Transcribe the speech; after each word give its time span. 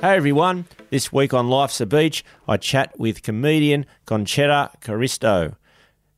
Hey 0.00 0.14
everyone, 0.14 0.66
this 0.90 1.12
week 1.12 1.34
on 1.34 1.50
Life's 1.50 1.80
a 1.80 1.86
Beach, 1.86 2.24
I 2.46 2.56
chat 2.56 2.96
with 3.00 3.24
comedian 3.24 3.84
Concetta 4.06 4.70
Caristo. 4.80 5.56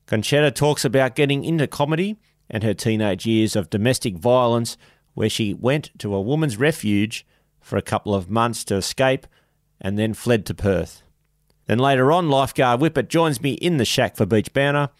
Concetta 0.07 0.55
talks 0.55 0.85
about 0.85 1.15
getting 1.15 1.45
into 1.45 1.67
comedy 1.67 2.19
and 2.51 2.63
her 2.63 2.75
teenage 2.75 3.25
years 3.25 3.57
of 3.57 3.71
domestic 3.71 4.19
violence, 4.19 4.77
where 5.15 5.31
she 5.31 5.55
went 5.55 5.99
to 5.99 6.15
a 6.15 6.21
woman's 6.21 6.59
refuge 6.59 7.27
for 7.59 7.79
a 7.79 7.83
couple 7.83 8.15
of 8.15 8.29
months 8.29 8.65
to 8.65 8.75
escape 8.75 9.27
and 9.81 9.99
then 9.99 10.13
fled 10.13 10.45
to 10.45 10.55
Perth. 10.55 11.03
Then 11.65 11.79
later 11.79 12.13
on, 12.13 12.29
lifeguard 12.29 12.81
Whippet 12.81 13.09
joins 13.09 13.41
me 13.41 13.55
in 13.55 13.79
the 13.79 13.87
shack 13.87 14.15
for 14.15 14.27
Beach 14.27 14.53
Banner, 14.53 14.91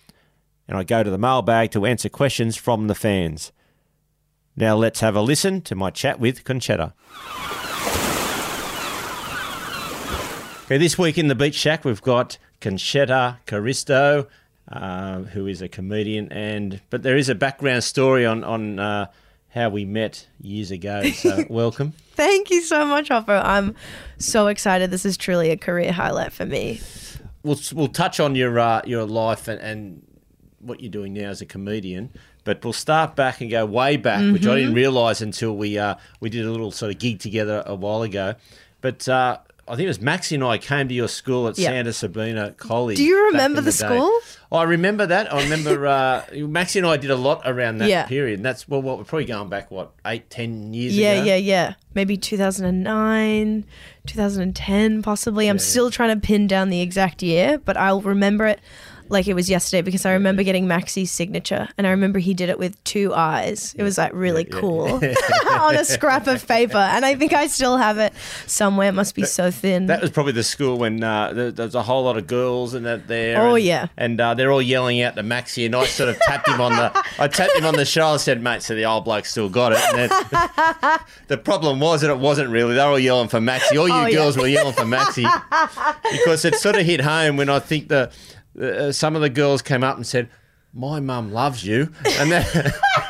and 0.67 0.79
I 0.79 0.85
go 0.85 1.03
to 1.03 1.11
the 1.11 1.19
mailbag 1.19 1.71
to 1.73 1.85
answer 1.85 2.09
questions 2.09 2.57
from 2.57 2.87
the 2.87 2.95
fans. 2.95 3.53
Now 4.57 4.75
let's 4.75 5.01
have 5.01 5.17
a 5.17 5.21
listen 5.21 5.61
to 5.63 5.75
my 5.75 5.91
chat 5.91 6.19
with 6.19 6.45
Concetta. 6.45 6.95
Okay, 10.71 10.79
this 10.79 10.97
week 10.97 11.19
in 11.19 11.27
the 11.27 11.35
Beach 11.35 11.57
Shack, 11.57 11.85
we've 11.85 12.01
got 12.01 12.39
Concetta 12.61 13.39
Caristo, 13.45 14.29
uh, 14.71 15.19
who 15.23 15.49
is 15.49 15.61
a 15.63 15.69
comedian, 15.69 16.31
and 16.31 16.81
but 16.91 17.03
there 17.03 17.17
is 17.17 17.29
a 17.29 17.35
background 17.35 17.83
story 17.83 18.25
on 18.25 18.45
on 18.45 18.79
uh, 18.79 19.07
how 19.49 19.69
we 19.69 19.85
met 19.85 20.29
years 20.41 20.71
ago. 20.71 21.11
So 21.11 21.45
welcome. 21.51 21.93
Thank 22.15 22.51
you 22.51 22.63
so 22.63 22.87
much, 22.87 23.09
Hoppo. 23.09 23.43
I'm 23.45 23.75
so 24.19 24.47
excited. 24.47 24.93
This 24.93 25.05
is 25.05 25.17
truly 25.17 25.51
a 25.51 25.57
career 25.57 25.91
highlight 25.91 26.33
for 26.33 26.47
me. 26.47 26.81
We'll 27.43 27.59
we'll 27.73 27.89
touch 27.89 28.21
on 28.21 28.37
your 28.37 28.57
uh, 28.61 28.83
your 28.85 29.07
life 29.07 29.49
and, 29.49 29.61
and 29.61 30.07
what 30.61 30.81
you're 30.81 30.93
doing 30.93 31.15
now 31.15 31.31
as 31.31 31.41
a 31.41 31.47
comedian. 31.47 32.11
But 32.45 32.63
we'll 32.63 32.75
start 32.75 33.17
back 33.17 33.41
and 33.41 33.51
go 33.51 33.67
way 33.67 33.97
back, 33.97 34.21
which 34.33 34.47
I 34.47 34.55
didn't 34.55 34.75
realise 34.75 35.21
until 35.21 35.57
we 35.57 35.79
uh, 35.79 35.97
we 36.21 36.31
did 36.31 36.47
a 36.47 36.51
little 36.53 36.71
sort 36.71 36.93
of 36.93 37.01
gig 37.01 37.19
together 37.19 37.65
a 37.67 37.75
while 37.75 38.03
ago. 38.03 38.37
But 38.81 39.09
uh, 39.09 39.39
I 39.71 39.77
think 39.77 39.85
it 39.85 39.89
was 39.89 40.01
Maxie 40.01 40.35
and 40.35 40.43
I 40.43 40.59
came 40.59 40.89
to 40.89 40.95
your 40.95 41.07
school 41.09 41.47
at 41.47 41.57
Yeah. 41.57 41.69
Santa 41.69 41.93
Sabina 41.93 42.53
College. 42.57 42.97
Do 42.97 43.05
you 43.05 43.27
remember 43.27 43.61
in 43.61 43.65
the 43.65 43.73
school? 43.73 44.11
Oh, 44.53 44.57
I 44.57 44.65
remember 44.65 45.07
that. 45.07 45.33
I 45.33 45.43
remember 45.45 45.87
uh, 45.87 46.25
Maxie 46.35 46.81
and 46.81 46.89
I 46.89 46.97
did 46.97 47.11
a 47.11 47.17
lot 47.17 47.43
around 47.45 47.79
that 47.79 47.89
Yeah. 47.89 48.05
period. 48.07 48.41
And 48.41 48.45
that's 48.45 48.69
well, 48.69 48.83
what 48.83 48.99
we're 48.99 49.05
probably 49.05 49.27
going 49.27 49.49
back 49.49 49.71
what 49.71 49.93
eight, 50.05 50.29
ten 50.29 50.75
years 50.75 50.97
Yeah, 50.97 51.13
ago. 51.13 51.23
yeah, 51.25 51.37
yeah. 51.37 51.51
Yeah. 51.69 51.75
Maybe 51.95 52.17
2009, 52.17 53.65
2010, 54.07 55.03
possibly. 55.03 55.49
I'm 55.49 55.59
still 55.59 55.91
trying 55.91 56.19
to 56.21 56.25
pin 56.27 56.47
down 56.47 56.71
the 56.71 56.81
exact 56.81 57.23
year, 57.23 57.59
but 57.59 57.77
I'll 57.77 58.01
remember 58.01 58.47
it 58.47 58.61
like 59.11 59.29
it 59.29 59.35
was 59.35 59.51
yesterday 59.51 59.83
because 59.83 60.07
I 60.07 60.13
remember 60.13 60.43
getting 60.43 60.67
Maxie's 60.67 61.11
signature 61.11 61.69
and 61.77 61.87
I 61.87 61.91
remember 61.91 62.19
he 62.19 62.33
did 62.33 62.49
it 62.49 62.59
with 62.59 62.83
two 62.85 63.13
eyes. 63.13 63.75
It 63.77 63.83
was 63.83 63.99
like 63.99 64.13
really 64.15 64.45
cool 64.45 64.87
on 65.51 65.75
a 65.77 65.85
scrap 65.85 66.27
of 66.27 66.47
paper. 66.47 66.79
And 66.79 67.05
I 67.05 67.15
think 67.17 67.33
I 67.33 67.49
still 67.49 67.77
have 67.77 67.99
it 67.99 68.13
somewhere. 68.47 68.89
It 68.89 68.93
must 68.93 69.15
be 69.15 69.25
so 69.25 69.51
thin. 69.51 69.87
That 69.87 70.01
was 70.01 70.11
probably 70.11 70.33
the 70.33 70.45
school 70.45 70.79
when 70.79 71.03
uh, 71.03 71.33
there, 71.33 71.51
there 71.51 71.67
was 71.67 71.75
a 71.75 71.83
whole 71.83 72.05
lot 72.05 72.17
of 72.17 72.27
girls 72.27 72.75
and 72.75 72.87
that 72.87 73.09
there. 73.09 73.41
Oh, 73.41 73.57
and, 73.57 73.65
yeah. 73.65 73.89
and 73.97 74.21
uh, 74.21 74.35
they're 74.35 74.53
all 74.53 74.63
yelling 74.63 75.03
out 75.03 75.17
to 75.17 75.23
Maxie, 75.23 75.67
and 75.67 75.75
I 75.75 75.85
sort 75.87 76.09
of 76.09 76.19
tapped 76.21 76.49
him 76.49 76.61
on 76.61 76.73
the. 76.73 77.05
I 77.19 77.29
tapped 77.29 77.57
him 77.57 77.67
on 77.67 77.75
the 77.75 77.85
shoulder, 77.85 78.13
and 78.13 78.21
said, 78.21 78.43
"Mate, 78.43 78.63
so 78.63 78.75
the 78.75 78.85
old 78.85 79.05
bloke 79.05 79.25
still 79.27 79.49
got 79.49 79.73
it." 79.73 79.79
And 79.79 80.11
then, 80.11 80.99
the 81.29 81.39
problem 81.39 81.81
was 81.81 82.01
that 82.03 82.11
it 82.11 82.19
wasn't 82.19 82.51
really. 82.51 82.75
They 82.75 82.81
were 82.85 82.91
all 82.91 82.99
yelling 82.99 83.29
for 83.29 83.41
Maxie. 83.41 83.77
All 83.77 83.89
you 83.89 83.95
Oh, 83.95 84.07
yeah. 84.07 84.17
girls 84.19 84.37
were 84.37 84.47
yelling 84.47 84.75
for 84.75 84.85
Maxie 84.85 85.27
because 86.13 86.45
it 86.45 86.55
sort 86.55 86.77
of 86.77 86.87
hit 86.87 87.01
home 87.01 87.37
when 87.37 87.49
I 87.49 87.59
think 87.59 87.89
the 87.89 88.11
uh, 88.59 88.93
some 88.93 89.15
of 89.17 89.23
the 89.23 89.29
girls 89.31 89.63
came 89.63 89.85
up 89.85 89.97
and 89.97 90.07
said. 90.07 90.29
My 90.73 91.01
mum 91.01 91.33
loves 91.33 91.67
you, 91.67 91.91
and 92.21 92.31
that, 92.31 92.47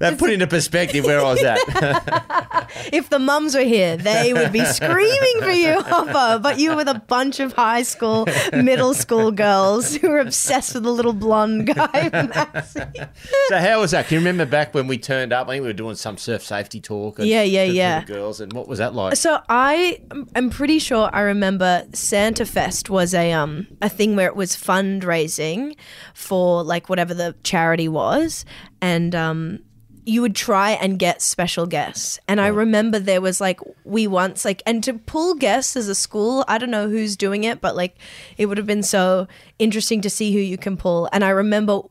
that 0.00 0.16
put 0.18 0.30
into 0.30 0.46
perspective 0.46 1.04
where 1.04 1.20
I 1.20 1.22
was 1.24 1.42
at. 1.42 1.58
if 2.92 3.08
the 3.10 3.18
mums 3.18 3.54
were 3.54 3.62
here, 3.62 3.96
they 3.96 4.32
would 4.32 4.52
be 4.52 4.64
screaming 4.64 5.40
for 5.40 5.50
you, 5.50 5.82
Hoppo. 5.82 6.42
But 6.42 6.58
you 6.58 6.70
were 6.70 6.76
with 6.76 6.88
a 6.88 7.00
bunch 7.06 7.40
of 7.40 7.52
high 7.52 7.82
school, 7.82 8.26
middle 8.52 8.94
school 8.94 9.30
girls 9.30 9.94
who 9.96 10.10
were 10.10 10.20
obsessed 10.20 10.74
with 10.74 10.82
the 10.84 10.92
little 10.92 11.12
blonde 11.12 11.66
guy, 11.74 12.10
So 13.48 13.58
how 13.58 13.80
was 13.80 13.90
that? 13.92 14.06
Can 14.06 14.14
you 14.16 14.20
remember 14.20 14.46
back 14.46 14.74
when 14.74 14.86
we 14.86 14.98
turned 14.98 15.32
up? 15.32 15.48
I 15.48 15.52
think 15.52 15.62
we 15.62 15.68
were 15.68 15.72
doing 15.72 15.96
some 15.96 16.16
surf 16.16 16.42
safety 16.42 16.80
talk. 16.80 17.18
And 17.18 17.28
Yeah, 17.28 17.42
yeah, 17.42 17.64
yeah. 17.64 18.00
the 18.00 18.12
girls, 18.12 18.40
and 18.40 18.52
what 18.52 18.68
was 18.68 18.78
that 18.78 18.94
like? 18.94 19.16
So 19.16 19.40
I, 19.48 20.00
I'm 20.34 20.50
pretty 20.50 20.78
sure 20.78 21.10
I 21.12 21.20
remember 21.22 21.84
Santa 21.92 22.46
Fest 22.46 22.90
was 22.90 23.14
a 23.14 23.32
um 23.32 23.66
a 23.80 23.88
thing 23.88 24.16
where 24.16 24.26
it 24.26 24.36
was 24.36 24.52
fundraising 24.56 25.76
for 26.14 26.62
like 26.62 26.88
whatever 26.88 27.14
the 27.14 27.34
charity 27.42 27.88
was, 27.88 28.44
and 28.80 29.14
um 29.14 29.31
Um, 29.32 29.60
you 30.04 30.20
would 30.20 30.34
try 30.34 30.72
and 30.72 30.98
get 30.98 31.22
special 31.22 31.66
guests. 31.66 32.18
And 32.26 32.40
I 32.40 32.48
remember 32.48 32.98
there 32.98 33.20
was 33.20 33.40
like 33.40 33.60
we 33.84 34.06
once 34.06 34.44
like 34.44 34.60
and 34.66 34.82
to 34.84 34.94
pull 34.94 35.34
guests 35.34 35.76
as 35.76 35.88
a 35.88 35.94
school, 35.94 36.44
I 36.48 36.58
don't 36.58 36.70
know 36.70 36.88
who's 36.88 37.16
doing 37.16 37.44
it, 37.44 37.60
but 37.60 37.76
like 37.76 37.96
it 38.36 38.46
would 38.46 38.58
have 38.58 38.66
been 38.66 38.82
so 38.82 39.28
interesting 39.58 40.00
to 40.00 40.10
see 40.10 40.32
who 40.32 40.40
you 40.40 40.58
can 40.58 40.76
pull. 40.76 41.08
And 41.12 41.22
I 41.22 41.28
remember 41.30 41.82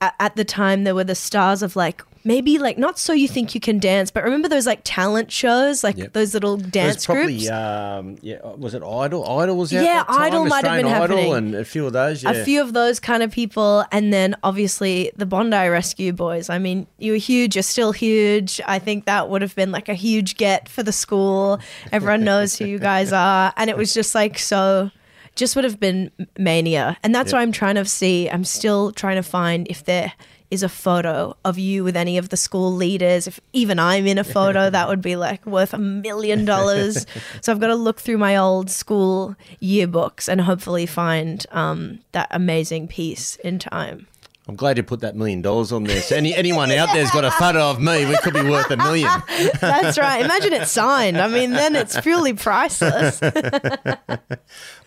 at, 0.00 0.14
at 0.18 0.36
the 0.36 0.44
time 0.44 0.84
there 0.84 0.94
were 0.94 1.04
the 1.04 1.14
stars 1.14 1.62
of 1.62 1.76
like 1.76 2.02
maybe 2.24 2.58
like 2.58 2.76
not 2.78 2.98
so 2.98 3.12
you 3.12 3.28
think 3.28 3.54
you 3.54 3.60
can 3.60 3.78
dance, 3.78 4.10
but 4.10 4.24
remember 4.24 4.48
those 4.48 4.66
like 4.66 4.80
talent 4.84 5.30
shows, 5.32 5.82
like 5.84 5.96
Yep. 5.96 6.12
those 6.12 6.34
little 6.34 6.56
dance 6.56 7.06
probably 7.06 7.38
groups. 7.38 7.50
um, 7.50 8.16
yeah. 8.22 8.38
Was 8.56 8.74
it 8.74 8.82
Idol? 8.82 9.26
Idol 9.38 9.56
was 9.56 9.72
out. 9.74 9.84
Yeah? 9.84 10.04
Idol 10.08 10.44
might 10.46 10.64
have 10.64 10.76
been 10.82 10.86
Idol 10.92 11.16
happening. 11.16 11.34
and 11.34 11.54
a 11.54 11.64
few 11.64 11.86
of 11.86 11.92
those. 11.92 12.22
Yeah. 12.22 12.30
A 12.32 12.44
few 12.44 12.60
of 12.60 12.72
those 12.72 13.00
kind 13.00 13.22
of 13.22 13.30
people, 13.30 13.84
and 13.92 14.12
then 14.12 14.36
obviously 14.42 15.10
the 15.16 15.26
Bondi 15.26 15.68
Rescue 15.68 16.12
Boys. 16.12 16.50
I 16.50 16.58
mean, 16.58 16.86
you 16.98 17.12
were 17.12 17.18
huge, 17.18 17.56
you're 17.56 17.62
still 17.62 17.92
huge. 17.92 18.60
I 18.66 18.78
think 18.78 19.04
that 19.06 19.28
would 19.28 19.42
have 19.42 19.54
been 19.54 19.72
like 19.72 19.88
a 19.88 19.94
huge 19.94 20.36
get 20.36 20.68
for 20.68 20.82
the 20.82 20.92
school. 20.92 21.60
Everyone 21.92 22.24
knows 22.24 22.56
who 22.58 22.64
you 22.66 22.78
guys 22.78 23.12
are. 23.12 23.52
And 23.56 23.70
it 23.70 23.76
was 23.76 23.94
just 23.94 24.14
like 24.14 24.38
so, 24.38 24.90
just 25.36 25.54
would 25.54 25.64
have 25.64 25.78
been 25.78 26.10
mania. 26.38 26.96
And 27.02 27.14
that's 27.14 27.30
Yeah. 27.32 27.38
why 27.38 27.42
I'm 27.42 27.52
trying 27.52 27.76
to 27.76 27.84
see, 27.84 28.28
I'm 28.28 28.44
still 28.44 28.92
trying 28.92 29.16
to 29.16 29.22
find 29.22 29.66
if 29.68 29.84
there 29.84 30.12
is 30.50 30.62
a 30.62 30.68
photo 30.68 31.36
of 31.44 31.58
you 31.58 31.84
with 31.84 31.96
any 31.96 32.18
of 32.18 32.30
the 32.30 32.36
school 32.36 32.72
leaders. 32.72 33.26
If 33.26 33.40
even 33.52 33.78
I'm 33.78 34.06
in 34.06 34.18
a 34.18 34.24
photo, 34.24 34.70
that 34.70 34.88
would 34.88 35.02
be 35.02 35.16
like 35.16 35.44
worth 35.46 35.74
a 35.74 35.78
million 35.78 36.44
dollars. 36.44 37.06
So 37.42 37.52
I've 37.52 37.60
got 37.60 37.68
to 37.68 37.74
look 37.74 38.00
through 38.00 38.18
my 38.18 38.36
old 38.36 38.70
school 38.70 39.36
yearbooks 39.62 40.28
and 40.28 40.40
hopefully 40.40 40.86
find 40.86 41.44
um, 41.50 42.00
that 42.12 42.28
amazing 42.30 42.88
piece 42.88 43.36
in 43.36 43.58
time. 43.58 44.06
I'm 44.48 44.56
glad 44.56 44.78
you 44.78 44.82
put 44.82 45.00
that 45.00 45.14
million 45.14 45.42
dollars 45.42 45.72
on 45.72 45.84
there. 45.84 46.00
So 46.00 46.16
any, 46.16 46.34
anyone 46.34 46.70
out 46.72 46.88
there's 46.94 47.10
got 47.10 47.24
a 47.24 47.30
photo 47.32 47.70
of 47.70 47.80
me, 47.82 48.06
we 48.06 48.16
could 48.18 48.32
be 48.32 48.42
worth 48.42 48.70
a 48.70 48.78
million. 48.78 49.10
That's 49.60 49.98
right. 49.98 50.24
Imagine 50.24 50.54
it's 50.54 50.70
signed. 50.70 51.18
I 51.20 51.28
mean, 51.28 51.50
then 51.50 51.76
it's 51.76 52.00
purely 52.00 52.32
priceless. 52.32 53.20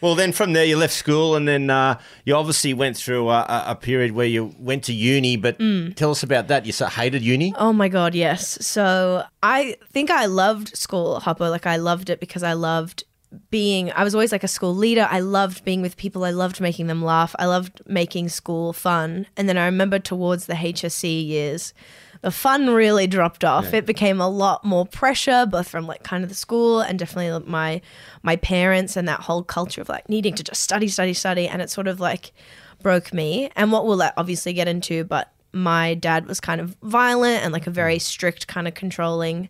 Well, 0.02 0.16
then 0.16 0.32
from 0.32 0.54
there 0.54 0.66
you 0.66 0.78
left 0.78 0.94
school, 0.94 1.36
and 1.36 1.48
then 1.48 1.70
uh, 1.70 2.00
you 2.26 2.36
obviously 2.36 2.74
went 2.74 2.98
through 2.98 3.30
a, 3.30 3.42
a- 3.42 3.64
a 3.68 3.76
period 3.76 4.14
where 4.14 4.26
you 4.26 4.56
went 4.58 4.84
to 4.86 4.94
uni. 4.94 5.38
But 5.38 5.60
Mm. 5.60 5.96
tell 5.96 6.10
us 6.10 6.24
about 6.24 6.48
that. 6.48 6.66
You 6.66 6.72
so 6.72 6.88
hated 6.88 7.22
uni. 7.22 7.54
Oh 7.56 7.72
my 7.72 7.88
god, 7.88 8.16
yes. 8.16 8.58
So 8.66 9.24
I 9.44 9.76
think 9.92 10.10
I 10.10 10.26
loved 10.26 10.76
school, 10.76 11.20
Hoppo. 11.20 11.52
Like 11.52 11.68
I 11.68 11.76
loved 11.76 12.10
it 12.10 12.20
because 12.20 12.42
I 12.42 12.54
loved 12.54 13.04
being 13.50 13.92
I 13.92 14.04
was 14.04 14.14
always 14.14 14.32
like 14.32 14.44
a 14.44 14.48
school 14.48 14.76
leader. 14.76 15.08
I 15.10 15.20
loved 15.20 15.64
being 15.64 15.82
with 15.82 15.98
people. 15.98 16.24
I 16.26 16.32
loved 16.32 16.60
making 16.60 16.88
them 16.88 17.02
laugh. 17.02 17.36
I 17.40 17.46
loved 17.46 17.82
making 17.86 18.30
school 18.30 18.74
fun. 18.74 19.28
And 19.38 19.48
then 19.48 19.58
I 19.58 19.66
remember 19.66 20.00
towards 20.00 20.46
the 20.46 20.54
HSC 20.54 21.26
years, 21.26 21.74
the 22.22 22.32
fun 22.32 22.70
really 22.70 23.08
dropped 23.08 23.44
off. 23.44 23.74
It 23.74 23.86
became 23.86 24.20
a 24.20 24.30
lot 24.30 24.66
more 24.66 24.86
pressure, 24.86 25.46
both 25.46 25.70
from 25.70 25.88
like 25.88 26.04
kind 26.04 26.24
of 26.24 26.30
the 26.30 26.36
school 26.36 26.82
and 26.82 27.00
definitely 27.00 27.48
my 27.50 27.82
my 28.22 28.36
parents 28.36 28.98
and 28.98 29.08
that 29.08 29.22
whole 29.22 29.44
culture 29.44 29.82
of 29.82 29.90
like 29.90 30.10
needing 30.10 30.36
to 30.36 30.44
just 30.44 30.62
study, 30.62 30.88
study, 30.88 31.14
study. 31.14 31.48
And 31.48 31.62
it 31.62 31.70
sort 31.70 31.88
of 31.88 32.00
like 32.00 32.34
broke 32.82 33.14
me. 33.14 33.50
And 33.56 33.72
what 33.72 33.86
we'll 33.86 34.02
obviously 34.18 34.54
get 34.54 34.68
into, 34.68 35.04
but 35.04 35.32
my 35.54 35.94
dad 35.94 36.28
was 36.28 36.40
kind 36.40 36.62
of 36.62 36.76
violent 36.84 37.44
and 37.44 37.54
like 37.54 37.64
a 37.64 37.66
mm-hmm. 37.66 37.76
very 37.76 38.00
strict 38.00 38.48
kind 38.48 38.68
of 38.68 38.74
controlling 38.74 39.50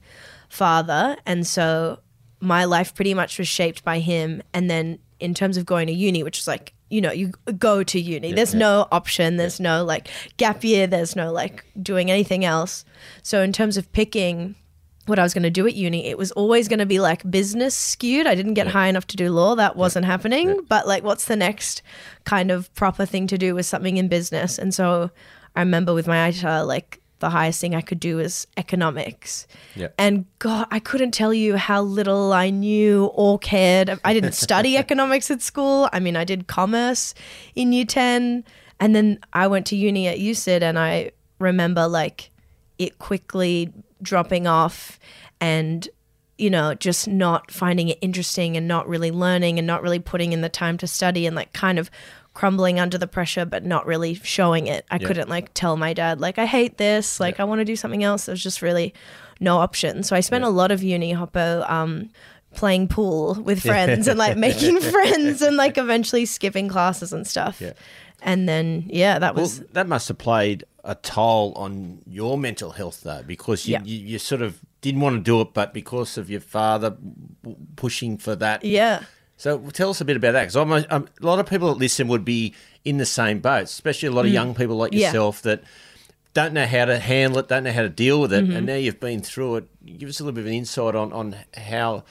father 0.50 1.16
and 1.26 1.48
so 1.48 2.00
my 2.42 2.66
life 2.66 2.94
pretty 2.94 3.14
much 3.14 3.38
was 3.38 3.48
shaped 3.48 3.84
by 3.84 4.00
him 4.00 4.42
and 4.54 4.70
then 4.70 5.00
in 5.20 5.34
terms 5.34 5.58
of 5.58 5.66
going 5.66 5.88
to 5.88 5.94
uni 5.94 6.24
which 6.24 6.40
was 6.40 6.48
like 6.48 6.74
you 6.92 7.00
know, 7.00 7.12
you 7.12 7.32
go 7.58 7.84
to 7.84 8.00
uni. 8.00 8.34
There's 8.34 8.54
no 8.54 8.86
option. 8.92 9.38
There's 9.38 9.62
no 9.62 9.86
like 9.86 10.10
gap 10.36 10.62
year. 10.64 10.88
There's 10.88 11.16
no 11.16 11.32
like 11.32 11.66
doing 11.82 12.12
anything 12.12 12.44
else. 12.44 12.84
So 13.24 13.42
in 13.42 13.54
terms 13.54 13.78
of 13.78 13.90
picking 13.94 14.56
what 15.08 15.18
I 15.18 15.24
was 15.24 15.34
going 15.34 15.44
to 15.44 15.50
do 15.50 15.66
at 15.66 15.74
uni, 15.74 16.06
it 16.06 16.18
was 16.18 16.32
always 16.34 16.68
going 16.68 16.80
to 16.80 16.86
be 16.86 17.00
like 17.00 17.30
business 17.32 17.76
skewed. 17.76 18.28
I 18.28 18.36
didn't 18.36 18.54
get 18.56 18.68
high 18.68 18.88
enough 18.88 19.08
to 19.08 19.18
do 19.18 19.32
law. 19.32 19.56
That 19.56 19.78
wasn't 19.78 20.06
happening. 20.06 20.60
But 20.68 20.86
like, 20.86 21.04
what's 21.04 21.26
the 21.26 21.38
next 21.38 21.82
kind 22.26 22.52
of 22.52 22.72
proper 22.76 23.06
thing 23.06 23.26
to 23.28 23.38
do 23.38 23.56
with 23.56 23.66
something 23.66 23.98
in 23.98 24.10
business. 24.10 24.60
And 24.60 24.74
so 24.74 25.12
I 25.56 25.62
remember 25.62 25.94
with 25.94 26.08
my 26.08 26.30
ATAR, 26.30 26.68
like 26.68 27.01
the 27.22 27.30
highest 27.30 27.62
thing 27.62 27.74
I 27.74 27.82
could 27.82 28.00
do 28.00 28.18
was 28.18 28.46
economics. 28.58 29.48
Yeah. 29.76 29.88
And 29.98 30.26
God, 30.40 30.68
I 30.70 30.80
couldn't 30.80 31.12
tell 31.12 31.34
you 31.34 31.56
how 31.56 31.82
little 31.82 32.34
I 32.34 32.50
knew 32.50 33.06
or 33.14 33.40
cared. 33.40 33.98
I 34.04 34.14
didn't 34.14 34.34
study 34.34 34.76
economics 34.86 35.32
at 35.32 35.42
school. 35.42 35.90
I 35.94 36.00
mean, 36.00 36.18
I 36.18 36.26
did 36.26 36.48
commerce 36.48 37.14
in 37.56 37.72
year 37.72 37.86
10. 37.86 38.44
And 38.80 38.96
then 38.96 39.20
I 39.32 39.48
went 39.48 39.68
to 39.68 39.76
uni 39.76 40.08
at 40.08 40.18
USYD 40.18 40.64
and 40.64 40.78
I 40.78 41.12
remember 41.40 41.88
like 41.88 42.32
it 42.78 43.00
quickly 43.00 43.72
dropping 44.02 44.48
off 44.48 45.00
and, 45.40 45.88
you 46.38 46.50
know, 46.50 46.74
just 46.74 47.08
not 47.08 47.52
finding 47.52 47.90
it 47.90 48.00
interesting 48.02 48.58
and 48.58 48.68
not 48.68 48.88
really 48.88 49.12
learning 49.12 49.60
and 49.60 49.68
not 49.68 49.84
really 49.84 50.00
putting 50.00 50.34
in 50.34 50.42
the 50.42 50.50
time 50.50 50.78
to 50.80 50.88
study 50.88 51.28
and 51.28 51.36
like 51.36 51.54
kind 51.54 51.78
of 51.78 51.92
crumbling 52.42 52.80
under 52.80 52.98
the 52.98 53.06
pressure 53.08 53.46
but 53.46 53.64
not 53.64 53.86
really 53.86 54.16
showing 54.16 54.66
it. 54.66 54.84
I 54.90 54.98
couldn't 54.98 55.30
like 55.30 55.54
tell 55.54 55.78
my 55.78 55.94
dad 55.94 56.20
like 56.20 56.40
I 56.40 56.48
hate 56.48 56.78
this, 56.80 57.20
like 57.20 57.40
I 57.40 57.44
want 57.44 57.60
to 57.60 57.66
do 57.66 57.76
something 57.76 58.04
else. 58.04 58.26
There 58.26 58.34
was 58.34 58.42
just 58.42 58.64
really 58.64 58.94
no 59.40 59.58
option. 59.60 60.02
So 60.02 60.16
I 60.16 60.22
spent 60.22 60.44
a 60.44 60.50
lot 60.50 60.72
of 60.72 60.82
uni 60.82 61.12
hoppo 61.14 61.64
um 61.70 62.10
playing 62.56 62.88
pool 62.88 63.36
with 63.46 63.62
friends 63.62 64.08
and 64.08 64.18
like 64.18 64.38
making 64.48 64.80
friends 64.96 65.44
and 65.44 65.56
like 65.56 65.78
eventually 65.78 66.26
skipping 66.26 66.68
classes 66.68 67.14
and 67.14 67.28
stuff. 67.28 67.62
Yeah. 67.62 67.74
And 68.24 68.50
then 68.50 68.86
yeah, 68.88 69.20
that 69.20 69.36
Well, 69.36 69.44
was 69.44 69.60
that 69.78 69.88
must 69.88 70.08
have 70.08 70.18
played 70.18 70.64
a 70.84 70.96
toll 70.96 71.54
on 71.56 72.02
your 72.08 72.40
mental 72.40 72.72
health, 72.72 73.02
though, 73.04 73.22
because 73.22 73.68
you, 73.68 73.74
Yeah. 73.74 73.84
you, 73.84 73.98
you 74.14 74.20
sort 74.20 74.42
of 74.42 74.60
didn't 74.82 75.02
want 75.02 75.16
to 75.18 75.22
do 75.32 75.42
it, 75.42 75.54
but 75.54 75.76
because 75.76 76.18
of 76.18 76.28
your 76.32 76.42
father 76.42 76.98
pushing 77.76 78.18
for 78.18 78.36
that. 78.36 78.66
yeah. 78.66 79.04
So 79.42 79.58
tell 79.74 79.90
us 79.90 80.00
a 80.02 80.06
bit 80.06 80.18
about 80.18 80.34
that, 80.34 80.42
because 80.44 80.56
I'm, 80.56 80.72
a- 80.72 80.86
I'm- 80.92 81.08
a 81.20 81.26
lot 81.26 81.40
of 81.40 81.48
people 81.48 81.70
that 81.70 81.80
listen 81.80 82.08
would 82.10 82.24
be 82.24 82.54
in 82.86 82.98
the 82.98 83.08
same 83.08 83.40
boat, 83.40 83.64
especially 83.64 84.08
a 84.10 84.12
lot 84.12 84.26
of 84.28 84.32
young 84.32 84.54
people 84.54 84.76
like 84.76 84.92
Mm. 84.92 85.00
Yeah. 85.00 85.08
yourself 85.08 85.42
that 85.42 85.64
don't 86.36 86.54
know 86.54 86.68
how 86.68 86.86
to 86.86 87.00
handle 87.00 87.40
it, 87.40 87.48
don't 87.48 87.64
know 87.64 87.72
how 87.72 87.82
to 87.82 87.90
deal 87.90 88.22
with 88.22 88.32
it, 88.34 88.44
Mm-hmm. 88.46 88.56
and 88.56 88.66
now 88.68 88.76
you've 88.76 89.00
been 89.00 89.22
through 89.24 89.56
it. 89.56 89.98
Give 89.98 90.10
us 90.10 90.20
a 90.20 90.24
little 90.24 90.36
bit 90.36 90.42
of 90.42 90.48
an 90.48 90.54
insight 90.54 90.94
on, 90.94 91.12
on 91.12 91.36
how 91.58 92.04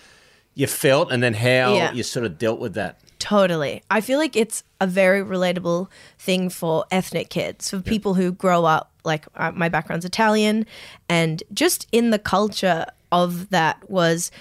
you 0.57 0.67
felt 0.67 1.13
and 1.13 1.23
then 1.23 1.35
how 1.35 1.75
Yeah. 1.75 1.93
you 1.93 2.03
sort 2.03 2.27
of 2.27 2.37
dealt 2.37 2.59
with 2.59 2.75
that. 2.75 2.99
Totally. 3.21 3.85
I 3.91 4.01
feel 4.01 4.19
like 4.19 4.35
it's 4.35 4.65
a 4.81 4.89
very 4.89 5.23
relatable 5.23 5.87
thing 6.19 6.49
for 6.51 6.85
ethnic 6.91 7.29
kids, 7.31 7.71
for 7.71 7.79
people 7.81 8.15
who 8.15 8.33
grow 8.33 8.65
up, 8.65 8.91
like 9.05 9.27
uh, 9.37 9.53
my 9.53 9.69
background's 9.69 10.05
Italian, 10.05 10.67
and 11.09 11.45
just 11.55 11.87
in 11.93 12.11
the 12.11 12.19
culture 12.19 12.87
of 13.13 13.51
that 13.51 13.89
was 13.89 14.33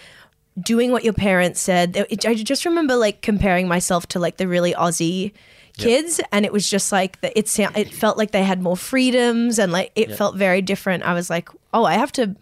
doing 0.61 0.91
what 0.91 1.03
your 1.03 1.13
parents 1.13 1.59
said. 1.61 1.95
It- 2.09 2.25
I 2.25 2.33
just 2.35 2.65
remember 2.65 2.95
like 2.95 3.21
comparing 3.21 3.67
myself 3.67 4.07
to 4.09 4.19
like 4.19 4.37
the 4.37 4.47
really 4.47 4.73
Aussie 4.73 5.31
kids 5.77 6.19
and 6.33 6.45
it 6.45 6.51
was 6.51 6.69
just 6.69 6.91
like 6.91 7.21
the, 7.21 7.37
it 7.39 7.47
sound, 7.47 7.77
it 7.77 7.93
felt 7.93 8.17
like 8.17 8.31
they 8.31 8.43
had 8.43 8.61
more 8.61 8.75
freedoms 8.75 9.57
and 9.59 9.71
like 9.71 9.91
it 9.95 10.13
felt 10.15 10.35
very 10.35 10.61
different. 10.61 11.03
I 11.03 11.13
was 11.13 11.29
like, 11.29 11.47
"Oh, 11.73 11.85
I 11.85 11.93
have 11.93 12.11
to 12.13 12.35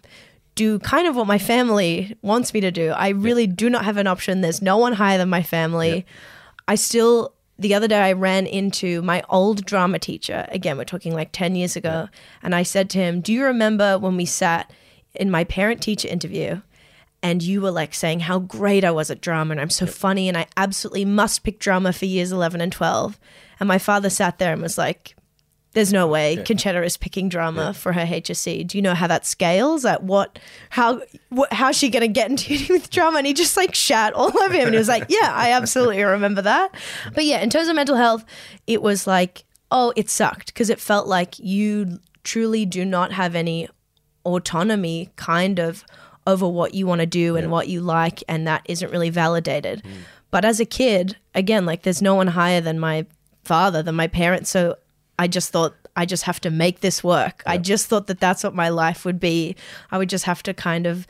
do 0.56 0.80
kind 0.80 1.06
of 1.06 1.14
what 1.14 1.26
my 1.28 1.38
family 1.38 2.16
wants 2.20 2.52
me 2.52 2.60
to 2.60 2.72
do. 2.72 2.90
I 2.90 3.10
really 3.10 3.46
do 3.46 3.70
not 3.70 3.84
have 3.84 3.96
an 3.96 4.08
option. 4.08 4.40
There's 4.40 4.60
no 4.60 4.76
one 4.76 4.94
higher 4.94 5.16
than 5.18 5.28
my 5.28 5.42
family. 5.44 6.04
I 6.66 6.74
still, 6.74 7.32
the 7.60 7.74
other 7.74 7.86
day, 7.86 8.00
I 8.00 8.12
ran 8.12 8.44
into 8.46 9.00
my 9.02 9.22
old 9.28 9.64
drama 9.64 10.00
teacher. 10.00 10.46
Again, 10.48 10.76
we're 10.76 10.82
talking 10.84 11.14
like 11.14 11.28
10 11.30 11.54
years 11.54 11.76
ago. 11.76 12.08
And 12.42 12.56
I 12.56 12.64
said 12.64 12.90
to 12.90 12.98
him, 12.98 13.20
Do 13.20 13.32
you 13.32 13.44
remember 13.44 13.98
when 14.00 14.16
we 14.16 14.24
sat 14.24 14.72
in 15.14 15.30
my 15.30 15.44
parent 15.44 15.80
teacher 15.80 16.08
interview? 16.08 16.60
And 17.22 17.42
you 17.42 17.60
were 17.60 17.70
like 17.70 17.94
saying 17.94 18.20
how 18.20 18.38
great 18.38 18.84
I 18.84 18.90
was 18.90 19.10
at 19.10 19.20
drama 19.20 19.52
and 19.52 19.60
I'm 19.60 19.70
so 19.70 19.86
funny 19.86 20.28
and 20.28 20.36
I 20.36 20.46
absolutely 20.56 21.04
must 21.04 21.42
pick 21.42 21.58
drama 21.58 21.92
for 21.92 22.04
years 22.04 22.30
11 22.30 22.60
and 22.60 22.72
12. 22.72 23.18
And 23.58 23.66
my 23.66 23.78
father 23.78 24.08
sat 24.08 24.38
there 24.38 24.52
and 24.52 24.62
was 24.62 24.78
like, 24.78 25.16
there's 25.72 25.92
no 25.92 26.06
way 26.06 26.36
Concetta 26.36 26.84
is 26.84 26.96
picking 26.96 27.28
drama 27.28 27.74
for 27.74 27.92
her 27.92 28.04
HSC. 28.04 28.66
Do 28.66 28.78
you 28.78 28.82
know 28.82 28.94
how 28.94 29.06
that 29.06 29.26
scales? 29.26 29.84
At 29.84 30.02
what, 30.02 30.38
how, 30.70 31.02
what, 31.28 31.52
how's 31.52 31.76
she 31.76 31.90
going 31.90 32.02
to 32.02 32.08
get 32.08 32.30
into 32.30 32.72
with 32.72 32.90
drama? 32.90 33.18
And 33.18 33.26
he 33.26 33.34
just 33.34 33.56
like 33.56 33.74
shat 33.74 34.14
all 34.14 34.32
over 34.42 34.54
him. 34.54 34.66
And 34.66 34.74
he 34.74 34.78
was 34.78 34.88
like, 34.88 35.06
yeah, 35.08 35.30
I 35.32 35.52
absolutely 35.52 36.02
remember 36.02 36.42
that. 36.42 36.74
But 37.14 37.24
yeah, 37.26 37.40
in 37.40 37.50
terms 37.50 37.68
of 37.68 37.76
mental 37.76 37.96
health, 37.96 38.24
it 38.66 38.80
was 38.80 39.06
like, 39.06 39.44
oh, 39.70 39.92
it 39.94 40.08
sucked 40.08 40.46
because 40.46 40.70
it 40.70 40.80
felt 40.80 41.06
like 41.06 41.38
you 41.38 41.98
truly 42.24 42.64
do 42.64 42.84
not 42.84 43.12
have 43.12 43.34
any 43.34 43.68
autonomy 44.24 45.10
kind 45.16 45.58
of 45.58 45.84
over 46.28 46.46
what 46.46 46.74
you 46.74 46.86
want 46.86 47.00
to 47.00 47.06
do 47.06 47.36
and 47.36 47.50
what 47.50 47.66
you 47.68 47.80
like 47.80 48.22
and 48.28 48.46
that 48.46 48.62
isn't 48.66 48.92
really 48.92 49.10
validated. 49.10 49.82
But 50.30 50.44
as 50.44 50.60
a 50.60 50.66
kid 50.66 51.16
again 51.34 51.64
like 51.66 51.82
there's 51.82 52.02
no 52.02 52.14
one 52.14 52.28
higher 52.28 52.60
than 52.60 52.78
my 52.78 53.06
father 53.44 53.82
than 53.82 53.94
my 53.94 54.08
parents 54.08 54.50
so 54.50 54.76
i 55.18 55.26
just 55.26 55.50
thought 55.50 55.74
i 55.96 56.04
just 56.04 56.24
have 56.24 56.40
to 56.40 56.50
make 56.50 56.80
this 56.80 57.02
work. 57.02 57.42
I 57.46 57.56
just 57.56 57.86
thought 57.86 58.06
that 58.08 58.20
that's 58.20 58.44
what 58.44 58.54
my 58.54 58.68
life 58.68 59.04
would 59.06 59.18
be. 59.18 59.56
I 59.90 59.98
would 59.98 60.10
just 60.10 60.26
have 60.26 60.42
to 60.44 60.52
kind 60.54 60.86
of 60.86 61.06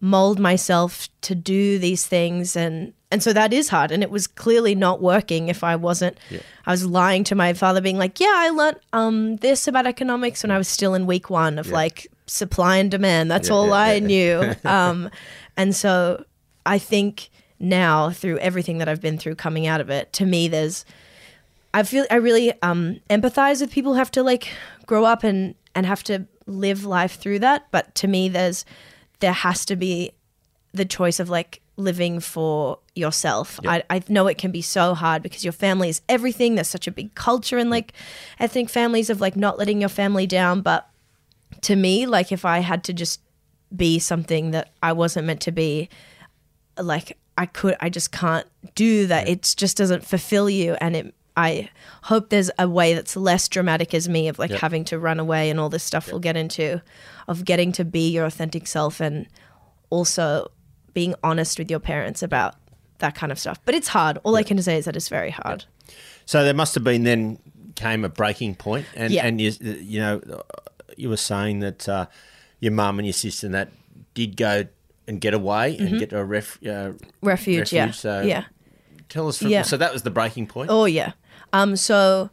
mold 0.00 0.40
myself 0.40 1.08
to 1.20 1.34
do 1.34 1.78
these 1.78 2.04
things 2.04 2.56
and 2.56 2.92
and 3.12 3.22
so 3.22 3.32
that 3.32 3.52
is 3.52 3.68
hard 3.68 3.92
and 3.92 4.02
it 4.02 4.10
was 4.10 4.26
clearly 4.26 4.74
not 4.74 5.00
working 5.00 5.46
if 5.46 5.62
i 5.62 5.76
wasn't 5.76 6.18
i 6.66 6.72
was 6.72 6.84
lying 6.84 7.22
to 7.22 7.36
my 7.36 7.52
father 7.52 7.80
being 7.80 7.98
like 7.98 8.18
yeah 8.18 8.34
i 8.34 8.48
learnt 8.50 8.78
um 8.92 9.36
this 9.36 9.68
about 9.68 9.86
economics 9.86 10.42
when 10.42 10.50
i 10.50 10.58
was 10.58 10.66
still 10.66 10.94
in 10.94 11.06
week 11.06 11.30
one 11.30 11.56
of 11.56 11.68
like 11.70 12.08
supply 12.26 12.76
and 12.76 12.90
demand 12.90 13.30
that's 13.30 13.50
all 13.50 13.68
yeah, 13.68 13.74
i 13.74 13.94
yeah. 13.94 14.06
knew 14.06 14.54
um 14.64 15.10
and 15.56 15.74
so 15.74 16.24
i 16.66 16.78
think 16.78 17.30
now 17.58 18.10
through 18.10 18.38
everything 18.38 18.78
that 18.78 18.88
i've 18.88 19.00
been 19.00 19.18
through 19.18 19.34
coming 19.34 19.66
out 19.66 19.80
of 19.80 19.90
it 19.90 20.12
to 20.12 20.24
me 20.24 20.48
there's 20.48 20.84
I 21.74 21.82
feel 21.84 22.06
I 22.10 22.16
really 22.16 22.52
um, 22.62 23.00
empathize 23.08 23.60
with 23.60 23.70
people 23.70 23.92
who 23.92 23.98
have 23.98 24.10
to 24.12 24.22
like 24.22 24.48
grow 24.86 25.04
up 25.04 25.24
and 25.24 25.54
and 25.74 25.86
have 25.86 26.02
to 26.04 26.26
live 26.46 26.84
life 26.84 27.18
through 27.18 27.38
that. 27.40 27.66
But 27.70 27.94
to 27.96 28.08
me, 28.08 28.28
there's 28.28 28.64
there 29.20 29.32
has 29.32 29.64
to 29.66 29.76
be 29.76 30.12
the 30.72 30.84
choice 30.84 31.18
of 31.20 31.30
like 31.30 31.60
living 31.76 32.20
for 32.20 32.78
yourself. 32.94 33.58
I, 33.66 33.82
I 33.88 34.02
know 34.08 34.26
it 34.26 34.36
can 34.36 34.50
be 34.50 34.60
so 34.60 34.94
hard 34.94 35.22
because 35.22 35.44
your 35.44 35.52
family 35.52 35.88
is 35.88 36.02
everything. 36.08 36.54
There's 36.54 36.68
such 36.68 36.86
a 36.86 36.92
big 36.92 37.14
culture 37.14 37.56
and 37.56 37.70
like 37.70 37.94
ethnic 38.38 38.68
families 38.68 39.08
of 39.08 39.20
like 39.20 39.36
not 39.36 39.58
letting 39.58 39.80
your 39.80 39.88
family 39.88 40.26
down. 40.26 40.60
But 40.60 40.88
to 41.62 41.76
me, 41.76 42.06
like 42.06 42.32
if 42.32 42.44
I 42.44 42.58
had 42.58 42.84
to 42.84 42.92
just 42.92 43.20
be 43.74 43.98
something 43.98 44.50
that 44.50 44.70
I 44.82 44.92
wasn't 44.92 45.26
meant 45.26 45.40
to 45.42 45.52
be, 45.52 45.88
like 46.78 47.18
I 47.38 47.46
could 47.46 47.76
I 47.80 47.88
just 47.88 48.12
can't 48.12 48.46
do 48.74 49.06
that. 49.06 49.28
It 49.28 49.54
just 49.56 49.76
doesn't 49.76 50.04
fulfill 50.04 50.50
you 50.50 50.76
and 50.80 50.96
it 50.96 51.14
I 51.36 51.70
hope 52.02 52.28
there's 52.28 52.50
a 52.58 52.68
way 52.68 52.92
that's 52.94 53.16
less 53.16 53.48
dramatic 53.48 53.94
as 53.94 54.08
me 54.08 54.28
of 54.28 54.38
like 54.38 54.50
having 54.50 54.84
to 54.86 54.98
run 54.98 55.18
away 55.18 55.48
and 55.48 55.58
all 55.58 55.70
this 55.70 55.82
stuff 55.82 56.08
we'll 56.08 56.20
get 56.20 56.36
into 56.36 56.82
of 57.26 57.46
getting 57.46 57.72
to 57.72 57.86
be 57.86 58.10
your 58.10 58.26
authentic 58.26 58.66
self 58.66 59.00
and 59.00 59.26
also 59.88 60.50
being 60.92 61.14
honest 61.22 61.58
with 61.58 61.70
your 61.70 61.80
parents 61.80 62.22
about 62.22 62.56
that 62.98 63.14
kind 63.14 63.32
of 63.32 63.38
stuff. 63.38 63.60
But 63.64 63.74
it's 63.74 63.88
hard. 63.88 64.18
All 64.24 64.36
I 64.36 64.42
can 64.42 64.60
say 64.62 64.76
is 64.76 64.84
that 64.84 64.96
it's 64.96 65.08
very 65.08 65.30
hard. 65.30 65.64
So 66.26 66.44
there 66.44 66.54
must 66.54 66.74
have 66.74 66.84
been 66.84 67.04
then 67.04 67.38
came 67.74 68.04
a 68.04 68.08
breaking 68.08 68.54
point, 68.54 68.86
and 68.94 69.12
and 69.12 69.40
you 69.40 69.52
you 69.60 70.00
know 70.00 70.42
you 70.96 71.08
were 71.08 71.16
saying 71.16 71.60
that 71.60 71.88
uh, 71.88 72.06
your 72.60 72.72
mum 72.72 72.98
and 72.98 73.06
your 73.06 73.12
sister 73.12 73.46
and 73.46 73.54
that 73.54 73.70
did 74.14 74.36
go 74.36 74.66
and 75.06 75.20
get 75.20 75.34
away 75.34 75.76
and 75.78 75.98
get 75.98 76.10
to 76.10 76.18
a 76.18 76.24
ref, 76.24 76.58
uh, 76.62 76.92
Mm-hmm. 76.92 77.26
Refuge, 77.26 77.72
yeah. 77.72 77.90
So 77.90 78.22
yeah. 78.22 78.44
tell 79.08 79.28
us. 79.28 79.38
From, 79.38 79.48
Yeah. 79.48 79.62
So 79.62 79.76
that 79.76 79.92
was 79.92 80.02
the 80.02 80.10
breaking 80.10 80.46
point. 80.46 80.70
Oh 80.70 80.84
yeah. 80.84 81.12
Um. 81.52 81.76
So, 81.76 82.30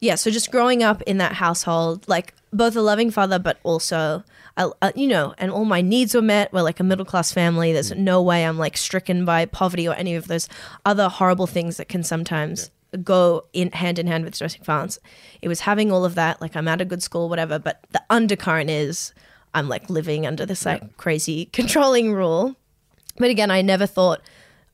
yeah. 0.00 0.14
So 0.14 0.30
just 0.30 0.50
growing 0.50 0.82
up 0.82 1.02
in 1.02 1.18
that 1.18 1.34
household, 1.34 2.08
like 2.08 2.34
both 2.52 2.76
a 2.76 2.80
loving 2.80 3.10
father, 3.10 3.38
but 3.38 3.58
also, 3.62 4.24
I, 4.56 4.70
uh, 4.80 4.92
you 4.94 5.06
know, 5.06 5.34
and 5.38 5.50
all 5.50 5.64
my 5.64 5.80
needs 5.80 6.14
were 6.14 6.22
met. 6.22 6.52
We're 6.52 6.62
like 6.62 6.80
a 6.80 6.84
middle 6.84 7.04
class 7.04 7.30
family. 7.30 7.72
There's 7.72 7.92
no 7.92 8.22
way 8.22 8.44
I'm 8.44 8.58
like 8.58 8.76
stricken 8.76 9.24
by 9.24 9.44
poverty 9.44 9.86
or 9.86 9.94
any 9.94 10.14
of 10.14 10.28
those 10.28 10.48
other 10.84 11.08
horrible 11.08 11.46
things 11.46 11.76
that 11.76 11.88
can 11.88 12.02
sometimes 12.02 12.70
go 13.02 13.44
in 13.52 13.70
hand 13.72 13.98
in 13.98 14.06
hand 14.06 14.24
with 14.24 14.36
domestic 14.36 14.64
violence. 14.64 14.98
It 15.42 15.48
was 15.48 15.60
having 15.60 15.92
all 15.92 16.04
of 16.04 16.14
that. 16.14 16.40
Like 16.40 16.56
I'm 16.56 16.68
at 16.68 16.80
a 16.80 16.84
good 16.84 17.02
school, 17.02 17.28
whatever. 17.28 17.58
But 17.58 17.84
the 17.90 18.02
undercurrent 18.10 18.70
is 18.70 19.12
I'm 19.54 19.68
like 19.68 19.90
living 19.90 20.26
under 20.26 20.46
this 20.46 20.64
like 20.64 20.96
crazy 20.96 21.46
controlling 21.52 22.12
rule. 22.12 22.56
But 23.16 23.30
again, 23.30 23.50
I 23.50 23.62
never 23.62 23.86
thought, 23.86 24.20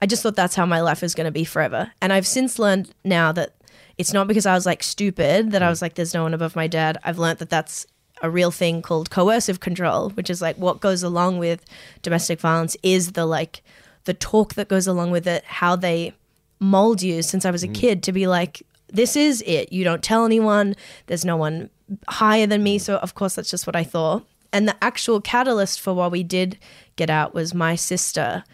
I 0.02 0.06
just 0.06 0.22
thought 0.22 0.36
that's 0.36 0.54
how 0.54 0.66
my 0.66 0.80
life 0.80 1.02
was 1.02 1.14
going 1.14 1.26
to 1.26 1.30
be 1.30 1.44
forever. 1.44 1.92
And 2.02 2.12
I've 2.12 2.26
since 2.26 2.58
learned 2.58 2.90
now 3.04 3.32
that 3.32 3.54
it's 3.96 4.12
not 4.12 4.28
because 4.28 4.46
I 4.46 4.54
was 4.54 4.66
like 4.66 4.82
stupid 4.82 5.52
that 5.52 5.62
I 5.62 5.70
was 5.70 5.78
mm. 5.78 5.82
like, 5.82 5.94
there's 5.94 6.14
no 6.14 6.22
one 6.22 6.34
above 6.34 6.56
my 6.56 6.66
dad. 6.66 6.98
I've 7.04 7.18
learned 7.18 7.38
that 7.38 7.50
that's 7.50 7.86
a 8.22 8.30
real 8.30 8.50
thing 8.50 8.82
called 8.82 9.10
coercive 9.10 9.60
control, 9.60 10.10
which 10.10 10.30
is 10.30 10.42
like 10.42 10.56
what 10.56 10.80
goes 10.80 11.02
along 11.02 11.38
with 11.38 11.64
domestic 12.02 12.40
violence 12.40 12.76
is 12.82 13.12
the 13.12 13.26
like 13.26 13.62
the 14.04 14.14
talk 14.14 14.54
that 14.54 14.68
goes 14.68 14.86
along 14.86 15.10
with 15.10 15.26
it, 15.26 15.44
how 15.44 15.76
they 15.76 16.12
mold 16.58 17.02
you 17.02 17.22
since 17.22 17.44
I 17.44 17.50
was 17.50 17.62
a 17.64 17.68
mm. 17.68 17.74
kid 17.74 18.02
to 18.04 18.12
be 18.12 18.26
like, 18.26 18.62
this 18.88 19.16
is 19.16 19.42
it. 19.46 19.72
You 19.72 19.84
don't 19.84 20.02
tell 20.02 20.24
anyone. 20.24 20.76
There's 21.06 21.24
no 21.24 21.36
one 21.36 21.70
higher 22.08 22.46
than 22.46 22.62
me. 22.62 22.78
Mm. 22.78 22.82
So, 22.82 22.96
of 22.96 23.14
course, 23.14 23.34
that's 23.34 23.50
just 23.50 23.66
what 23.66 23.76
I 23.76 23.84
thought. 23.84 24.26
And 24.52 24.68
the 24.68 24.76
actual 24.82 25.20
catalyst 25.20 25.80
for 25.80 25.92
why 25.94 26.06
we 26.06 26.22
did 26.22 26.58
get 26.96 27.10
out 27.10 27.34
was 27.34 27.54
my 27.54 27.74
sister. 27.74 28.44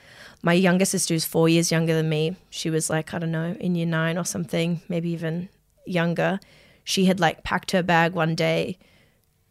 My 0.43 0.55
younger 0.55 0.87
sister, 0.87 1.13
who's 1.13 1.27
four 1.27 1.49
years 1.49 1.71
younger 1.71 1.93
than 1.93 2.09
me, 2.09 2.37
she 2.49 2.71
was 2.71 2.89
like, 2.89 3.13
I 3.13 3.19
don't 3.19 3.31
know, 3.31 3.55
in 3.61 3.75
year 3.75 3.87
nine 3.87 4.17
or 4.17 4.25
something, 4.25 4.81
maybe 4.89 5.11
even 5.11 5.51
younger. 5.85 6.41
She 6.85 7.05
had 7.05 7.21
like 7.21 7.45
packed 7.45 7.73
her 7.73 7.83
bag 7.83 8.15
one 8.15 8.35
day, 8.35 8.79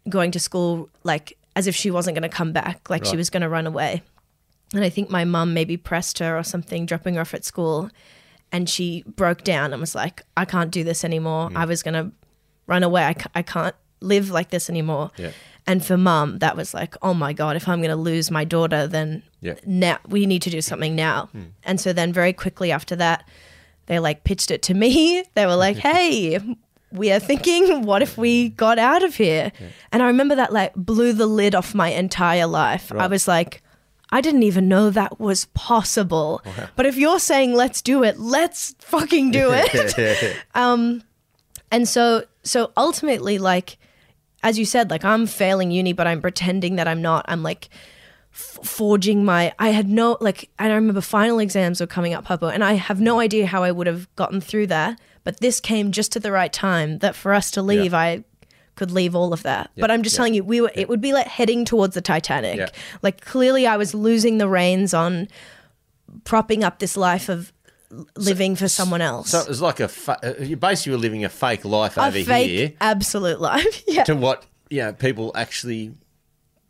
going 0.10 0.32
to 0.32 0.40
school, 0.40 0.90
like 1.04 1.38
as 1.56 1.68
if 1.68 1.76
she 1.76 1.92
wasn't 1.92 2.16
going 2.16 2.28
to 2.28 2.36
come 2.36 2.52
back, 2.52 2.90
like 2.90 3.06
she 3.06 3.16
was 3.16 3.30
going 3.30 3.42
to 3.42 3.50
run 3.50 3.68
away. 3.68 4.02
And 4.74 4.84
I 4.84 4.90
think 4.90 5.10
my 5.10 5.26
mum 5.26 5.54
maybe 5.54 5.78
pressed 5.78 6.20
her 6.20 6.38
or 6.38 6.44
something, 6.44 6.86
dropping 6.88 7.16
her 7.16 7.22
off 7.22 7.34
at 7.34 7.46
school. 7.46 7.92
And 8.52 8.70
she 8.70 9.04
broke 9.06 9.44
down 9.44 9.74
and 9.74 9.80
was 9.80 9.94
like, 9.96 10.24
I 10.36 10.46
can't 10.46 10.72
do 10.72 10.84
this 10.84 11.04
anymore. 11.04 11.50
Mm. 11.50 11.56
I 11.58 11.66
was 11.66 11.84
going 11.84 11.94
to 11.94 12.12
run 12.68 12.84
away. 12.84 13.04
I, 13.04 13.16
I 13.36 13.42
can't 13.42 13.76
live 14.02 14.30
like 14.32 14.50
this 14.50 14.70
anymore. 14.70 15.12
Yeah. 15.18 15.32
And 15.68 15.86
for 15.86 15.98
mum, 15.98 16.40
that 16.40 16.56
was 16.58 16.74
like, 16.74 16.96
oh 17.04 17.14
my 17.14 17.32
God, 17.34 17.56
if 17.56 17.68
I'm 17.68 17.80
going 17.80 17.90
to 17.92 17.96
lose 17.96 18.32
my 18.32 18.44
daughter, 18.44 18.88
then 18.88 19.22
Yeah. 19.42 19.56
now 19.66 20.00
we 20.08 20.26
need 20.26 20.42
to 20.44 20.50
do 20.50 20.62
something 20.62 20.96
now. 20.96 21.30
Hmm. 21.32 21.42
And 21.64 21.80
so 21.80 21.94
then 21.94 22.12
very 22.12 22.34
quickly 22.34 22.72
after 22.72 22.96
that, 22.96 23.28
they 23.86 24.00
like 24.00 24.24
pitched 24.24 24.50
it 24.52 24.62
to 24.64 24.74
me. 24.74 25.24
They 25.36 25.46
were 25.46 25.56
like, 25.56 25.78
hey, 25.90 26.40
we 26.92 27.12
are 27.12 27.20
thinking, 27.20 27.84
what 27.84 28.02
if 28.02 28.18
we 28.18 28.50
got 28.50 28.80
out 28.80 29.04
of 29.04 29.16
here? 29.16 29.52
And 29.92 30.02
I 30.02 30.08
remember 30.08 30.36
that 30.36 30.52
like 30.52 30.74
blew 30.76 31.14
the 31.14 31.28
lid 31.28 31.54
off 31.54 31.76
my 31.76 31.90
entire 31.90 32.48
life. 32.48 32.92
I 32.92 33.06
was 33.06 33.28
like, 33.28 33.62
I 34.12 34.22
didn't 34.22 34.44
even 34.44 34.68
know 34.68 34.90
that 34.90 35.20
was 35.20 35.46
possible. 35.54 36.42
But 36.76 36.86
if 36.86 36.98
you're 36.98 37.20
saying 37.20 37.54
let's 37.54 37.82
do 37.82 38.04
it, 38.04 38.20
let's 38.20 38.76
fucking 38.80 39.32
do 39.32 39.50
it. 39.54 40.38
Um, 40.56 41.04
and 41.72 41.88
so 41.88 42.24
so 42.44 42.72
ultimately 42.78 43.38
like 43.38 43.78
as 44.44 44.58
you 44.58 44.66
said 44.66 44.90
like 44.90 45.06
i'm 45.06 45.26
failing 45.28 45.72
uni 45.72 45.94
but 45.94 46.08
i'm 46.08 46.22
pretending 46.22 46.78
that 46.78 46.88
i'm 46.88 47.02
not 47.02 47.26
i'm 47.28 47.44
like 47.44 47.70
f- 48.34 48.60
forging 48.64 49.24
my 49.24 49.54
i 49.60 49.70
had 49.70 49.88
no 49.88 50.18
like 50.22 50.50
i 50.58 50.68
remember 50.68 51.02
final 51.02 51.40
exams 51.40 51.80
were 51.82 51.88
coming 51.88 52.14
up 52.14 52.24
Papa, 52.26 52.48
and 52.48 52.64
i 52.64 52.74
have 52.74 53.00
no 53.00 53.20
idea 53.20 53.46
how 53.46 53.64
i 53.64 53.72
would 53.72 53.88
have 53.88 54.14
gotten 54.16 54.42
through 54.42 54.68
that 54.68 55.00
but 55.24 55.40
this 55.42 55.60
came 55.60 55.92
just 55.92 56.16
at 56.16 56.24
the 56.24 56.32
right 56.32 56.54
time 56.54 57.00
that 57.00 57.16
for 57.16 57.34
us 57.34 57.52
to 57.52 57.62
leave 57.62 57.94
i 57.94 58.24
could 58.80 58.90
leave 58.92 59.14
all 59.16 59.32
of 59.34 59.44
that 59.44 59.70
but 59.78 59.92
i'm 59.92 60.02
just 60.02 60.16
telling 60.16 60.34
you 60.34 60.44
we 60.44 60.60
were 60.62 60.72
it 60.74 60.88
would 60.90 61.02
be 61.02 61.14
like 61.14 61.28
heading 61.28 61.66
towards 61.66 61.94
the 61.94 62.02
titanic 62.02 62.74
like 63.04 63.18
clearly 63.34 63.68
i 63.68 63.76
was 63.78 63.94
losing 63.94 64.38
the 64.40 64.48
reins 64.48 64.94
on 64.94 65.28
propping 66.24 66.64
up 66.64 66.80
this 66.80 66.98
life 66.98 67.30
of 67.30 67.52
living 68.16 68.56
for 68.56 68.68
someone 68.68 69.02
else 69.02 69.30
So 69.32 69.40
it 69.40 69.48
was 69.48 69.62
like 69.62 69.80
a 69.80 69.88
fa- 69.88 70.20
uh, 70.24 70.44
you 70.44 70.56
basically 70.58 70.94
were 70.94 70.98
living 71.00 71.26
a 71.26 71.30
fake 71.30 71.66
life 71.66 71.98
a 71.98 72.06
over 72.08 72.24
fake 72.24 72.50
here 72.50 72.74
absolute 72.82 73.40
life 73.42 73.84
yeah 73.88 74.04
to 74.06 74.16
what 74.16 74.46
you 74.70 74.80
know 74.82 74.94
people 74.94 75.32
actually 75.36 75.94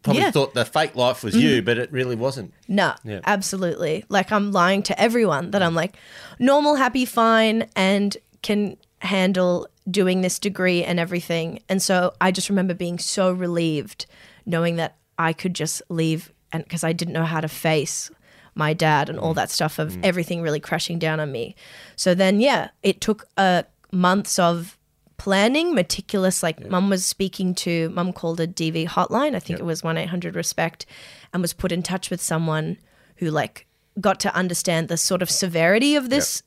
probably 0.02 0.22
Yeah. 0.22 0.32
Thought 0.32 0.54
the 0.54 0.64
fake 0.64 0.96
life 0.96 1.26
was 1.26 1.36
you, 1.36 1.62
but 1.62 1.78
it 1.78 1.92
really 1.92 2.16
wasn't. 2.16 2.54
No, 2.70 2.94
Yeah. 3.04 3.20
absolutely. 3.26 4.06
Like 4.08 4.32
I'm 4.32 4.54
lying 4.54 4.82
to 4.84 4.98
everyone 4.98 5.52
that 5.52 5.62
I'm 5.62 5.76
like 5.76 5.98
normal, 6.40 6.76
happy, 6.76 7.04
fine, 7.04 7.68
and 7.76 8.16
can 8.42 8.78
handle 9.02 9.68
doing 9.90 10.22
this 10.22 10.40
degree 10.40 10.84
and 10.84 11.00
everything. 11.00 11.60
And 11.70 11.82
so 11.82 12.14
I 12.20 12.32
just 12.32 12.50
remember 12.50 12.74
being 12.74 13.00
so 13.00 13.32
relieved 13.32 14.06
knowing 14.46 14.76
that 14.78 14.98
I 15.18 15.34
could 15.34 15.54
just 15.54 15.82
leave 15.90 16.34
and 16.52 16.64
because 16.64 16.84
I 16.84 16.94
didn't 16.94 17.14
know 17.14 17.26
how 17.26 17.42
to 17.42 17.48
face 17.48 18.10
my 18.56 18.74
dad 18.74 19.10
and 19.10 19.20
all 19.20 19.34
that 19.36 19.52
stuff 19.52 19.80
of 19.80 19.98
everything 20.04 20.42
really 20.42 20.60
crashing 20.60 21.00
down 21.00 21.20
on 21.20 21.32
me. 21.32 21.56
So 21.96 22.14
then 22.14 22.40
yeah, 22.40 22.70
it 22.84 23.00
took 23.02 23.26
uh, 23.38 23.64
months 23.92 24.40
of 24.40 24.78
planning, 25.18 25.76
meticulous. 25.76 26.42
Like 26.42 26.68
mum 26.68 26.90
was 26.90 27.06
speaking 27.06 27.54
to, 27.56 27.90
mum 27.90 28.12
called 28.12 28.40
a 28.40 28.48
DV 28.48 28.88
hotline. 28.88 29.36
I 29.36 29.40
think 29.40 29.60
it 29.60 29.66
was 29.66 29.84
1 29.84 29.98
800 29.98 30.36
Respect 30.36 30.86
and 31.34 31.42
was 31.42 31.54
put 31.54 31.72
in 31.72 31.84
touch 31.84 32.10
with 32.10 32.22
someone 32.22 32.78
who 33.18 33.30
like 33.30 33.68
got 34.00 34.20
to 34.22 34.34
understand 34.34 34.88
the 34.88 34.98
sort 34.98 35.22
of 35.22 35.30
severity 35.30 35.96
of 35.96 36.10
this 36.10 36.42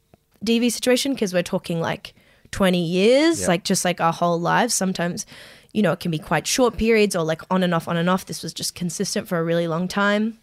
DV 0.45 0.73
situation 0.73 1.13
because 1.13 1.33
we're 1.33 1.43
talking 1.43 1.81
like 1.81 2.15
20 2.53 2.83
years, 2.85 3.41
Yep. 3.41 3.49
like 3.49 3.65
just 3.65 3.85
like 3.85 4.01
our 4.01 4.13
whole 4.13 4.41
lives. 4.41 4.75
Sometimes, 4.75 5.27
you 5.73 5.83
know, 5.83 5.93
it 5.93 6.01
can 6.01 6.11
be 6.11 6.19
quite 6.19 6.47
short 6.47 6.77
periods 6.77 7.17
or 7.17 7.25
like 7.25 7.43
on 7.51 7.63
and 7.63 7.75
off, 7.75 7.89
on 7.89 7.97
and 7.97 8.09
off. 8.09 8.27
This 8.27 8.43
was 8.43 8.55
just 8.55 8.75
consistent 8.75 9.27
for 9.27 9.39
a 9.39 9.45
really 9.45 9.67
long 9.67 9.89
time. 9.89 10.39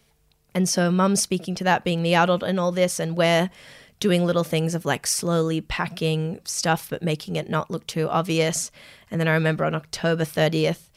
And 0.54 0.68
so 0.68 0.90
mum's 0.90 1.22
speaking 1.22 1.54
to 1.56 1.64
that 1.64 1.84
being 1.84 2.02
the 2.02 2.14
adult 2.14 2.42
in 2.42 2.58
all 2.58 2.72
this 2.72 2.98
and 3.00 3.16
we're 3.16 3.50
doing 4.00 4.24
little 4.26 4.44
things 4.44 4.74
of 4.74 4.84
like 4.84 5.06
slowly 5.06 5.60
packing 5.60 6.40
stuff 6.44 6.88
but 6.90 7.02
making 7.02 7.36
it 7.36 7.48
not 7.48 7.70
look 7.70 7.86
too 7.86 8.08
obvious. 8.08 8.70
And 9.10 9.20
then 9.20 9.28
I 9.28 9.34
remember 9.34 9.64
on 9.64 9.74
October 9.74 10.24
30th 10.24 10.88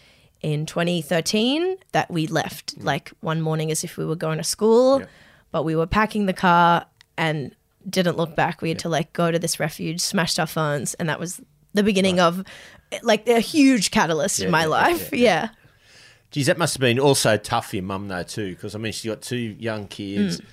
in 0.42 0.66
2013 0.66 1.78
that 1.92 2.10
we 2.10 2.28
left 2.28 2.80
mm. 2.80 2.84
like 2.84 3.12
one 3.22 3.42
morning 3.42 3.72
as 3.72 3.84
if 3.84 3.98
we 3.98 4.06
were 4.06 4.16
going 4.16 4.38
to 4.40 4.44
school, 4.44 5.02
Yeah. 5.02 5.06
but 5.52 5.64
we 5.64 5.76
were 5.76 5.86
packing 5.88 6.26
the 6.26 6.34
car 6.34 6.86
and 7.18 7.54
didn't 7.90 8.18
look 8.18 8.36
back. 8.36 8.62
We 8.62 8.70
had 8.70 8.80
to 8.80 8.90
like 8.90 9.14
go 9.14 9.32
to 9.32 9.40
this 9.40 9.60
refuge, 9.60 10.00
smashed 10.02 10.40
our 10.40 10.48
phones, 10.48 10.94
and 10.96 11.10
that 11.10 11.20
was 11.20 11.42
the 11.74 11.84
beginning 11.84 12.20
of 12.20 12.44
like 13.02 13.28
a 13.28 13.40
huge 13.40 13.92
catalyst 13.92 14.40
Yeah, 14.40 14.46
in 14.46 14.52
my 14.52 14.62
yeah, 14.62 14.68
life. 14.68 15.10
yeah, 15.12 15.20
yeah. 15.20 15.50
Geez, 16.32 16.48
that 16.48 16.58
must 16.58 16.76
have 16.76 16.82
been 16.82 17.00
also 17.00 17.38
tough 17.38 17.70
for 17.70 17.76
your 17.78 17.84
mum 17.86 18.08
though 18.08 18.24
too, 18.24 18.52
because 18.52 18.76
I 18.76 18.80
mean 18.80 18.92
she's 18.94 19.10
got 19.12 19.22
two 19.22 19.38
young 19.38 19.88
kids, 19.88 20.40
Mm. 20.40 20.46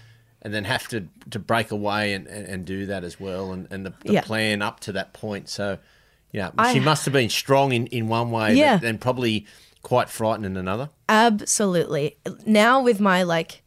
and 0.42 0.54
then 0.54 0.64
have 0.64 0.88
to 0.88 1.08
to 1.30 1.38
break 1.38 1.70
away 1.70 2.12
and, 2.14 2.26
and, 2.26 2.46
and 2.46 2.64
do 2.64 2.86
that 2.86 3.04
as 3.04 3.18
well, 3.20 3.52
and, 3.52 3.66
and 3.70 3.86
the, 3.86 3.92
the 4.04 4.20
plan 4.22 4.62
up 4.62 4.80
to 4.80 4.92
that 4.92 5.12
point. 5.12 5.48
So, 5.48 5.78
yeah, 6.32 6.50
I- 6.58 6.72
she 6.72 6.80
must 6.80 7.04
have 7.04 7.12
been 7.12 7.30
strong 7.30 7.72
in, 7.72 7.86
in 7.88 8.08
one 8.08 8.30
way, 8.30 8.54
Yeah. 8.54 8.78
but, 8.78 8.86
and 8.88 9.00
probably 9.00 9.46
quite 9.82 10.08
frightened 10.10 10.44
in 10.46 10.56
another. 10.58 10.90
Absolutely. 11.08 12.16
Now 12.46 12.82
with 12.82 13.00
my 13.00 13.22
like 13.22 13.62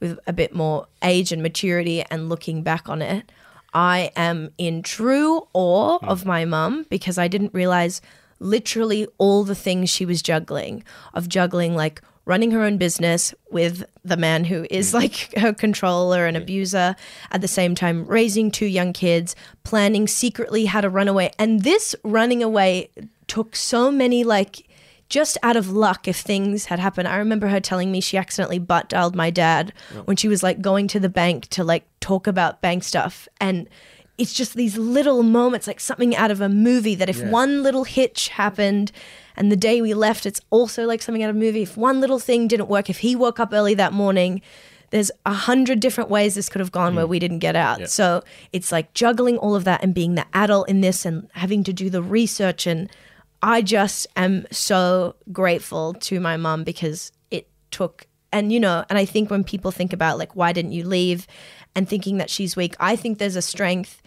with 0.00 0.18
a 0.26 0.32
bit 0.32 0.54
more 0.54 0.86
age 1.02 1.32
and 1.32 1.42
maturity 1.42 2.02
and 2.10 2.28
looking 2.28 2.62
back 2.62 2.88
on 2.88 3.02
it, 3.02 3.30
I 3.72 4.10
am 4.16 4.50
in 4.56 4.82
true 4.82 5.46
awe 5.52 5.98
hmm. 5.98 6.08
of 6.08 6.24
my 6.24 6.44
mum 6.44 6.86
because 6.88 7.18
I 7.18 7.28
didn't 7.28 7.54
realize 7.54 8.00
literally 8.40 9.06
all 9.18 9.44
the 9.44 9.54
things 9.54 9.90
she 9.90 10.04
was 10.06 10.22
juggling 10.22 10.84
of 11.14 11.28
juggling 11.28 11.74
like 11.74 12.02
running 12.26 12.50
her 12.50 12.62
own 12.62 12.76
business 12.76 13.32
with 13.50 13.84
the 14.04 14.16
man 14.16 14.44
who 14.44 14.66
is 14.70 14.90
hmm. 14.90 14.98
like 14.98 15.32
her 15.36 15.52
controller 15.52 16.26
and 16.26 16.36
abuser 16.36 16.96
at 17.30 17.40
the 17.40 17.48
same 17.48 17.74
time 17.74 18.06
raising 18.06 18.50
two 18.50 18.66
young 18.66 18.92
kids 18.92 19.36
planning 19.62 20.08
secretly 20.08 20.64
how 20.64 20.80
to 20.80 20.88
run 20.88 21.08
away. 21.08 21.30
And 21.38 21.62
this 21.62 21.94
running 22.02 22.42
away 22.42 22.90
took 23.26 23.56
so 23.56 23.90
many 23.90 24.24
like 24.24 24.66
just 25.08 25.38
out 25.42 25.56
of 25.56 25.70
luck 25.70 26.08
if 26.08 26.18
things 26.18 26.66
had 26.66 26.78
happened. 26.78 27.08
I 27.08 27.16
remember 27.16 27.48
her 27.48 27.60
telling 27.60 27.92
me 27.92 28.00
she 28.00 28.16
accidentally 28.16 28.58
butt 28.58 28.88
dialed 28.88 29.14
my 29.14 29.30
dad 29.30 29.72
when 30.04 30.16
she 30.16 30.28
was 30.28 30.42
like 30.42 30.60
going 30.60 30.88
to 30.88 31.00
the 31.00 31.08
bank 31.08 31.46
to 31.48 31.62
like 31.62 31.86
talk 32.00 32.26
about 32.26 32.60
bank 32.60 32.82
stuff. 32.84 33.28
And 33.40 33.68
it's 34.18 34.32
just 34.32 34.54
these 34.54 34.76
little 34.76 35.22
moments, 35.22 35.66
like 35.66 35.80
something 35.80 36.16
out 36.16 36.30
of 36.30 36.40
a 36.40 36.48
movie 36.48 36.94
that 36.94 37.08
if 37.08 37.18
Yeah. 37.18 37.30
one 37.30 37.62
little 37.62 37.84
hitch 37.84 38.28
happened 38.28 38.90
and 39.36 39.52
the 39.52 39.56
day 39.56 39.80
we 39.82 39.94
left, 39.94 40.26
it's 40.26 40.40
also 40.50 40.86
like 40.86 41.02
something 41.02 41.22
out 41.22 41.30
of 41.30 41.36
a 41.36 41.38
movie. 41.38 41.62
If 41.62 41.76
one 41.76 42.00
little 42.00 42.18
thing 42.18 42.48
didn't 42.48 42.68
work, 42.68 42.88
if 42.88 42.98
he 42.98 43.14
woke 43.14 43.38
up 43.38 43.52
early 43.52 43.74
that 43.74 43.92
morning, 43.92 44.40
there's 44.90 45.10
a 45.24 45.32
hundred 45.32 45.80
different 45.80 46.10
ways 46.10 46.34
this 46.34 46.48
could 46.48 46.60
have 46.60 46.72
gone 46.72 46.94
where 46.94 47.06
mm. 47.06 47.10
we 47.10 47.18
didn't 47.18 47.40
get 47.40 47.56
out. 47.56 47.80
Yeah. 47.80 47.86
So 47.86 48.22
it's 48.52 48.72
like 48.72 48.94
juggling 48.94 49.36
all 49.36 49.54
of 49.54 49.64
that 49.64 49.82
and 49.82 49.92
being 49.92 50.14
the 50.14 50.26
adult 50.32 50.68
in 50.68 50.80
this 50.80 51.04
and 51.04 51.28
having 51.34 51.64
to 51.64 51.72
do 51.72 51.90
the 51.90 52.02
research 52.02 52.66
and 52.66 52.90
I 53.46 53.62
just 53.62 54.08
am 54.16 54.44
so 54.50 55.14
grateful 55.30 55.94
to 55.94 56.18
my 56.18 56.36
mum 56.36 56.64
because 56.64 57.12
it 57.30 57.48
took 57.70 58.08
and 58.32 58.52
you 58.52 58.58
know 58.58 58.84
and 58.90 58.98
I 58.98 59.04
think 59.04 59.30
when 59.30 59.44
people 59.44 59.70
think 59.70 59.92
about 59.92 60.18
like 60.18 60.34
why 60.34 60.52
didn't 60.52 60.72
you 60.72 60.84
leave? 60.84 61.28
And 61.76 61.88
thinking 61.88 62.16
that 62.18 62.28
she's 62.28 62.56
weak 62.56 62.74
I 62.80 62.96
think 62.96 63.18
there's 63.18 63.36
a 63.36 63.42
strength 63.42 64.02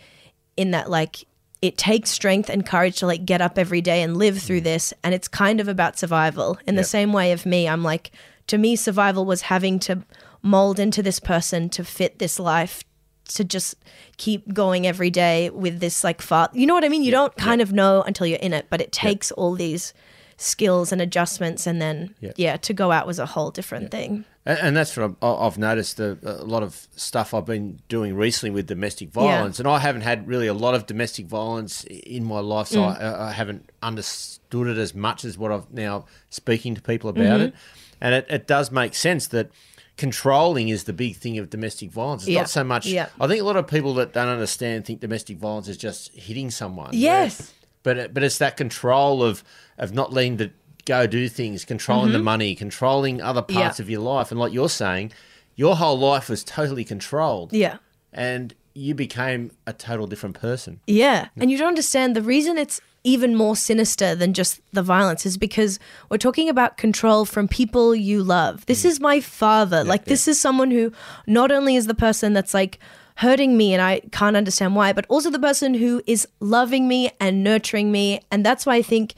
in 0.57 0.71
that 0.71 0.89
like 0.89 1.25
it 1.61 1.77
takes 1.77 2.09
strength 2.09 2.49
and 2.49 2.65
courage 2.65 2.97
to 2.97 3.07
like 3.07 3.25
get 3.25 3.41
up 3.41 3.57
every 3.57 3.79
day 3.79 4.01
and 4.01 4.17
live 4.17 4.39
through 4.39 4.61
mm. 4.61 4.65
this. 4.65 4.93
And 5.03 5.13
it's 5.13 5.27
kind 5.27 5.61
of 5.61 5.67
about 5.69 5.97
survival. 5.97 6.57
In 6.67 6.75
the 6.75 6.81
Yep. 6.81 6.87
same 6.87 7.13
way 7.13 7.31
of 7.31 7.45
me 7.45 7.65
I'm 7.65 7.83
like 7.83 8.11
to 8.47 8.57
me 8.57 8.75
survival 8.75 9.23
was 9.23 9.43
having 9.43 9.79
to 9.79 10.03
mold 10.41 10.79
into 10.79 11.01
this 11.01 11.21
person 11.21 11.69
to 11.69 11.85
fit 11.85 12.19
this 12.19 12.39
life 12.39 12.83
to 13.29 13.43
just 13.43 13.75
keep 14.17 14.53
going 14.53 14.85
every 14.85 15.09
day 15.09 15.49
with 15.49 15.79
this 15.79 16.03
like 16.03 16.21
far 16.21 16.49
you 16.53 16.65
know 16.67 16.73
what 16.73 16.83
i 16.83 16.89
mean? 16.89 17.03
You 17.03 17.11
don't 17.11 17.35
kind 17.37 17.61
of 17.61 17.71
know 17.71 18.01
until 18.03 18.27
you're 18.27 18.39
in 18.39 18.53
it 18.53 18.67
but 18.69 18.81
it 18.81 18.91
takes 18.91 19.31
all 19.31 19.55
these 19.55 19.93
skills 20.39 20.93
and 20.93 21.01
adjustments 21.01 21.67
and 21.67 21.81
then 21.81 22.15
Yeah. 22.21 22.31
yeah 22.37 22.57
to 22.57 22.73
go 22.73 22.91
out 22.91 23.05
was 23.05 23.19
a 23.19 23.25
whole 23.25 23.51
different 23.51 23.91
thing. 23.91 24.23
And, 24.45 24.59
and 24.59 24.77
that's 24.77 24.95
what 24.95 25.15
I've, 25.21 25.57
noticed 25.57 25.99
a, 25.99 26.17
a 26.23 26.45
lot 26.45 26.63
of 26.63 26.87
stuff 26.95 27.33
I've 27.33 27.45
been 27.45 27.79
doing 27.89 28.15
recently 28.15 28.49
with 28.49 28.65
domestic 28.65 29.09
violence, 29.09 29.59
and 29.59 29.67
I 29.67 29.79
haven't 29.79 30.01
had 30.01 30.27
really 30.27 30.47
a 30.47 30.53
lot 30.53 30.75
of 30.75 30.85
domestic 30.85 31.27
violence 31.27 31.83
in 31.83 32.23
my 32.23 32.39
life, 32.39 32.67
so 32.67 32.79
mm. 32.79 33.01
I, 33.01 33.27
I 33.27 33.31
haven't 33.33 33.69
understood 33.83 34.67
it 34.67 34.77
as 34.77 34.95
much 34.95 35.25
as 35.25 35.37
what 35.37 35.51
I've 35.51 35.69
now 35.71 36.05
speaking 36.29 36.73
to 36.75 36.81
people 36.81 37.09
about 37.09 37.41
mm-hmm. 37.41 37.41
it, 37.41 37.53
and 37.99 38.15
it, 38.15 38.25
it 38.29 38.47
does 38.47 38.71
make 38.71 38.95
sense 38.95 39.27
that 39.27 39.51
controlling 39.99 40.69
is 40.69 40.85
the 40.85 40.93
big 40.93 41.17
thing 41.17 41.37
of 41.37 41.49
domestic 41.51 41.91
violence. 41.91 42.23
It's 42.23 42.29
Yeah. 42.29 42.39
not 42.41 42.49
so 42.49 42.63
much. 42.63 42.87
Yeah. 42.87 43.09
I 43.21 43.27
think 43.27 43.41
a 43.41 43.45
lot 43.45 43.55
of 43.57 43.67
people 43.67 43.93
that 43.95 44.13
don't 44.13 44.27
understand 44.29 44.85
think 44.85 44.99
domestic 45.01 45.37
violence 45.37 45.67
is 45.67 45.77
just 45.77 46.11
hitting 46.15 46.49
someone. 46.49 46.89
Yes. 46.93 47.53
But 47.83 47.97
it- 47.97 48.13
but 48.13 48.23
it's 48.23 48.39
that 48.39 48.57
control 48.57 49.21
of 49.21 49.43
of 49.77 49.93
not 49.93 50.11
letting 50.11 50.37
the 50.37 50.51
go 50.85 51.05
do 51.07 51.29
things, 51.29 51.63
controlling 51.65 52.11
the 52.11 52.19
money, 52.19 52.55
controlling 52.55 53.21
other 53.21 53.41
parts 53.43 53.75
Mm-hmm. 53.77 53.81
Yeah. 53.81 53.85
of 53.85 53.89
your 53.91 54.01
life, 54.01 54.31
and 54.31 54.39
like 54.39 54.51
you're 54.51 54.69
saying, 54.69 55.11
your 55.55 55.75
whole 55.75 55.97
life 55.99 56.27
was 56.29 56.43
totally 56.43 56.83
controlled, 56.83 57.53
Yeah. 57.53 57.77
and 58.11 58.55
you 58.73 58.95
became 58.95 59.51
a 59.67 59.73
total 59.73 60.07
different 60.07 60.39
person. 60.39 60.79
Yeah. 60.87 61.27
And 61.37 61.51
you 61.51 61.57
don't 61.57 61.67
understand 61.69 62.15
the 62.15 62.21
reason 62.21 62.57
it's 62.57 62.81
even 63.03 63.35
more 63.35 63.55
sinister 63.55 64.15
than 64.15 64.33
just 64.33 64.59
the 64.73 64.83
violence 64.83 65.25
is 65.25 65.37
because 65.37 65.79
we're 66.09 66.17
talking 66.17 66.49
about 66.49 66.77
control 66.77 67.25
from 67.25 67.47
people 67.47 67.95
you 67.95 68.21
love. 68.23 68.65
This 68.65 68.83
is 68.85 68.99
my 68.99 69.19
father. 69.19 69.83
like, 69.83 70.05
this 70.05 70.27
is 70.27 70.39
someone 70.39 70.71
who 70.71 70.91
not 71.25 71.51
only 71.51 71.75
is 71.75 71.87
the 71.87 71.95
person 71.95 72.33
that's 72.33 72.53
like 72.53 72.79
hurting 73.15 73.57
me 73.57 73.73
and 73.73 73.81
I 73.81 74.01
can't 74.11 74.37
understand 74.37 74.75
why, 74.75 74.93
but 74.93 75.05
also 75.07 75.29
the 75.29 75.39
person 75.39 75.73
who 75.73 76.01
is 76.07 76.27
loving 76.39 76.87
me 76.87 77.11
and 77.19 77.43
nurturing 77.43 77.91
me. 77.91 78.21
And 78.31 78.45
that's 78.45 78.65
why 78.65 78.75
I 78.75 78.81
think. 78.81 79.13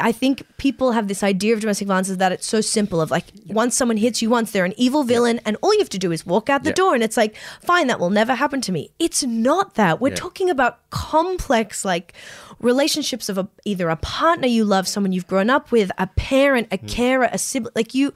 I 0.00 0.10
think 0.12 0.44
people 0.56 0.92
have 0.92 1.06
this 1.08 1.22
idea 1.22 1.52
of 1.52 1.60
domestic 1.60 1.86
violence 1.86 2.08
is 2.08 2.16
that 2.16 2.32
it's 2.32 2.46
so 2.46 2.60
simple 2.62 3.00
of 3.00 3.10
like 3.10 3.26
once 3.48 3.76
someone 3.76 3.98
hits 3.98 4.22
you 4.22 4.30
once 4.30 4.50
they're 4.50 4.64
an 4.64 4.72
evil 4.78 5.02
villain 5.04 5.38
and 5.44 5.56
all 5.62 5.72
you 5.74 5.80
have 5.80 5.90
to 5.90 5.98
do 5.98 6.12
is 6.12 6.24
walk 6.24 6.48
out 6.48 6.62
the 6.64 6.70
Yeah. 6.70 6.74
door 6.74 6.94
and 6.94 7.02
it's 7.02 7.16
like 7.18 7.36
fine 7.60 7.88
that 7.88 8.00
will 8.00 8.08
never 8.10 8.34
happen 8.34 8.62
to 8.62 8.72
me. 8.72 8.90
It's 8.98 9.22
not 9.22 9.74
that. 9.74 10.00
We're 10.00 10.08
Yeah. 10.10 10.14
talking 10.16 10.48
about 10.48 10.78
complex 10.90 11.84
like 11.84 12.14
relationships 12.58 13.28
of 13.28 13.36
a, 13.38 13.48
either 13.64 13.90
a 13.90 13.96
partner 13.96 14.46
you 14.46 14.64
love, 14.64 14.88
someone 14.88 15.12
you've 15.12 15.26
grown 15.26 15.50
up 15.50 15.70
with, 15.70 15.90
a 15.98 16.06
parent, 16.06 16.70
Mm. 16.70 16.74
a 16.74 16.78
carer, 16.86 17.28
a 17.30 17.36
sibling. 17.38 17.72
Like 17.74 17.92
you, 17.94 18.14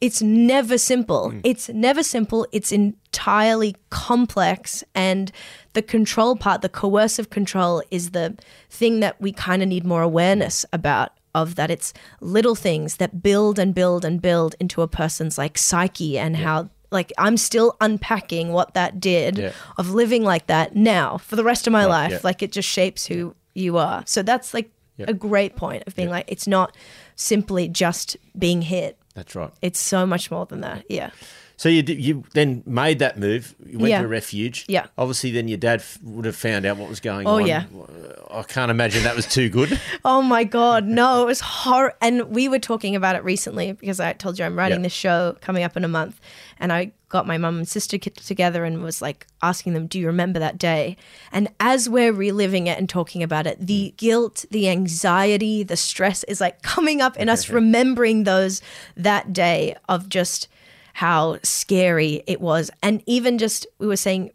it's 0.00 0.20
never 0.22 0.76
simple. 0.78 1.30
Mm. 1.30 1.40
It's 1.44 1.68
never 1.68 2.02
simple. 2.02 2.46
It's 2.52 2.72
entirely 2.72 3.76
complex, 3.90 4.84
and 4.94 5.30
the 5.72 5.82
control 5.82 6.36
part, 6.36 6.62
the 6.62 6.68
coercive 6.68 7.30
control, 7.30 7.82
is 7.90 8.10
the 8.10 8.36
thing 8.70 9.00
that 9.00 9.20
we 9.20 9.32
kind 9.32 9.62
of 9.62 9.68
need 9.68 9.84
more 9.84 10.02
awareness 10.02 10.64
about. 10.72 11.10
Of 11.36 11.56
that, 11.56 11.68
it's 11.68 11.92
little 12.20 12.54
things 12.54 12.98
that 12.98 13.20
build 13.20 13.58
and 13.58 13.74
build 13.74 14.04
and 14.04 14.22
build 14.22 14.54
into 14.60 14.82
a 14.82 14.86
person's 14.86 15.36
like 15.36 15.58
psyche 15.58 16.16
and 16.16 16.36
how 16.36 16.70
like 16.92 17.12
I'm 17.18 17.36
still 17.36 17.76
unpacking 17.80 18.52
what 18.52 18.74
that 18.74 19.00
did 19.00 19.38
Yeah. 19.38 19.50
of 19.76 19.90
living 19.90 20.22
like 20.22 20.46
that 20.46 20.76
now 20.76 21.18
for 21.18 21.34
the 21.34 21.42
rest 21.42 21.66
of 21.66 21.72
my 21.72 21.86
life. 21.86 22.12
yeah. 22.12 22.18
Like 22.22 22.40
it 22.44 22.52
just 22.52 22.68
shapes 22.68 23.04
who 23.06 23.34
you 23.52 23.78
are. 23.78 24.04
So 24.06 24.22
that's 24.22 24.54
like 24.54 24.70
Yeah. 24.96 25.06
a 25.08 25.12
great 25.12 25.56
point 25.56 25.82
of 25.88 25.96
being 25.96 26.08
like, 26.08 26.26
it's 26.28 26.46
not 26.46 26.76
simply 27.16 27.66
just 27.66 28.16
being 28.38 28.62
hit. 28.62 28.96
That's 29.14 29.34
right. 29.34 29.50
It's 29.62 29.78
so 29.80 30.06
much 30.06 30.30
more 30.30 30.44
than 30.46 30.60
that. 30.62 30.84
Yeah. 30.88 31.10
So 31.56 31.68
you 31.68 31.84
you 31.86 32.24
then 32.34 32.64
made 32.66 32.98
that 32.98 33.16
move. 33.16 33.54
You 33.64 33.78
went 33.78 33.90
Yeah. 33.90 34.02
to 34.02 34.08
refuge. 34.08 34.64
Yeah. 34.68 34.86
Obviously, 34.98 35.30
then 35.30 35.46
your 35.46 35.56
dad 35.56 35.80
f- 35.80 35.98
would 36.02 36.24
have 36.24 36.34
found 36.34 36.66
out 36.66 36.78
what 36.78 36.88
was 36.88 36.98
going 36.98 37.28
Oh, 37.28 37.36
on. 37.36 37.46
yeah. 37.46 37.64
Uh, 37.72 38.38
I 38.40 38.42
can't 38.42 38.72
imagine 38.72 39.04
that 39.04 39.14
was 39.14 39.26
too 39.26 39.48
good. 39.48 39.80
Oh 40.04 40.20
my 40.20 40.42
God. 40.42 40.84
No, 40.84 41.22
it 41.22 41.26
was 41.26 41.38
horror. 41.40 41.94
And 42.00 42.24
we 42.30 42.48
were 42.48 42.58
talking 42.58 42.96
about 42.96 43.14
it 43.14 43.22
recently 43.22 43.72
because 43.72 44.00
I 44.00 44.12
told 44.14 44.36
you 44.38 44.44
I'm 44.44 44.58
writing 44.58 44.80
Yeah. 44.80 44.84
this 44.84 44.92
show 44.92 45.36
coming 45.40 45.62
up 45.62 45.76
in 45.76 45.84
a 45.84 45.88
month. 45.88 46.20
And 46.58 46.72
I 46.72 46.92
got 47.08 47.26
my 47.26 47.38
mum 47.38 47.58
and 47.58 47.68
sister 47.68 47.96
together 47.98 48.64
and 48.64 48.82
was 48.82 49.00
like 49.02 49.26
asking 49.42 49.74
them, 49.74 49.86
Do 49.86 49.98
you 50.00 50.06
remember 50.06 50.38
that 50.38 50.58
day? 50.58 50.96
And 51.32 51.48
as 51.60 51.88
we're 51.88 52.12
reliving 52.12 52.66
it 52.66 52.78
and 52.78 52.88
talking 52.88 53.22
about 53.22 53.46
it, 53.46 53.58
the 53.64 53.92
Mm. 53.92 53.96
guilt, 53.96 54.44
the 54.50 54.68
anxiety, 54.68 55.62
the 55.62 55.76
stress 55.76 56.24
is 56.24 56.40
like 56.40 56.62
coming 56.62 57.00
up 57.00 57.16
in 57.16 57.28
us 57.28 57.48
remembering 57.60 58.24
those 58.24 58.60
that 58.96 59.32
day 59.32 59.76
of 59.88 60.08
just 60.08 60.48
how 60.94 61.38
scary 61.42 62.22
it 62.26 62.40
was. 62.40 62.70
And 62.82 63.02
even 63.06 63.38
just, 63.38 63.66
we 63.78 63.86
were 63.86 63.96
saying, 63.96 64.30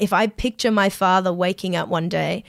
if 0.00 0.12
I 0.12 0.26
picture 0.26 0.70
my 0.72 0.88
father 0.88 1.32
waking 1.32 1.76
up 1.76 1.88
one 1.88 2.08
day, 2.08 2.42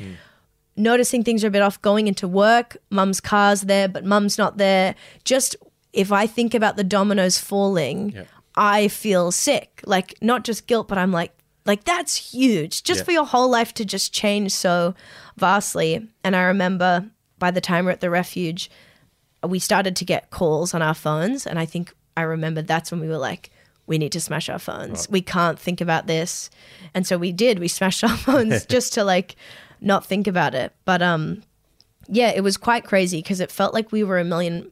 noticing 0.76 1.24
things 1.24 1.44
are 1.44 1.48
a 1.48 1.52
bit 1.52 1.62
off, 1.62 1.82
going 1.82 2.08
into 2.08 2.28
work, 2.28 2.78
mum's 2.90 3.22
car's 3.22 3.62
there, 3.62 3.88
but 3.88 4.04
mum's 4.04 4.38
not 4.38 4.58
there. 4.58 4.96
Just 5.24 5.56
if 5.94 6.12
I 6.12 6.28
think 6.28 6.54
about 6.54 6.76
the 6.76 6.84
dominoes 6.84 7.38
falling, 7.38 8.12
Yeah. 8.12 8.24
I 8.58 8.88
feel 8.88 9.32
sick. 9.32 9.82
Like 9.86 10.16
not 10.22 10.44
just 10.44 10.68
guilt, 10.68 10.88
but 10.88 10.98
I'm 10.98 11.12
like, 11.12 11.32
like 11.66 11.84
that's 11.84 12.16
huge. 12.16 12.84
Just 12.84 13.00
Yeah. 13.00 13.04
for 13.06 13.12
your 13.12 13.26
whole 13.26 13.50
life 13.50 13.74
to 13.76 13.86
just 13.86 14.14
change 14.14 14.52
so 14.52 14.94
vastly. 15.38 16.08
And 16.24 16.36
I 16.36 16.44
remember 16.44 17.10
by 17.40 17.52
the 17.52 17.62
time 17.62 17.86
we're 17.86 17.92
at 17.92 18.02
the 18.02 18.10
refuge, 18.10 18.70
we 19.44 19.60
started 19.60 19.96
to 19.98 20.06
get 20.06 20.30
calls 20.32 20.74
on 20.74 20.82
our 20.82 20.94
phones, 20.94 21.46
and 21.46 21.60
I 21.60 21.66
think 21.66 21.94
I 22.18 22.22
remember 22.22 22.62
that's 22.62 22.92
when 22.92 23.02
we 23.02 23.08
were 23.08 23.18
like, 23.18 23.52
we 23.88 23.98
need 23.98 24.12
to 24.14 24.22
smash 24.22 24.50
our 24.50 24.58
phones. 24.58 25.08
We 25.10 25.22
can't 25.22 25.60
think 25.60 25.82
about 25.82 26.08
this. 26.08 26.50
And 26.96 27.06
so 27.06 27.18
we 27.18 27.32
did. 27.32 27.60
We 27.60 27.68
smashed 27.68 28.04
our 28.04 28.18
phones 28.28 28.66
just 28.76 28.94
to 28.94 29.04
like 29.04 29.36
not 29.82 30.06
think 30.06 30.28
about 30.28 30.56
it. 30.56 30.74
But 30.86 31.02
um 31.02 31.44
yeah, 32.08 32.30
it 32.30 32.42
was 32.42 32.56
quite 32.58 32.84
crazy 32.86 33.18
because 33.22 33.40
it 33.40 33.52
felt 33.52 33.74
like 33.74 33.92
we 33.92 34.04
were 34.04 34.18
a 34.20 34.24
million 34.24 34.72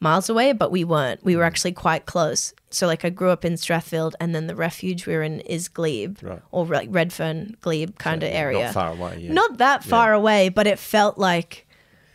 miles 0.00 0.28
away, 0.28 0.52
but 0.52 0.70
we 0.70 0.82
weren't. 0.84 1.22
We 1.24 1.36
were 1.36 1.44
mm. 1.44 1.46
actually 1.46 1.72
quite 1.72 2.06
close. 2.06 2.52
So 2.70 2.86
like 2.86 3.04
I 3.04 3.10
grew 3.10 3.30
up 3.30 3.44
in 3.44 3.54
Strathfield 3.54 4.14
and 4.20 4.34
then 4.34 4.46
the 4.46 4.54
refuge 4.54 5.06
we 5.06 5.14
were 5.14 5.22
in 5.22 5.40
is 5.40 5.68
Glebe 5.68 6.18
Right. 6.22 6.40
or 6.50 6.66
like 6.66 6.88
Redfern, 6.90 7.56
Glebe 7.60 7.98
kind 7.98 8.22
of 8.22 8.30
area. 8.32 8.64
Not 8.66 8.74
far 8.74 8.92
away. 8.92 9.18
Yeah. 9.20 9.32
Not 9.32 9.58
that 9.58 9.84
far 9.84 10.12
away, 10.12 10.48
but 10.48 10.66
it 10.66 10.78
felt 10.78 11.18
like 11.18 11.66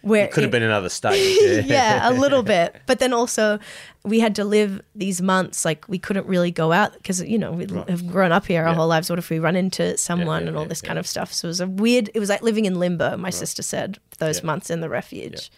where 0.02 0.26
it 0.26 0.32
Could 0.32 0.44
have 0.44 0.52
been 0.52 0.64
another 0.64 0.90
state. 0.90 1.66
Yeah. 1.66 2.00
yeah, 2.02 2.10
a 2.10 2.14
little 2.14 2.44
bit. 2.56 2.76
But 2.86 3.00
then 3.00 3.12
also, 3.12 3.60
we 4.04 4.20
had 4.20 4.36
to 4.36 4.46
live 4.46 4.82
these 4.94 5.22
months 5.22 5.66
like 5.66 5.88
we 5.90 5.98
couldn't 5.98 6.28
really 6.28 6.52
go 6.52 6.72
out 6.72 6.94
because 6.94 7.22
you 7.24 7.40
know 7.40 7.52
we 7.52 7.66
have 7.88 8.08
grown 8.08 8.32
up 8.32 8.46
here 8.46 8.62
our 8.62 8.70
Yeah. 8.70 8.76
whole 8.76 8.88
lives. 8.88 9.10
What 9.10 9.20
if 9.20 9.30
we 9.30 9.40
run 9.40 9.56
into 9.56 9.98
someone 9.98 10.44
yeah, 10.44 10.50
and 10.50 10.58
all 10.58 10.66
this 10.66 10.82
yeah. 10.84 10.88
kind 10.88 11.00
of 11.00 11.08
stuff? 11.08 11.34
So 11.34 11.48
it 11.48 11.50
was 11.50 11.60
a 11.62 11.68
weird. 11.68 12.12
It 12.14 12.20
was 12.20 12.30
like 12.30 12.44
living 12.44 12.66
in 12.66 12.80
limbo. 12.80 13.18
My 13.18 13.32
sister 13.32 13.64
said 13.64 13.98
those 14.20 14.40
Yeah. 14.40 14.46
months 14.46 14.70
in 14.70 14.80
the 14.82 14.90
refuge. 14.90 15.52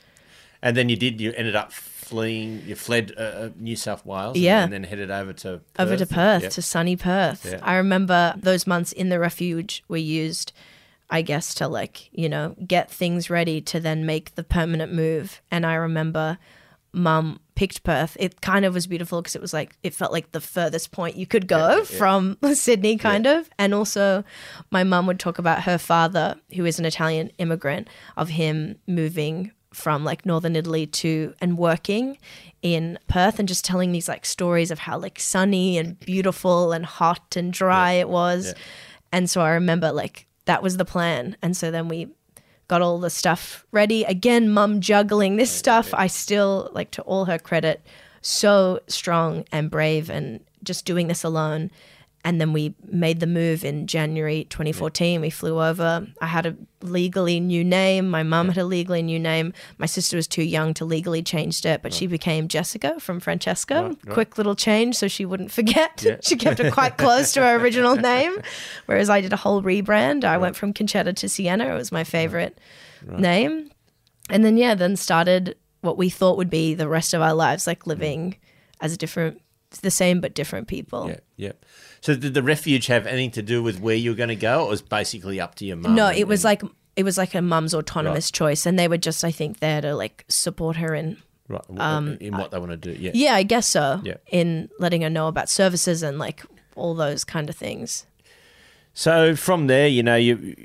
And 0.62 0.76
then 0.76 0.90
you 0.90 0.96
did. 0.96 1.22
You 1.22 1.34
ended 1.34 1.56
up 1.56 1.72
fleeing. 2.08 2.64
You 2.66 2.76
fled 2.76 3.14
uh, 3.18 3.22
uh, 3.22 3.50
New 3.58 3.76
South 3.76 4.06
Wales. 4.06 4.38
Yeah. 4.38 4.64
And 4.64 4.74
then 4.74 4.84
headed 4.84 5.12
over 5.12 5.34
to 5.34 5.62
Perth. 5.74 5.88
over 5.88 5.98
to 5.98 6.06
Perth 6.06 6.44
Yeah. 6.44 6.50
to 6.50 6.62
sunny 6.62 6.96
Perth. 6.96 7.46
Yeah. 7.50 7.60
I 7.62 7.76
remember 7.76 8.34
those 8.38 8.66
months 8.68 8.92
in 8.92 9.10
the 9.10 9.20
refuge 9.20 9.84
were 9.88 9.98
used, 9.98 10.54
I 11.10 11.22
guess, 11.22 11.54
to 11.56 11.68
like, 11.68 12.10
you 12.12 12.30
know, 12.30 12.56
get 12.66 12.90
things 12.92 13.30
ready 13.30 13.62
to 13.62 13.80
then 13.80 14.06
make 14.06 14.36
the 14.36 14.44
permanent 14.44 14.94
move. 14.94 15.42
And 15.52 15.66
I 15.66 15.76
remember 15.76 16.38
mum 16.94 17.40
picked 17.56 17.84
Perth. 17.84 18.16
It 18.20 18.42
kind 18.42 18.66
of 18.66 18.74
was 18.74 18.88
beautiful 18.88 19.22
because 19.22 19.36
it 19.36 19.42
was 19.42 19.54
like, 19.54 19.76
it 19.84 19.94
felt 19.94 20.12
like 20.12 20.32
the 20.32 20.42
furthest 20.42 20.92
point 20.92 21.16
you 21.16 21.28
could 21.28 21.48
go 21.48 21.84
from 21.84 22.38
Sydney, 22.54 22.98
kind 22.98 23.28
of. 23.28 23.50
And 23.60 23.74
also, 23.74 24.24
my 24.72 24.84
mum 24.84 25.06
would 25.08 25.20
talk 25.20 25.38
about 25.38 25.64
her 25.64 25.78
father, 25.78 26.36
who 26.56 26.66
is 26.66 26.80
an 26.80 26.86
Italian 26.86 27.32
immigrant, 27.38 27.88
of 28.16 28.30
him 28.30 28.78
moving 28.88 29.52
from 29.78 30.04
like 30.04 30.26
northern 30.26 30.56
Italy 30.56 30.88
to 30.88 31.34
and 31.40 31.58
working 31.58 32.18
in 32.64 32.98
Perth 33.08 33.38
and 33.38 33.48
just 33.48 33.64
telling 33.64 33.92
these 33.92 34.10
like 34.10 34.26
stories 34.26 34.72
of 34.72 34.80
how 34.80 34.98
like 34.98 35.20
sunny 35.20 35.78
and 35.78 36.00
beautiful 36.00 36.72
and 36.72 36.86
hot 36.86 37.36
and 37.36 37.54
dry 37.54 37.94
it 37.94 38.10
was. 38.10 38.48
Yeah. 38.48 38.54
And 39.12 39.30
so 39.30 39.42
I 39.42 39.52
remember 39.52 39.92
like 39.92 40.26
that 40.46 40.64
was 40.64 40.78
the 40.78 40.86
plan. 40.86 41.38
And 41.44 41.56
so 41.56 41.70
then 41.70 41.88
we 41.88 42.10
got 42.68 42.82
all 42.82 43.00
the 43.00 43.12
stuff 43.12 43.66
ready. 43.72 44.04
Again, 44.04 44.50
mum 44.50 44.82
juggling 44.82 45.36
this 45.36 45.52
stuff. 45.52 45.94
I 45.94 46.08
still 46.08 46.70
like 46.74 46.90
to 46.92 47.04
all 47.04 47.26
her 47.26 47.38
credit, 47.38 47.86
so 48.22 48.80
strong 48.88 49.46
and 49.52 49.70
brave 49.70 50.10
and 50.10 50.40
just 50.64 50.86
doing 50.86 51.08
this 51.08 51.24
alone. 51.24 51.70
And 52.28 52.42
then 52.42 52.52
we 52.52 52.76
made 52.84 53.22
the 53.22 53.26
move 53.26 53.64
in 53.64 53.88
January 53.88 54.44
2014. 54.50 55.22
We 55.22 55.30
flew 55.30 55.62
over. 55.62 56.06
I 56.20 56.26
had 56.26 56.46
a 56.46 56.58
legally 56.82 57.40
new 57.40 57.64
name. 57.64 58.10
My 58.10 58.22
mum 58.22 58.50
had 58.50 58.58
a 58.58 58.66
legally 58.66 59.02
new 59.02 59.18
name. 59.18 59.54
My 59.78 59.86
sister 59.86 60.18
was 60.18 60.28
too 60.28 60.44
young 60.44 60.74
to 60.74 60.84
legally 60.84 61.24
change 61.24 61.66
it, 61.66 61.82
but 61.82 61.94
she 61.94 62.06
became 62.06 62.50
Jessica 62.50 63.00
from 63.00 63.22
Francesca. 63.22 63.76
Right, 63.76 63.98
right. 64.04 64.14
Quick 64.14 64.38
little 64.38 64.56
change 64.56 64.98
so 64.98 65.08
she 65.08 65.24
wouldn't 65.24 65.54
forget. 65.54 66.04
Yeah. 66.06 66.18
she 66.22 66.36
kept 66.36 66.60
it 66.60 66.74
quite 66.74 66.98
close 66.98 67.32
to 67.32 67.40
her 67.40 67.56
original 67.56 67.96
name. 68.12 68.36
Whereas 68.88 69.10
I 69.10 69.22
did 69.22 69.32
a 69.32 69.38
whole 69.38 69.64
rebrand. 69.64 70.26
I 70.26 70.38
went 70.38 70.58
from 70.58 70.74
Concetta 70.74 71.16
to 71.16 71.30
Sienna. 71.30 71.74
It 71.74 71.78
was 71.78 71.94
my 71.94 72.04
favorite 72.04 72.60
name. 73.08 73.72
And 74.30 74.44
then, 74.44 74.58
yeah, 74.58 74.76
then 74.76 74.98
started 74.98 75.56
what 75.80 75.98
we 75.98 76.10
thought 76.10 76.36
would 76.36 76.50
be 76.50 76.74
the 76.74 76.90
rest 76.90 77.14
of 77.14 77.22
our 77.22 77.34
lives, 77.34 77.68
like 77.68 77.88
living 77.88 78.32
mm. 78.32 78.38
as 78.82 78.92
a 78.92 78.98
different, 78.98 79.42
the 79.82 79.92
same 79.92 80.20
but 80.20 80.34
different 80.34 80.68
people. 80.68 81.08
Yeah. 81.08 81.20
Yeah. 81.38 81.52
So 82.08 82.16
did 82.16 82.34
the 82.34 82.42
refuge 82.42 82.88
have 82.88 83.06
anything 83.06 83.32
to 83.32 83.42
do 83.42 83.62
with 83.62 83.82
where 83.82 83.94
you 83.94 84.12
were 84.12 84.16
going 84.16 84.30
to 84.30 84.36
go? 84.38 84.62
Or 84.62 84.68
it 84.68 84.70
was 84.70 84.82
basically 84.82 85.42
up 85.42 85.56
to 85.56 85.66
your 85.66 85.76
mum. 85.76 85.94
No, 85.94 86.08
and- 86.08 86.18
it 86.18 86.26
was 86.26 86.46
like 86.46 86.62
it 86.96 87.04
was 87.04 87.18
like 87.18 87.36
a 87.36 87.42
mum's 87.42 87.74
autonomous 87.74 88.32
choice, 88.32 88.66
and 88.66 88.80
they 88.80 88.88
were 88.88 88.96
just, 88.98 89.26
I 89.26 89.32
think, 89.32 89.60
there 89.60 89.82
to 89.82 89.94
like 89.94 90.24
support 90.30 90.78
her 90.78 90.96
in. 90.96 91.18
right, 91.50 91.62
w- 91.68 92.18
in 92.22 92.38
what 92.38 92.52
they 92.52 92.60
want 92.60 92.72
to 92.72 92.78
do. 92.78 92.92
Yeah. 92.98 93.10
um, 93.10 93.16
Yeah, 93.18 93.34
I 93.36 93.44
guess 93.44 93.68
so. 93.68 94.00
Yeah. 94.06 94.16
In 94.32 94.70
letting 94.80 95.02
her 95.02 95.10
know 95.10 95.28
about 95.28 95.50
services 95.50 96.02
and 96.02 96.18
like 96.18 96.44
all 96.78 96.96
those 96.96 97.26
kind 97.26 97.50
of 97.50 97.58
things. 97.58 98.06
So 98.94 99.36
from 99.36 99.68
there, 99.68 99.90
you 99.90 100.02
know, 100.02 100.16
you 100.16 100.56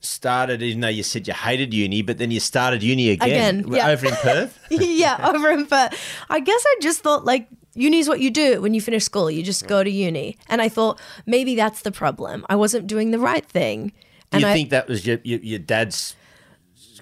started. 0.00 0.60
even 0.62 0.82
though 0.82 0.88
you 0.88 1.02
said 1.02 1.26
you 1.26 1.32
hated 1.32 1.72
uni, 1.72 2.02
but 2.02 2.18
then 2.18 2.30
you 2.30 2.38
started 2.38 2.82
uni 2.82 3.08
again, 3.08 3.60
Again, 3.60 3.72
yeah. 3.72 3.88
over 3.88 4.08
in 4.08 4.14
Perth. 4.16 4.58
yeah, 4.70 5.30
over 5.34 5.50
in 5.50 5.64
Perth. 5.64 5.98
I 6.28 6.40
guess 6.40 6.62
I 6.66 6.76
just 6.82 7.00
thought 7.00 7.24
like 7.24 7.48
uni's 7.76 8.08
what 8.08 8.20
you 8.20 8.30
do 8.30 8.60
when 8.60 8.74
you 8.74 8.80
finish 8.80 9.04
school. 9.04 9.30
You 9.30 9.42
just 9.42 9.66
go 9.68 9.84
to 9.84 9.90
uni. 9.90 10.36
And 10.48 10.60
I 10.62 10.68
thought 10.68 11.00
maybe 11.26 11.54
that's 11.54 11.82
the 11.82 11.92
problem. 11.92 12.44
I 12.48 12.56
wasn't 12.56 12.86
doing 12.86 13.10
the 13.10 13.18
right 13.18 13.46
thing. 13.46 13.92
And 14.32 14.42
you 14.42 14.48
I, 14.48 14.52
think 14.52 14.70
that 14.70 14.88
was 14.88 15.06
your 15.06 15.18
your, 15.22 15.40
your 15.40 15.58
dad's 15.58 16.16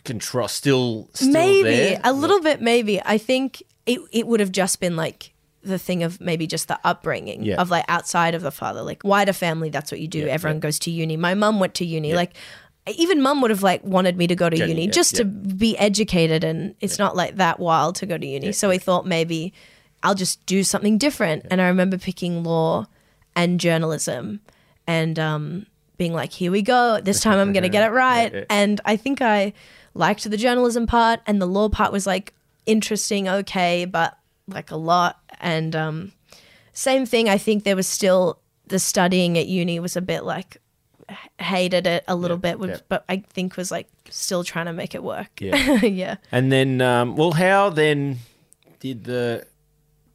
control 0.05 0.49
still 0.49 1.09
still 1.15 1.33
maybe 1.33 1.63
there? 1.63 2.01
a 2.05 2.13
little 2.13 2.41
bit 2.41 2.61
maybe 2.61 3.01
i 3.07 3.17
think 3.17 3.63
it, 3.87 3.99
it 4.13 4.27
would 4.27 4.39
have 4.41 4.53
just 4.53 4.79
been 4.79 4.97
like 4.97 5.33
the 5.63 5.79
thing 5.79 6.03
of 6.03 6.21
maybe 6.21 6.47
just 6.47 6.69
the 6.69 6.79
upbringing 6.85 7.43
Yeah. 7.43 7.57
of 7.57 7.71
like 7.71 7.87
outside 7.89 8.35
of 8.35 8.43
the 8.43 8.51
father 8.51 8.83
like 8.83 9.03
wider 9.03 9.33
family 9.33 9.71
that's 9.71 9.91
what 9.91 10.01
you 10.01 10.09
do 10.09 10.27
everyone 10.29 10.61
goes 10.61 10.79
to 10.81 10.91
uni 10.91 11.17
my 11.17 11.33
mum 11.35 11.59
went 11.59 11.73
to 11.77 11.87
uni 11.87 12.13
like 12.13 12.35
even 12.87 13.23
mum 13.23 13.41
would 13.41 13.51
have 13.51 13.63
like 13.63 13.83
wanted 13.83 14.19
me 14.19 14.27
to 14.27 14.37
go 14.37 14.51
to 14.51 14.59
Yeah, 14.59 14.67
uni 14.67 14.85
yeah, 14.87 14.91
just 14.91 15.17
to 15.17 15.25
be 15.25 15.77
educated 15.79 16.45
and 16.45 16.75
it's 16.81 16.99
not 16.99 17.17
like 17.17 17.37
that 17.37 17.59
wild 17.59 17.97
to 17.97 18.07
go 18.07 18.19
to 18.19 18.27
uni 18.27 18.53
so 18.53 18.69
we 18.69 18.77
thought 18.77 19.07
maybe 19.07 19.55
i'll 20.05 20.15
just 20.15 20.45
do 20.47 20.63
something 20.63 20.99
different. 20.99 21.47
And 21.51 21.61
i 21.61 21.67
remember 21.69 21.99
picking 21.99 22.45
law 22.45 22.87
and 23.35 23.59
journalism 23.59 24.41
and 24.87 25.19
um 25.19 25.67
being 25.97 26.13
like 26.13 26.33
here 26.33 26.51
we 26.51 26.63
go. 26.63 27.01
This 27.01 27.21
time 27.21 27.39
i'm 27.39 27.53
gonna 27.53 27.69
get 27.69 27.87
it 27.87 27.93
right. 28.07 28.47
And 28.49 28.81
i 28.85 28.97
think 28.97 29.21
i 29.21 29.53
liked 29.95 30.29
the 30.29 30.37
journalism 30.37 30.87
part 30.87 31.21
and 31.27 31.41
the 31.41 31.47
law 31.47 31.69
part 31.69 31.93
was 31.93 32.07
like 32.07 32.33
interesting 32.67 33.29
okay 33.29 33.85
but 33.85 34.17
like 34.47 34.71
a 34.71 34.77
lot. 34.77 35.21
And 35.41 35.75
um 35.75 36.13
same 36.73 37.07
thing 37.07 37.29
i 37.29 37.39
think 37.39 37.65
there 37.65 37.77
was 37.77 37.87
still 37.87 38.39
the 38.67 38.79
studying 38.79 39.39
at 39.39 39.47
uni 39.47 39.79
was 39.79 39.97
a 39.97 40.01
bit 40.01 40.25
like 40.25 40.57
hated 41.39 41.87
it 41.87 42.03
a 42.09 42.17
little 42.17 42.39
bit 42.39 42.59
but 42.89 43.05
i 43.09 43.19
think 43.19 43.57
was 43.57 43.71
like 43.71 43.89
still 44.11 44.45
trying 44.45 44.67
to 44.67 44.73
make 44.73 44.95
it 44.95 45.03
work. 45.03 45.41
Yeah. 45.41 45.57
yeah. 45.83 46.17
And 46.33 46.51
then, 46.51 46.81
um, 46.81 47.17
well, 47.17 47.33
how 47.33 47.71
then 47.71 48.19
did 48.81 49.05
the 49.05 49.47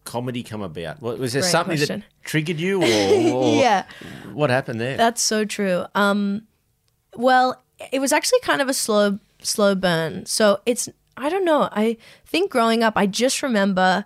comedy 0.04 0.44
come 0.44 0.62
about? 0.62 1.02
Was 1.02 1.34
there 1.34 1.42
Great 1.42 1.52
something 1.52 1.78
question. 1.78 2.00
that 2.02 2.24
triggered 2.24 2.60
you, 2.60 2.82
or, 3.34 3.34
or 3.34 3.56
yeah 3.56 3.86
what 4.34 4.50
happened 4.50 4.80
there? 4.80 4.98
That's 4.98 5.22
so 5.22 5.46
true. 5.46 5.86
Um, 5.96 6.48
well, 7.16 7.62
it 7.92 8.00
was 8.00 8.14
actually 8.14 8.40
kind 8.42 8.62
of 8.62 8.70
a 8.70 8.74
slow, 8.74 9.20
slow 9.42 9.76
burn. 9.76 10.26
So 10.26 10.62
it's 10.66 10.90
I 11.18 11.30
don't 11.30 11.46
know. 11.46 11.70
I 11.72 11.98
think 12.26 12.52
growing 12.52 12.84
up, 12.84 12.94
I 12.96 13.06
just 13.06 13.44
remember 13.44 14.06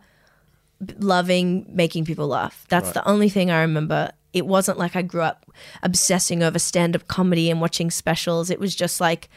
loving 0.98 1.66
making 1.70 2.06
people 2.06 2.28
laugh. 2.28 2.66
That's 2.70 2.92
the 2.92 3.08
only 3.08 3.30
thing 3.30 3.52
I 3.52 3.62
remember. 3.62 4.12
It 4.34 4.48
wasn't 4.48 4.80
like 4.80 4.96
I 4.96 5.04
grew 5.04 5.22
up 5.22 5.46
obsessing 5.84 6.42
over 6.42 6.58
stand-up 6.58 7.08
comedy 7.08 7.52
and 7.52 7.62
watching 7.62 7.92
specials. 7.92 8.50
It 8.50 8.60
was 8.60 8.76
just 8.76 9.00
like 9.00 9.30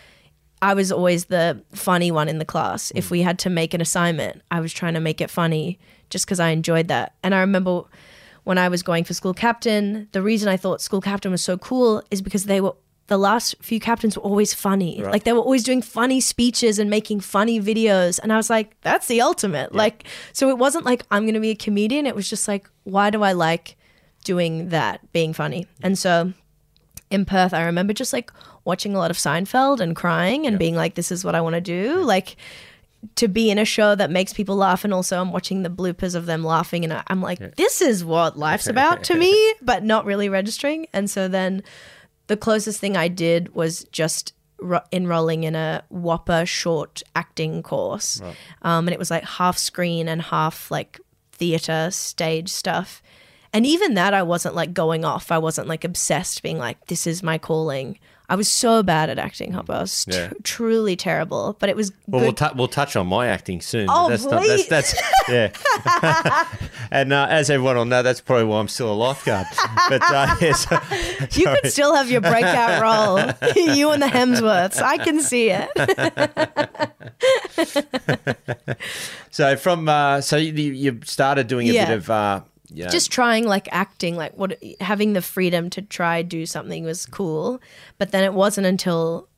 I 0.62 0.73
was 0.73 0.90
always 0.90 1.27
the 1.27 1.62
funny 1.73 2.11
one 2.11 2.31
in 2.31 2.38
the 2.38 2.47
class. 2.47 2.90
If 2.95 3.11
we 3.11 3.21
had 3.21 3.38
to 3.40 3.51
make 3.51 3.75
an 3.75 3.83
assignment, 3.83 4.40
I 4.51 4.61
was 4.61 4.73
trying 4.73 4.95
to 4.95 5.01
make 5.01 5.21
it 5.21 5.31
funny 5.31 5.79
just 6.11 6.27
because 6.27 6.40
I 6.40 6.51
enjoyed 6.51 6.88
that. 6.88 7.14
And 7.23 7.35
I 7.35 7.40
remember 7.40 7.83
when 8.45 8.59
I 8.59 8.69
was 8.69 8.83
going 8.83 9.05
for 9.05 9.14
school 9.14 9.35
captain, 9.35 10.09
the 10.12 10.23
reason 10.23 10.49
I 10.49 10.57
thought 10.57 10.81
school 10.81 11.01
captain 11.01 11.33
was 11.33 11.42
so 11.42 11.59
cool 11.59 12.03
is 12.11 12.23
because 12.23 12.45
they 12.45 12.61
were 12.61 12.75
the 13.09 13.19
last 13.19 13.55
few 13.62 13.79
captains 13.79 14.16
were 14.16 14.23
always 14.23 14.53
funny. 14.53 15.01
Like 15.03 15.25
they 15.25 15.33
were 15.33 15.40
always 15.40 15.62
doing 15.62 15.81
funny 15.81 16.21
speeches 16.21 16.79
and 16.79 16.90
making 16.90 17.21
funny 17.21 17.61
videos. 17.61 18.19
And 18.21 18.33
I 18.33 18.37
was 18.37 18.51
like, 18.51 18.81
that's 18.81 19.07
the 19.07 19.21
ultimate. 19.21 19.75
Like, 19.75 20.05
so 20.33 20.49
it 20.49 20.59
wasn't 20.59 20.85
like 20.85 21.05
I'm 21.11 21.23
going 21.23 21.35
to 21.35 21.40
be 21.40 21.51
a 21.51 21.57
comedian. 21.57 22.07
It 22.07 22.16
was 22.16 22.29
just 22.29 22.49
like, 22.49 22.69
why 22.85 23.11
do 23.11 23.23
I 23.23 23.33
like 23.33 23.77
doing 24.25 24.71
that, 24.71 25.12
being 25.12 25.33
funny? 25.33 25.66
And 25.83 25.97
so 25.97 26.33
in 27.11 27.25
Perth, 27.25 27.55
I 27.55 27.64
remember 27.64 27.92
just 27.92 28.12
like 28.12 28.33
watching 28.64 28.95
a 28.95 28.99
lot 28.99 29.12
of 29.12 29.16
Seinfeld 29.16 29.81
and 29.81 29.95
crying 29.95 30.47
and 30.47 30.59
being 30.59 30.75
like, 30.75 30.97
this 30.97 31.12
is 31.12 31.25
what 31.25 31.37
I 31.37 31.40
want 31.40 31.55
to 31.55 31.61
do. 31.61 32.03
Like, 32.03 32.37
to 33.14 33.29
be 33.29 33.51
in 33.51 33.59
a 33.59 33.64
show 33.64 33.95
that 33.95 34.11
makes 34.11 34.33
people 34.33 34.57
laugh, 34.57 34.85
and 34.85 34.92
also 34.92 35.21
I'm 35.21 35.33
watching 35.33 35.62
the 35.62 35.71
bloopers 35.71 36.14
of 36.14 36.27
them 36.27 36.45
laughing, 36.45 36.85
and 36.85 37.03
I'm 37.07 37.23
like, 37.23 37.57
this 37.57 37.81
is 37.81 38.05
what 38.05 38.38
life's 38.38 38.66
about 38.66 39.05
to 39.05 39.14
me, 39.14 39.55
but 39.62 39.85
not 39.85 40.05
really 40.05 40.29
registering. 40.29 40.87
And 40.92 41.09
so 41.09 41.29
then 41.29 41.62
the 42.27 42.37
closest 42.37 42.81
thing 42.81 42.97
I 42.97 43.09
did 43.09 43.55
was 43.55 43.85
just 43.92 44.33
ro- 44.61 44.81
enrolling 44.92 45.45
in 45.45 45.55
a 45.55 45.85
WAAPA 45.92 46.47
short 46.49 47.03
acting 47.14 47.62
course. 47.62 48.21
Um, 48.62 48.88
and 48.88 48.92
it 48.92 48.99
was 48.99 49.11
like 49.11 49.25
half 49.25 49.57
screen 49.59 50.09
and 50.09 50.21
half 50.23 50.71
like 50.71 51.01
theater 51.33 51.90
stage 51.90 52.49
stuff. 52.49 53.03
And 53.53 53.64
even 53.64 53.95
that, 53.95 54.12
I 54.12 54.23
wasn't 54.23 54.55
like 54.55 54.75
going 54.75 55.05
off. 55.05 55.31
I 55.31 55.38
wasn't 55.38 55.69
like 55.69 55.85
obsessed, 55.85 56.42
being 56.42 56.59
like, 56.59 56.87
this 56.87 57.07
is 57.07 57.23
my 57.23 57.38
calling. 57.38 57.99
I 58.29 58.35
was 58.35 58.49
so 58.49 58.83
bad 58.83 59.09
at 59.09 59.19
acting, 59.19 59.53
Hoppo. 59.53 59.73
I 59.73 59.81
was 59.83 60.05
tr- 60.05 60.11
Yeah. 60.12 60.31
truly 60.43 60.97
terrible, 60.97 61.57
but 61.61 61.69
it 61.69 61.77
was 61.77 61.93
Well, 62.09 62.21
good. 62.21 62.27
we'll, 62.27 62.33
tou 62.51 62.57
we'll 62.57 62.69
touch 62.69 62.97
on 62.97 63.07
my 63.07 63.29
acting 63.29 63.61
soon. 63.61 63.87
Oh, 63.89 64.09
that's 64.09 64.25
not, 64.25 64.43
that's, 64.43 64.67
please. 64.67 64.69
that's 64.69 64.95
yeah. 65.29 66.49
and 66.91 67.12
uh, 67.12 67.27
as 67.31 67.51
everyone 67.51 67.77
will 67.77 67.85
know, 67.85 68.03
that's 68.03 68.21
probably 68.21 68.47
why 68.47 68.59
I'm 68.59 68.67
still 68.69 68.93
a 68.93 68.95
lifeguard. 68.95 69.47
But 69.89 70.03
uh, 70.03 70.35
yes, 70.41 70.67
you 71.37 71.47
could 71.47 71.71
still 71.71 71.95
have 71.95 72.11
your 72.11 72.21
breakout 72.21 72.83
role. 72.83 73.19
you 73.55 73.91
and 73.91 74.03
the 74.03 74.07
Hemsworths. 74.07 74.83
I 74.83 74.99
can 74.99 75.21
see 75.21 75.51
it. 75.53 75.71
so 79.31 79.57
from 79.57 79.89
uh, 79.89 80.21
so 80.21 80.37
you, 80.37 80.53
you 80.53 81.01
started 81.05 81.47
doing 81.47 81.69
a 81.69 81.73
Yeah. 81.73 81.87
bit 81.87 81.99
of 81.99 82.11
know, 82.85 82.91
just 82.91 83.11
trying 83.11 83.47
like 83.47 83.69
acting 83.73 84.17
like 84.17 84.37
what 84.37 84.59
having 84.81 85.12
the 85.12 85.23
freedom 85.23 85.71
to 85.71 85.83
try 85.83 86.23
do 86.23 86.47
something 86.47 86.85
was 86.85 87.07
cool 87.07 87.61
but 87.99 88.12
then 88.12 88.25
it 88.25 88.35
wasn't 88.35 88.67
until 88.67 89.29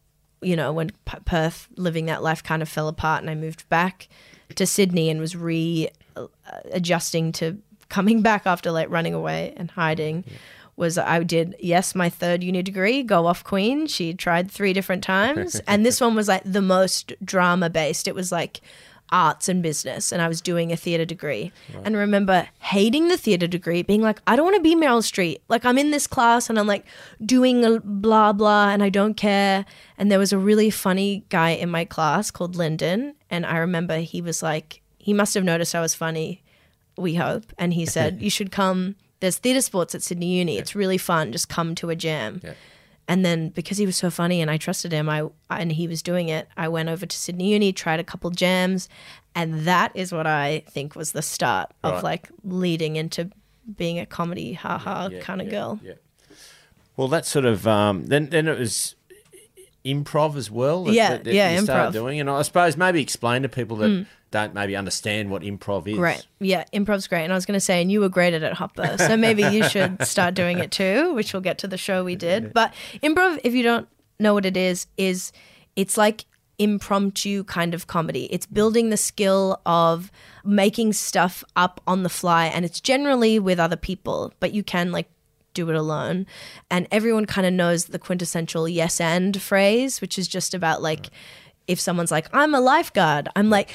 you 0.41 0.57
know 0.57 0.73
when 0.73 0.91
P- 1.05 1.19
perth 1.25 1.69
living 1.77 2.07
that 2.07 2.23
life 2.23 2.43
kind 2.43 2.63
of 2.63 2.69
fell 2.69 2.89
apart 2.89 3.23
and 3.23 3.31
i 3.31 3.35
moved 3.35 3.69
back 3.69 4.09
to 4.55 4.67
sydney 4.67 5.09
and 5.11 5.21
was 5.21 5.37
re 5.37 5.89
uh, 6.17 6.27
adjusting 6.73 7.33
to 7.33 7.59
coming 7.89 8.23
back 8.23 8.43
after 8.47 8.71
like 8.71 8.91
running 8.91 9.15
away 9.15 9.55
and 9.57 9.71
hiding 9.71 10.25
was 10.77 10.97
i 10.97 11.23
did 11.23 11.57
yes 11.59 11.95
my 11.95 12.09
third 12.09 12.43
uni 12.43 12.63
degree 12.63 13.03
go 13.03 13.27
off 13.27 13.43
queen. 13.43 13.87
She 13.89 14.15
tried 14.15 14.51
three 14.51 14.73
different 14.73 15.03
times. 15.03 15.61
And 15.67 15.85
this 15.85 16.01
one 16.01 16.15
was 16.15 16.29
like 16.29 16.43
the 16.45 16.63
most 16.63 17.13
drama 17.25 17.69
based 17.69 18.07
it 18.07 18.15
was 18.15 18.31
like 18.31 18.61
arts 19.11 19.49
and 19.49 19.63
business 19.63 20.13
and 20.13 20.21
I 20.21 20.29
was 20.29 20.41
doing 20.41 20.73
a 20.73 20.77
theater 20.77 21.05
degree. 21.05 21.53
And 21.85 21.97
I 21.97 22.01
remember 22.01 22.49
hating 22.61 23.09
the 23.09 23.17
theater 23.17 23.47
degree, 23.47 23.83
being 23.83 24.03
like, 24.03 24.21
I 24.27 24.37
don't 24.37 24.45
want 24.45 24.57
to 24.57 24.63
be 24.63 24.75
Meryl 24.75 25.03
Streep. 25.03 25.41
Like 25.49 25.65
I'm 25.65 25.79
in 25.79 25.91
this 25.91 26.07
class 26.07 26.49
and 26.51 26.59
I'm 26.59 26.67
like 26.67 26.85
doing 27.25 27.65
a 27.65 27.81
blah 27.81 28.33
blah 28.33 28.71
and 28.71 28.83
I 28.83 28.89
don't 28.89 29.15
care. 29.15 29.65
And 29.97 30.11
there 30.11 30.19
was 30.19 30.33
a 30.33 30.39
really 30.39 30.71
funny 30.71 31.25
guy 31.29 31.51
in 31.51 31.71
my 31.71 31.85
class 31.85 32.31
called 32.31 32.57
Lyndon. 32.57 33.15
And 33.31 33.47
I 33.47 33.59
remember 33.59 33.99
he 33.99 34.21
was 34.21 34.43
like, 34.43 34.81
he 34.99 35.13
must 35.13 35.35
have 35.35 35.45
noticed 35.45 35.75
I 35.75 35.81
was 35.81 35.95
funny, 35.95 36.43
we 36.97 37.15
hope. 37.15 37.53
And 37.59 37.73
he 37.75 37.87
said, 37.87 38.21
You 38.23 38.31
should 38.31 38.51
come. 38.53 38.97
There's 39.21 39.39
theater 39.39 39.61
sports 39.63 39.95
at 39.95 40.03
Sydney 40.03 40.39
Uni. 40.39 40.59
It's 40.59 40.75
really 40.75 40.99
fun. 40.99 41.33
Just 41.33 41.49
come 41.49 41.75
to 41.77 41.91
a 41.91 41.97
jam. 41.97 42.41
And 43.11 43.25
then 43.25 43.49
because 43.49 43.79
he 43.79 43.87
was 43.87 43.97
so 43.97 44.11
funny 44.11 44.43
and 44.43 44.51
I 44.51 44.59
trusted 44.59 44.93
him, 44.93 45.09
I 45.09 45.27
and 45.51 45.73
he 45.73 45.89
was 45.89 46.03
doing 46.03 46.29
it, 46.29 46.47
I 46.59 46.69
went 46.69 46.91
over 46.91 47.07
to 47.07 47.17
Sydney 47.17 47.53
Uni, 47.53 47.73
tried 47.73 48.01
a 48.01 48.05
couple 48.05 48.29
jams, 48.31 48.89
and 49.35 49.61
that 49.67 49.93
is 49.95 50.13
what 50.13 50.27
I 50.27 50.63
think 50.69 50.95
was 50.95 51.13
the 51.13 51.23
start 51.23 51.73
of 51.83 51.95
Right. 51.95 52.03
like 52.05 52.29
leading 52.45 52.97
into 52.97 53.31
being 53.77 53.99
a 53.99 54.05
comedy 54.07 54.53
haha 54.53 55.09
yeah, 55.11 55.21
kind 55.21 55.41
of 55.41 55.47
yeah, 55.47 55.51
girl. 55.53 55.81
Yeah. 55.83 55.93
Well, 56.99 57.09
that 57.09 57.25
sort 57.25 57.47
of 57.47 57.67
um, 57.67 58.07
then 58.07 58.29
then 58.29 58.47
it 58.47 58.59
was 58.59 58.95
improv 59.85 60.37
as 60.37 60.51
well. 60.51 60.85
that- 60.85 60.93
Yeah, 60.95 61.11
that- 61.13 61.25
that 61.25 61.35
yeah, 61.35 61.55
you 61.55 61.63
improv. 61.63 61.89
Mm. 61.89 61.93
doing, 61.93 62.21
and 62.21 62.29
I 62.29 62.43
suppose 62.43 62.77
maybe 62.77 63.01
explain 63.01 63.43
to 63.43 63.49
people 63.49 63.77
that 63.79 64.07
don't 64.31 64.55
maybe 64.55 64.77
understand 64.77 65.31
what 65.31 65.43
improv 65.43 65.87
is. 65.87 65.97
Great. 65.97 66.27
Yeah, 66.41 66.65
improv's 66.73 67.07
great. 67.07 67.25
And 67.25 67.33
I 67.33 67.37
was 67.37 67.47
going 67.47 67.57
to 67.57 67.61
say, 67.65 67.81
and 67.81 67.91
you 67.91 68.01
were 68.01 68.09
great 68.09 68.35
at 68.35 68.43
it, 68.43 68.53
Hoppo. 68.55 68.97
So 68.99 69.17
maybe 69.17 69.43
you 69.43 69.65
should 69.69 70.05
start 70.07 70.35
doing 70.35 70.59
it 70.59 70.71
too, 70.71 71.15
which 71.15 71.33
we'll 71.33 71.43
get 71.43 71.59
to 71.59 71.69
the 71.69 71.79
show 71.79 72.05
we 72.05 72.17
did. 72.17 72.53
But 72.53 72.75
improv, 73.03 73.41
if 73.45 73.55
you 73.55 73.63
don't 73.63 73.89
know 74.19 74.35
what 74.35 74.45
it 74.45 74.57
is, 74.57 74.87
is 74.97 75.33
it's 75.77 75.97
like 75.97 76.27
impromptu 76.59 77.45
kind 77.45 77.73
of 77.73 77.87
comedy. 77.87 78.25
It's 78.27 78.47
building 78.47 78.91
the 78.91 78.97
skill 78.97 79.61
of 79.65 80.11
making 80.45 80.93
stuff 80.93 81.45
up 81.57 81.81
on 81.87 82.03
the 82.03 82.09
fly, 82.09 82.47
and 82.47 82.65
it's 82.65 82.81
generally 82.81 83.39
with 83.39 83.59
other 83.59 83.77
people, 83.77 84.33
but 84.41 84.53
you 84.53 84.63
can 84.63 84.93
like 84.93 85.09
do 85.55 85.71
it 85.71 85.77
alone. 85.77 86.27
And 86.71 86.87
everyone 86.91 87.27
kind 87.27 87.47
of 87.47 87.53
knows 87.53 87.87
the 87.87 87.99
quintessential 87.99 88.69
yes 88.69 89.01
and 89.01 89.41
phrase, 89.41 90.01
which 90.01 90.19
is 90.19 90.29
just 90.29 90.53
about 90.53 90.83
like 90.83 91.11
if 91.69 91.79
someone's 91.79 92.11
like, 92.11 92.29
I'm 92.33 92.55
a 92.55 92.61
lifeguard, 92.61 93.29
I'm 93.37 93.51
like, 93.51 93.71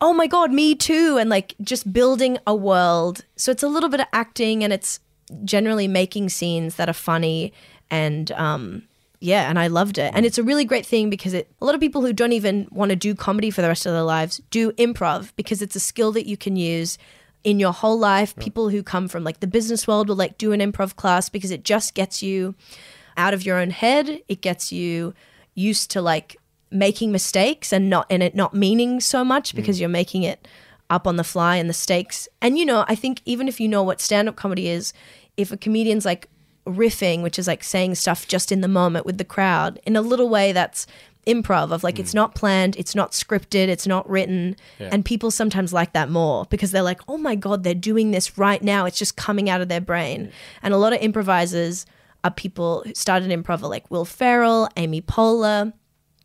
oh 0.00 0.12
my 0.12 0.26
God, 0.26 0.52
me 0.52 0.74
too. 0.74 1.18
And 1.18 1.30
like 1.30 1.54
just 1.60 1.92
building 1.92 2.38
a 2.46 2.54
world. 2.54 3.24
So 3.36 3.50
it's 3.50 3.62
a 3.62 3.68
little 3.68 3.88
bit 3.88 4.00
of 4.00 4.06
acting 4.12 4.62
and 4.62 4.72
it's 4.72 5.00
generally 5.44 5.88
making 5.88 6.28
scenes 6.28 6.76
that 6.76 6.88
are 6.88 6.94
funny 6.94 7.52
and, 7.90 8.30
um, 8.32 8.82
yeah, 9.20 9.48
and 9.48 9.58
I 9.58 9.68
loved 9.68 9.96
it. 9.96 10.12
And 10.14 10.26
it's 10.26 10.36
a 10.36 10.42
really 10.42 10.66
great 10.66 10.84
thing 10.84 11.08
because 11.08 11.32
it 11.32 11.50
a 11.62 11.64
lot 11.64 11.74
of 11.74 11.80
people 11.80 12.02
who 12.02 12.12
don't 12.12 12.32
even 12.32 12.68
want 12.70 12.90
to 12.90 12.96
do 12.96 13.14
comedy 13.14 13.50
for 13.50 13.62
the 13.62 13.68
rest 13.68 13.86
of 13.86 13.92
their 13.92 14.02
lives 14.02 14.42
do 14.50 14.72
improv 14.72 15.32
because 15.34 15.62
it's 15.62 15.74
a 15.74 15.80
skill 15.80 16.12
that 16.12 16.26
you 16.26 16.36
can 16.36 16.56
use 16.56 16.98
in 17.42 17.58
your 17.58 17.72
whole 17.72 17.98
life. 17.98 18.36
People 18.36 18.68
who 18.68 18.82
come 18.82 19.08
from 19.08 19.24
like 19.24 19.40
the 19.40 19.46
business 19.46 19.88
world 19.88 20.08
will 20.08 20.16
like 20.16 20.36
do 20.36 20.52
an 20.52 20.60
improv 20.60 20.96
class 20.96 21.30
because 21.30 21.50
it 21.50 21.64
just 21.64 21.94
gets 21.94 22.22
you 22.22 22.54
out 23.16 23.32
of 23.32 23.46
your 23.46 23.56
own 23.56 23.70
head. 23.70 24.20
It 24.28 24.42
gets 24.42 24.72
you 24.72 25.14
used 25.54 25.90
to 25.92 26.02
like 26.02 26.36
making 26.74 27.12
mistakes 27.12 27.72
and 27.72 27.88
not 27.88 28.06
and 28.10 28.22
it 28.22 28.34
not 28.34 28.52
meaning 28.52 29.00
so 29.00 29.24
much 29.24 29.52
mm. 29.52 29.56
because 29.56 29.80
you're 29.80 29.88
making 29.88 30.24
it 30.24 30.46
up 30.90 31.06
on 31.06 31.16
the 31.16 31.24
fly 31.24 31.56
and 31.56 31.70
the 31.70 31.74
stakes. 31.74 32.28
And 32.42 32.58
you 32.58 32.66
know, 32.66 32.84
I 32.88 32.94
think 32.94 33.22
even 33.24 33.48
if 33.48 33.60
you 33.60 33.68
know 33.68 33.82
what 33.82 34.00
stand 34.00 34.28
up 34.28 34.36
comedy 34.36 34.68
is, 34.68 34.92
if 35.36 35.52
a 35.52 35.56
comedian's 35.56 36.04
like 36.04 36.28
riffing, 36.66 37.22
which 37.22 37.38
is 37.38 37.46
like 37.46 37.62
saying 37.62 37.94
stuff 37.94 38.26
just 38.26 38.52
in 38.52 38.60
the 38.60 38.68
moment 38.68 39.06
with 39.06 39.18
the 39.18 39.24
crowd 39.24 39.80
in 39.86 39.96
a 39.96 40.02
little 40.02 40.28
way 40.28 40.52
that's 40.52 40.86
improv 41.26 41.72
of 41.72 41.82
like 41.82 41.98
it's 41.98 42.10
mm. 42.10 42.16
not 42.16 42.34
planned, 42.34 42.76
it's 42.76 42.94
not 42.94 43.12
scripted, 43.12 43.68
it's 43.68 43.86
not 43.86 44.08
written. 44.10 44.56
And 44.78 45.04
people 45.04 45.30
sometimes 45.30 45.72
like 45.72 45.92
that 45.94 46.10
more 46.10 46.44
because 46.50 46.70
they're 46.70 46.82
like, 46.82 47.00
oh 47.08 47.16
my 47.16 47.34
God, 47.34 47.62
they're 47.62 47.74
doing 47.74 48.10
this 48.10 48.36
right 48.36 48.62
now. 48.62 48.84
It's 48.84 48.98
just 48.98 49.16
coming 49.16 49.48
out 49.48 49.60
of 49.60 49.68
their 49.68 49.80
brain. 49.80 50.30
And 50.62 50.74
a 50.74 50.76
lot 50.76 50.92
of 50.92 51.00
improvisers 51.00 51.86
are 52.24 52.30
people 52.30 52.82
who 52.84 52.94
started 52.94 53.30
improv 53.30 53.62
like 53.62 53.90
Will 53.90 54.04
Ferrell, 54.04 54.68
Amy 54.76 55.00
Poehler, 55.00 55.72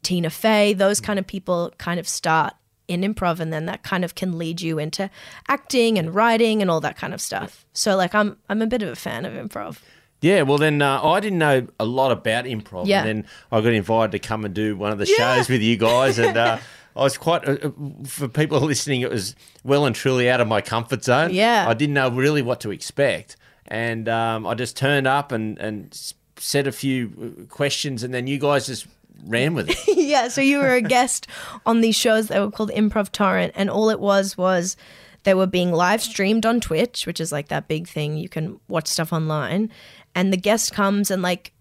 Tina 0.04 0.30
Fey, 0.30 0.74
those 0.74 1.00
kind 1.02 1.20
of 1.20 1.28
people 1.28 1.72
kind 1.78 2.00
of 2.00 2.08
start 2.08 2.54
in 2.88 3.02
improv 3.02 3.40
and 3.40 3.54
then 3.54 3.66
that 3.68 3.84
kind 3.84 4.04
of 4.04 4.16
can 4.16 4.38
lead 4.38 4.62
you 4.62 4.80
into 4.80 5.10
acting 5.48 6.00
and 6.00 6.16
writing 6.16 6.62
and 6.62 6.72
all 6.72 6.82
that 6.82 6.98
kind 6.98 7.14
of 7.14 7.22
stuff. 7.22 7.66
So 7.74 7.96
like 7.96 8.16
I'm 8.16 8.38
I'm 8.50 8.62
a 8.62 8.68
bit 8.68 8.82
of 8.82 8.90
a 8.90 8.96
fan 8.96 9.26
of 9.26 9.34
improv. 9.34 9.80
Yeah, 10.22 10.42
well, 10.42 10.58
then 10.58 10.82
uh, 10.82 11.02
I 11.02 11.22
didn't 11.22 11.40
know 11.40 11.68
a 11.80 11.86
lot 11.86 12.12
about 12.12 12.44
improv. 12.46 12.88
Yeah. 12.88 13.00
And 13.00 13.08
then 13.08 13.26
I 13.54 13.62
got 13.62 13.72
invited 13.74 14.12
to 14.12 14.20
come 14.20 14.44
and 14.44 14.54
do 14.54 14.76
one 14.76 14.92
of 14.92 14.98
the 14.98 15.08
Yeah. 15.08 15.16
shows 15.38 15.48
with 15.48 15.62
you 15.62 15.78
guys. 15.78 16.20
And 16.20 16.36
uh, 16.36 16.58
I 16.96 17.04
was 17.04 17.18
quite, 17.18 17.48
uh, 17.48 17.54
uh, 17.64 17.72
for 18.06 18.28
people 18.28 18.60
listening, 18.74 19.00
it 19.00 19.10
was 19.10 19.34
well 19.64 19.86
and 19.86 19.96
truly 19.96 20.30
out 20.30 20.42
of 20.42 20.48
my 20.50 20.60
comfort 20.60 21.06
zone. 21.06 21.34
Yeah. 21.34 21.66
I 21.70 21.74
didn't 21.74 21.94
know 21.94 22.10
really 22.10 22.42
what 22.42 22.60
to 22.62 22.72
expect. 22.72 23.38
And 23.68 24.10
um, 24.10 24.46
I 24.46 24.56
just 24.56 24.76
turned 24.76 25.08
up 25.08 25.32
and, 25.32 25.58
and 25.58 25.98
said 26.36 26.68
a 26.68 26.72
few 26.74 27.14
uh, 27.40 27.46
questions, 27.46 28.04
and 28.04 28.14
then 28.14 28.28
you 28.28 28.40
guys 28.40 28.66
just 28.68 28.88
ran 29.26 29.54
with 29.54 29.70
it. 29.70 29.78
yeah, 29.98 30.28
so 30.28 30.42
you 30.42 30.60
were 30.60 30.74
a 30.74 30.82
guest 30.98 31.28
on 31.66 31.82
these 31.82 31.96
shows 31.96 32.28
that 32.28 32.42
were 32.42 32.52
called 32.52 32.72
Improv 32.72 33.12
Torrent, 33.12 33.54
and 33.56 33.70
all 33.70 33.90
it 33.90 34.00
was 34.00 34.38
was 34.38 34.78
they 35.24 35.34
were 35.34 35.48
being 35.48 35.72
live 35.72 36.02
streamed 36.02 36.46
on 36.46 36.60
Twitch, 36.60 37.06
which 37.06 37.20
is 37.20 37.32
like 37.32 37.50
that 37.50 37.68
big 37.68 37.88
thing. 37.88 38.18
You 38.18 38.30
can 38.30 38.60
watch 38.68 38.88
stuff 38.88 39.14
online, 39.14 39.70
and 40.16 40.32
the 40.34 40.38
guest 40.38 40.74
comes 40.74 41.12
and 41.12 41.22
like 41.22 41.54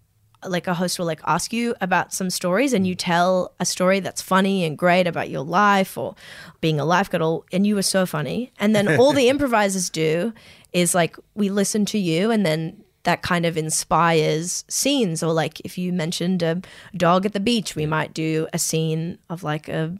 like 0.47 0.67
a 0.67 0.73
host 0.73 0.97
will 0.97 1.05
like 1.05 1.21
ask 1.25 1.51
you 1.51 1.75
about 1.81 2.13
some 2.13 2.29
stories 2.29 2.71
and 2.71 2.87
you 2.87 2.95
tell 2.95 3.53
a 3.59 3.65
story 3.65 3.99
that's 3.99 4.21
funny 4.21 4.63
and 4.63 4.77
great 4.77 5.05
about 5.05 5.29
your 5.29 5.43
life 5.43 5.97
or 5.97 6.15
being 6.61 6.79
a 6.79 6.85
lifeguard 6.85 7.21
or, 7.21 7.43
and 7.51 7.67
you 7.67 7.75
were 7.75 7.81
so 7.81 8.05
funny. 8.05 8.51
And 8.59 8.73
then 8.75 8.97
all 8.97 9.11
the 9.11 9.27
improvisers 9.29 9.89
do 9.89 10.33
is 10.71 10.95
like 10.95 11.17
we 11.35 11.49
listen 11.49 11.85
to 11.87 11.97
you 11.97 12.31
and 12.31 12.45
then 12.45 12.81
that 13.03 13.21
kind 13.21 13.45
of 13.45 13.57
inspires 13.57 14.63
scenes. 14.67 15.23
Or 15.23 15.33
like 15.33 15.59
if 15.61 15.77
you 15.77 15.93
mentioned 15.93 16.43
a 16.43 16.61
dog 16.95 17.25
at 17.25 17.33
the 17.33 17.39
beach 17.39 17.75
we 17.75 17.85
might 17.85 18.13
do 18.13 18.47
a 18.53 18.59
scene 18.59 19.17
of 19.29 19.43
like 19.43 19.67
a 19.67 19.95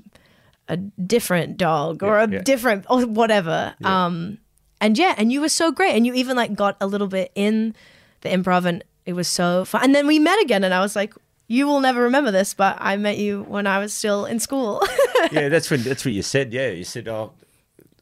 a 0.68 0.78
different 0.78 1.58
dog 1.58 2.04
or 2.04 2.20
a 2.20 2.30
yeah. 2.30 2.42
different 2.42 2.86
or 2.90 3.06
whatever. 3.06 3.74
Um 3.84 4.40
and 4.82 4.98
yeah 4.98 5.16
and 5.18 5.32
you 5.32 5.42
were 5.42 5.50
so 5.50 5.72
great. 5.72 5.96
And 5.96 6.06
you 6.06 6.14
even 6.14 6.36
like 6.38 6.54
got 6.54 6.78
a 6.82 6.88
little 6.88 7.08
bit 7.08 7.32
in 7.36 7.76
the 8.22 8.30
improv 8.30 8.66
and 8.66 8.84
it 9.06 9.14
was 9.14 9.28
so 9.28 9.66
fun. 9.66 9.84
And 9.84 9.96
then 9.96 10.08
we 10.08 10.20
met 10.20 10.42
again 10.42 10.64
and 10.64 10.74
i 10.74 10.82
was 10.82 10.96
like 10.96 11.14
you 11.48 11.66
will 11.66 11.80
never 11.80 12.04
remember 12.04 12.30
this 12.30 12.54
but 12.54 12.78
i 12.80 12.96
met 12.96 13.18
you 13.18 13.42
when 13.48 13.66
i 13.66 13.80
was 13.80 13.94
still 13.94 14.26
in 14.26 14.40
school. 14.40 14.82
Yeah, 15.32 15.50
that's 15.50 15.70
when 15.70 15.84
that's 15.84 16.06
what 16.06 16.14
you 16.14 16.22
said. 16.24 16.54
Yeah, 16.54 16.70
you 16.70 16.84
said, 16.84 17.08
"Oh, 17.08 17.34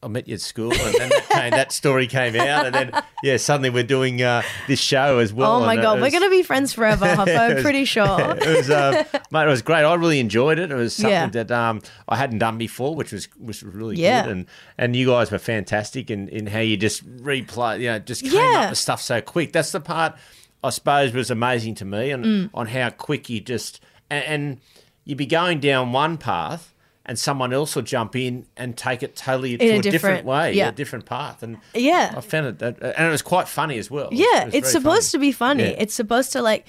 I 0.07 0.09
met 0.09 0.27
you 0.27 0.33
at 0.35 0.41
school," 0.41 0.71
and 0.71 0.93
then 0.95 1.09
that, 1.09 1.29
came, 1.29 1.51
that 1.51 1.71
story 1.71 2.07
came 2.07 2.35
out, 2.35 2.65
and 2.65 2.73
then 2.75 3.03
yeah, 3.23 3.37
suddenly 3.37 3.69
we're 3.69 3.83
doing 3.83 4.21
uh, 4.21 4.41
this 4.67 4.79
show 4.79 5.19
as 5.19 5.33
well. 5.33 5.51
oh 5.61 5.65
my 5.65 5.75
god 5.75 6.01
we're 6.01 6.09
gonna 6.11 6.29
be 6.29 6.43
friends 6.43 6.73
forever 6.73 7.05
Hoppo, 7.15 7.35
i'm 7.37 7.61
pretty 7.61 7.85
sure 7.85 8.05
it 8.41 8.57
was, 8.57 8.69
uh, 8.69 9.03
mate, 9.31 9.43
it 9.43 9.47
was 9.47 9.61
great. 9.61 9.83
I 9.83 9.93
really 9.95 10.19
enjoyed 10.19 10.57
it. 10.59 10.71
It 10.71 10.75
was 10.75 10.95
something 10.95 11.11
Yeah. 11.11 11.27
that 11.43 11.51
um, 11.51 11.81
I 12.07 12.15
hadn't 12.17 12.39
done 12.39 12.57
before, 12.57 12.95
which 12.95 13.11
was 13.11 13.27
was 13.39 13.61
really 13.63 13.97
Yeah. 13.97 14.23
good. 14.23 14.31
And 14.31 14.45
and 14.77 14.95
you 14.95 15.07
guys 15.07 15.31
were 15.31 15.39
fantastic 15.39 16.09
in, 16.09 16.27
in 16.29 16.47
how 16.47 16.59
you 16.59 16.77
just 16.77 17.05
replay, 17.21 17.79
you 17.81 17.87
know, 17.87 17.99
just 17.99 18.23
came 18.23 18.33
Yeah. 18.33 18.61
up 18.63 18.69
with 18.71 18.79
stuff 18.79 19.01
so 19.01 19.21
quick. 19.21 19.51
That's 19.53 19.71
the 19.71 19.79
part 19.81 20.15
I 20.63 20.69
suppose 20.71 21.13
was 21.13 21.29
amazing 21.29 21.75
to 21.75 21.85
me, 21.85 22.11
and 22.11 22.25
Mm. 22.25 22.49
on 22.53 22.67
how 22.67 22.89
quick 22.89 23.29
you 23.29 23.39
just 23.41 23.79
and, 24.09 24.23
and 24.25 24.61
you'd 25.05 25.17
be 25.17 25.25
going 25.25 25.59
down 25.59 25.91
one 25.91 26.17
path. 26.17 26.73
And 27.07 27.17
someone 27.17 27.53
else 27.53 27.73
will 27.75 27.83
jump 27.83 28.15
in 28.17 28.45
and 28.57 28.75
take 28.75 29.01
it 29.01 29.15
totally 29.15 29.57
to 29.57 29.63
a 29.63 29.67
different, 29.67 29.83
different- 29.91 30.25
way, 30.25 30.53
yeah. 30.53 30.69
a 30.69 30.71
different 30.73 31.05
path, 31.05 31.41
and 31.41 31.57
Yeah. 31.73 32.13
I 32.17 32.19
found 32.21 32.47
it, 32.47 32.59
that, 32.59 32.81
and 32.81 33.07
it 33.07 33.11
was 33.11 33.21
quite 33.21 33.47
funny 33.47 33.77
as 33.77 33.89
well. 33.89 34.07
It 34.07 34.11
was- 34.11 34.19
Yeah, 34.19 34.41
it 34.41 34.45
was 34.47 34.53
it's 34.55 34.71
supposed 34.73 35.11
to 35.11 35.17
be 35.17 35.31
funny. 35.31 35.63
Yeah. 35.63 35.75
It's 35.83 35.93
supposed 35.93 36.33
to 36.33 36.41
like 36.41 36.65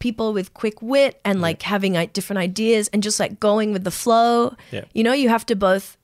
people 0.00 0.32
with 0.32 0.52
quick 0.54 0.82
wit 0.82 1.20
and 1.24 1.40
like 1.40 1.62
having 1.62 1.92
like 1.94 2.12
different 2.12 2.38
ideas 2.38 2.88
and 2.92 3.02
just 3.02 3.18
like 3.20 3.38
going 3.40 3.72
with 3.72 3.84
the 3.84 3.90
flow. 3.92 4.54
Yeah. 4.72 4.84
You 4.94 5.04
know, 5.04 5.12
you 5.12 5.28
have 5.28 5.46
to 5.46 5.54
both 5.56 5.96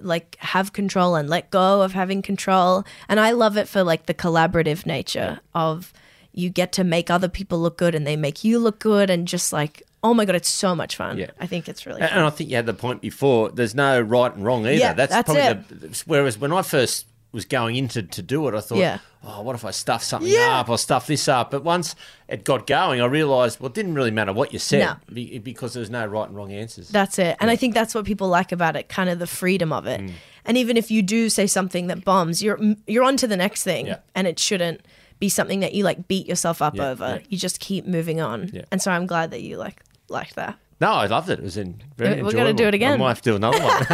like 0.00 0.36
have 0.40 0.72
control 0.72 1.14
and 1.16 1.28
let 1.28 1.50
go 1.50 1.82
of 1.82 1.92
having 1.92 2.22
control. 2.22 2.84
And 3.08 3.20
I 3.20 3.32
love 3.32 3.56
it 3.56 3.68
for 3.68 3.82
like 3.84 4.06
the 4.06 4.14
collaborative 4.14 4.86
nature 4.86 5.40
of 5.54 5.92
you 6.32 6.50
get 6.50 6.72
to 6.72 6.84
make 6.84 7.10
other 7.10 7.28
people 7.28 7.58
look 7.58 7.76
good 7.78 7.94
and 7.94 8.06
they 8.06 8.16
make 8.16 8.44
you 8.44 8.58
look 8.58 8.78
good 8.78 9.10
and 9.10 9.28
just 9.28 9.52
like 9.52 9.82
oh 10.04 10.12
my 10.12 10.24
god, 10.24 10.34
it's 10.34 10.48
so 10.48 10.74
much 10.74 10.96
fun. 10.96 11.16
Yeah. 11.16 11.30
I 11.38 11.46
think 11.46 11.68
it's 11.68 11.86
really 11.86 12.00
fun. 12.00 12.10
and 12.10 12.24
I 12.24 12.30
think 12.30 12.50
you 12.50 12.56
had 12.56 12.66
the 12.66 12.74
point 12.74 13.00
before. 13.00 13.50
There's 13.50 13.74
no 13.74 14.00
right 14.00 14.34
and 14.34 14.44
wrong 14.44 14.66
either. 14.66 14.72
Yeah, 14.72 14.94
that's, 14.94 15.12
that's 15.12 15.32
probably 15.32 15.62
the. 15.70 16.02
Whereas 16.06 16.36
when 16.38 16.52
I 16.52 16.62
first 16.62 17.06
was 17.30 17.44
going 17.44 17.76
into 17.76 18.02
to 18.02 18.20
do 18.20 18.46
it, 18.48 18.54
I 18.54 18.60
thought, 18.60 18.78
Yeah. 18.78 18.98
oh, 19.24 19.42
what 19.42 19.54
if 19.54 19.64
I 19.64 19.70
stuff 19.70 20.02
something 20.02 20.30
Yeah. 20.30 20.58
up 20.60 20.68
or 20.68 20.76
stuff 20.76 21.06
this 21.06 21.28
up? 21.28 21.52
But 21.52 21.62
once 21.62 21.94
it 22.28 22.44
got 22.44 22.66
going, 22.66 23.00
I 23.00 23.04
realised, 23.06 23.60
well, 23.60 23.68
it 23.68 23.74
didn't 23.74 23.94
really 23.94 24.10
matter 24.10 24.32
what 24.32 24.52
you 24.52 24.58
said 24.58 24.98
No. 25.14 25.38
because 25.40 25.72
there 25.72 25.80
was 25.80 25.88
no 25.88 26.04
right 26.04 26.26
and 26.26 26.36
wrong 26.36 26.52
answers. 26.52 26.88
That's 26.88 27.18
it. 27.20 27.36
And 27.40 27.48
I 27.48 27.56
think 27.56 27.72
that's 27.72 27.94
what 27.94 28.04
people 28.04 28.28
like 28.28 28.50
about 28.52 28.74
it, 28.76 28.88
kind 28.88 29.08
of 29.08 29.18
the 29.20 29.26
freedom 29.28 29.72
of 29.72 29.86
it. 29.86 30.00
Mm. 30.00 30.12
And 30.44 30.58
even 30.58 30.76
if 30.76 30.90
you 30.90 31.00
do 31.00 31.28
say 31.30 31.46
something 31.46 31.86
that 31.86 32.04
bombs, 32.04 32.42
you're 32.42 32.58
you're 32.88 33.04
on 33.04 33.16
to 33.18 33.26
the 33.28 33.36
next 33.36 33.62
thing. 33.62 33.86
Yeah. 33.86 33.98
And 34.16 34.26
it 34.26 34.38
shouldn't 34.40 34.84
be 35.22 35.28
something 35.28 35.60
that 35.60 35.72
you 35.72 35.84
like 35.84 36.08
beat 36.08 36.26
yourself 36.26 36.60
up 36.60 36.74
Yeah, 36.74 36.88
over. 36.90 37.20
yeah. 37.20 37.26
You 37.30 37.38
just 37.38 37.60
keep 37.60 37.86
moving 37.86 38.20
on. 38.20 38.50
Yeah. 38.52 38.62
And 38.72 38.82
so 38.82 38.90
I'm 38.90 39.06
glad 39.06 39.30
that 39.30 39.40
you 39.42 39.56
like 39.56 39.80
liked 40.08 40.34
that. 40.34 40.58
no, 40.80 40.90
I 40.90 41.06
loved 41.06 41.30
it. 41.30 41.38
It 41.38 41.44
was 41.44 41.56
in, 41.56 41.80
very 41.96 42.20
We're 42.22 42.32
gonna 42.32 42.52
do 42.52 42.66
it 42.66 42.74
again. 42.74 42.94
I 42.94 42.96
might 42.96 43.08
have 43.14 43.22
to 43.22 43.30
do 43.30 43.36
another 43.36 43.60
one. 43.62 43.84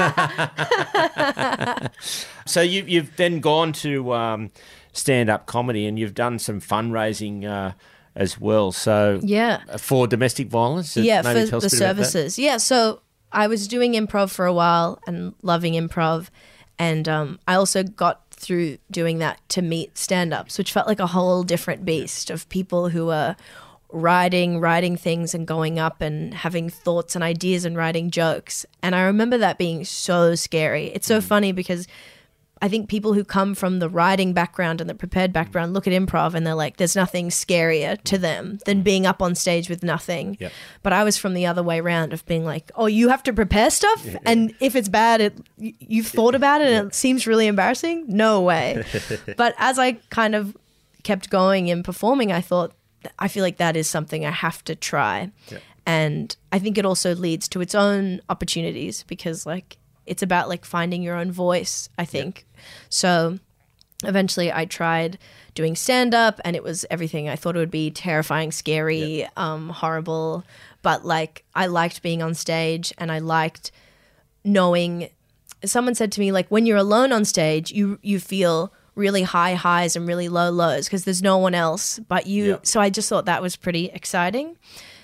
so 2.47 2.61
you, 2.62 2.85
you've 2.87 3.14
then 3.17 3.41
gone 3.41 3.73
to 3.85 4.12
um, 4.14 4.51
stand-up 4.93 5.47
comedy 5.47 5.87
and 5.87 5.99
you've 5.99 6.14
done 6.14 6.38
some 6.38 6.61
fundraising 6.61 7.45
uh, 7.45 7.73
as 8.17 8.41
well. 8.41 8.73
So 8.73 9.21
Yeah. 9.23 9.61
for 9.77 10.07
domestic 10.07 10.49
violence, 10.49 10.97
uh, 10.97 11.01
yeah, 11.01 11.23
for 11.23 11.35
the 11.35 11.41
a 11.41 11.43
bit 11.43 11.49
about 11.51 11.62
that. 11.62 11.71
services. 11.71 12.38
Yeah, 12.38 12.57
so 12.57 13.01
I 13.33 13.47
was 13.47 13.69
doing 13.69 13.93
improv 13.93 14.31
for 14.31 14.47
a 14.47 14.53
while 14.55 15.01
and 15.07 15.35
loving 15.43 15.75
improv, 15.75 16.29
and 16.79 17.07
um, 17.09 17.38
I 17.47 17.55
also 17.55 17.83
got 17.83 18.28
through 18.38 18.79
doing 18.90 19.18
that 19.18 19.40
to 19.51 19.62
meet 19.62 19.98
stand-ups, 19.98 20.59
which 20.59 20.72
felt 20.72 20.87
like 20.87 21.01
a 21.01 21.09
whole 21.09 21.42
different 21.42 21.85
beast 21.85 22.31
of 22.31 22.48
people 22.48 22.88
who 22.90 23.11
are 23.11 23.37
writing, 23.90 24.61
writing 24.61 24.96
things, 24.96 25.35
and 25.35 25.46
going 25.46 25.79
up 25.79 26.01
and 26.01 26.35
having 26.35 26.68
thoughts 26.68 27.14
and 27.14 27.24
ideas 27.24 27.64
and 27.64 27.77
writing 27.77 28.11
jokes. 28.11 28.66
And 28.83 28.94
I 28.94 29.03
remember 29.03 29.38
that 29.38 29.59
being 29.59 29.85
so 29.85 30.35
scary. 30.35 30.87
It's 30.94 31.07
Mm. 31.07 31.14
so 31.14 31.20
funny 31.20 31.53
because. 31.53 31.87
I 32.61 32.68
think 32.68 32.88
people 32.88 33.12
who 33.12 33.25
come 33.25 33.55
from 33.55 33.79
the 33.79 33.88
writing 33.88 34.33
background 34.33 34.81
and 34.81 34.90
the 34.90 34.94
prepared 34.94 35.33
background 35.33 35.75
look 35.75 35.87
at 35.87 35.92
improv 35.92 36.35
and 36.35 36.47
they're 36.47 36.55
like, 36.55 36.77
there's 36.77 36.97
nothing 36.97 37.29
scarier 37.29 38.01
to 38.03 38.18
them 38.18 38.59
than 38.66 38.83
being 38.83 39.07
up 39.07 39.23
on 39.23 39.35
stage 39.35 39.68
with 39.68 39.83
nothing. 39.83 40.37
Yep. 40.40 40.53
But 40.83 40.92
I 40.92 41.05
was 41.05 41.16
from 41.16 41.35
the 41.35 41.47
other 41.47 41.62
way 41.62 41.81
around 41.81 42.12
of 42.12 42.25
being 42.27 42.44
like, 42.44 42.71
oh, 42.75 42.87
you 42.87 43.09
have 43.09 43.23
to 43.25 43.33
prepare 43.33 43.71
stuff, 43.71 44.07
and 44.25 44.55
if 44.61 44.75
it's 44.75 44.88
bad, 44.88 45.21
it 45.21 45.38
you've 45.57 46.07
thought 46.07 46.35
about 46.35 46.61
it 46.61 46.68
and 46.73 46.88
it 46.88 46.94
seems 46.94 47.27
really 47.27 47.47
embarrassing. 47.47 48.05
No 48.09 48.40
way. 48.40 48.85
but 49.37 49.55
as 49.59 49.79
I 49.79 49.92
kind 50.11 50.35
of 50.35 50.57
kept 51.03 51.31
going 51.31 51.71
and 51.71 51.85
performing, 51.85 52.33
I 52.33 52.40
thought, 52.40 52.73
I 53.18 53.29
feel 53.29 53.42
like 53.42 53.59
that 53.59 53.77
is 53.77 53.88
something 53.88 54.25
I 54.25 54.31
have 54.31 54.64
to 54.64 54.75
try, 54.75 55.31
and 55.87 56.35
I 56.53 56.59
think 56.59 56.77
it 56.77 56.85
also 56.85 57.14
leads 57.14 57.49
to 57.49 57.61
its 57.61 57.75
own 57.75 58.21
opportunities 58.29 59.05
because 59.05 59.47
like 59.47 59.79
it's 60.09 60.23
about 60.23 60.49
like 60.49 60.64
finding 60.64 61.03
your 61.03 61.14
own 61.14 61.31
voice. 61.31 61.88
I 61.99 62.05
think 62.05 62.47
so 62.89 63.39
eventually 64.05 64.53
I 64.53 64.65
tried 64.65 65.19
doing 65.55 65.75
stand 65.75 66.15
up 66.15 66.41
and 66.45 66.55
it 66.55 66.63
was 66.63 66.85
everything 66.91 67.29
I 67.29 67.35
thought 67.37 67.57
it 67.57 67.59
would 67.59 67.71
be 67.71 67.91
terrifying, 67.91 68.53
scary, 68.53 69.27
um, 69.37 69.71
horrible. 69.71 70.45
But 70.83 71.05
like 71.05 71.45
I 71.55 71.67
liked 71.67 72.03
being 72.03 72.23
on 72.23 72.35
stage 72.35 72.93
and 72.99 73.11
I 73.11 73.19
liked 73.19 73.73
knowing 74.45 75.11
someone 75.65 75.95
said 75.95 76.13
to 76.13 76.21
me 76.21 76.31
like 76.31 76.49
when 76.49 76.65
you're 76.67 76.77
alone 76.77 77.13
on 77.13 77.25
stage 77.25 77.73
you 77.73 77.99
you 78.03 78.21
feel 78.21 78.73
really 78.95 79.23
high 79.23 79.55
highs 79.55 79.97
and 79.97 80.07
really 80.07 80.29
low 80.29 80.51
lows 80.51 80.87
because 80.87 81.05
there's 81.05 81.23
no 81.23 81.37
one 81.39 81.55
else 81.55 81.99
but 82.09 82.27
you 82.29 82.45
Yeah. 82.51 82.57
so 82.63 82.81
I 82.81 82.91
just 82.91 83.09
thought 83.09 83.25
that 83.27 83.43
was 83.43 83.57
pretty 83.57 83.87
exciting 83.87 84.57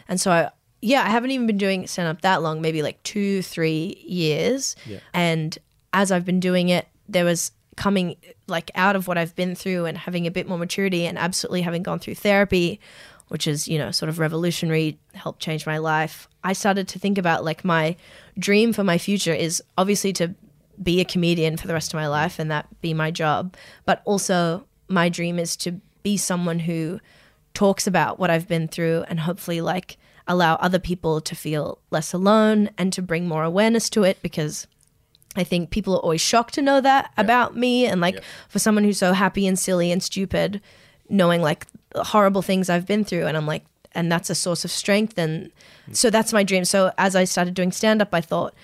and 0.08 0.20
so 0.20 0.30
I, 0.30 0.50
yeah 0.80 1.02
I 1.02 1.08
haven't 1.08 1.32
even 1.32 1.46
been 1.48 1.58
doing 1.58 1.86
stand 1.88 2.08
up 2.08 2.22
that 2.22 2.40
long 2.42 2.60
maybe 2.62 2.82
like 2.82 3.02
2 3.02 3.42
3 3.42 4.04
years 4.06 4.76
Yeah. 4.86 4.98
and 5.12 5.58
as 5.92 6.12
I've 6.12 6.24
been 6.24 6.40
doing 6.40 6.68
it 6.68 6.86
there 7.08 7.24
was 7.24 7.52
coming 7.76 8.16
like 8.46 8.70
out 8.74 8.94
of 8.94 9.08
what 9.08 9.18
I've 9.18 9.34
been 9.34 9.54
through 9.54 9.86
and 9.86 9.98
having 9.98 10.26
a 10.26 10.30
bit 10.30 10.48
more 10.48 10.58
maturity 10.58 11.06
and 11.06 11.18
absolutely 11.18 11.62
having 11.62 11.82
gone 11.82 11.98
through 11.98 12.14
therapy 12.14 12.80
which 13.28 13.46
is 13.46 13.66
you 13.66 13.78
know 13.78 13.90
sort 13.90 14.10
of 14.10 14.18
revolutionary 14.18 14.98
helped 15.14 15.40
change 15.40 15.64
my 15.64 15.78
life 15.78 16.28
i 16.44 16.52
started 16.52 16.86
to 16.86 16.98
think 16.98 17.16
about 17.16 17.42
like 17.42 17.64
my 17.64 17.96
dream 18.38 18.70
for 18.70 18.84
my 18.84 18.98
future 18.98 19.32
is 19.32 19.62
obviously 19.78 20.12
to 20.12 20.34
be 20.82 21.00
a 21.00 21.04
comedian 21.04 21.56
for 21.56 21.66
the 21.66 21.74
rest 21.74 21.92
of 21.92 21.98
my 21.98 22.08
life 22.08 22.38
and 22.38 22.50
that 22.50 22.66
be 22.80 22.94
my 22.94 23.10
job. 23.10 23.56
But 23.84 24.02
also, 24.04 24.66
my 24.88 25.08
dream 25.08 25.38
is 25.38 25.56
to 25.58 25.80
be 26.02 26.16
someone 26.16 26.60
who 26.60 27.00
talks 27.54 27.86
about 27.86 28.18
what 28.18 28.30
I've 28.30 28.48
been 28.48 28.68
through 28.68 29.04
and 29.08 29.20
hopefully, 29.20 29.60
like, 29.60 29.96
allow 30.26 30.54
other 30.56 30.78
people 30.78 31.20
to 31.20 31.34
feel 31.34 31.78
less 31.90 32.12
alone 32.12 32.70
and 32.78 32.92
to 32.92 33.02
bring 33.02 33.28
more 33.28 33.44
awareness 33.44 33.90
to 33.90 34.04
it 34.04 34.20
because 34.22 34.66
I 35.36 35.44
think 35.44 35.70
people 35.70 35.94
are 35.94 36.00
always 36.00 36.20
shocked 36.20 36.54
to 36.54 36.62
know 36.62 36.80
that 36.80 37.12
about 37.16 37.56
me. 37.56 37.86
And, 37.86 38.00
like, 38.00 38.22
for 38.48 38.58
someone 38.58 38.84
who's 38.84 38.98
so 38.98 39.12
happy 39.12 39.46
and 39.46 39.58
silly 39.58 39.90
and 39.90 40.02
stupid, 40.02 40.60
knowing 41.08 41.42
like 41.42 41.66
horrible 41.94 42.42
things 42.42 42.70
I've 42.70 42.86
been 42.86 43.04
through. 43.04 43.26
And 43.26 43.36
I'm 43.36 43.46
like, 43.46 43.64
and 43.92 44.10
that's 44.10 44.30
a 44.30 44.34
source 44.34 44.64
of 44.64 44.70
strength. 44.70 45.18
And 45.18 45.50
so 45.92 46.10
that's 46.10 46.32
my 46.32 46.42
dream. 46.42 46.64
So 46.64 46.92
as 46.98 47.14
I 47.14 47.24
started 47.24 47.54
doing 47.54 47.72
stand 47.72 48.02
up, 48.02 48.12
I 48.12 48.20
thought, 48.20 48.54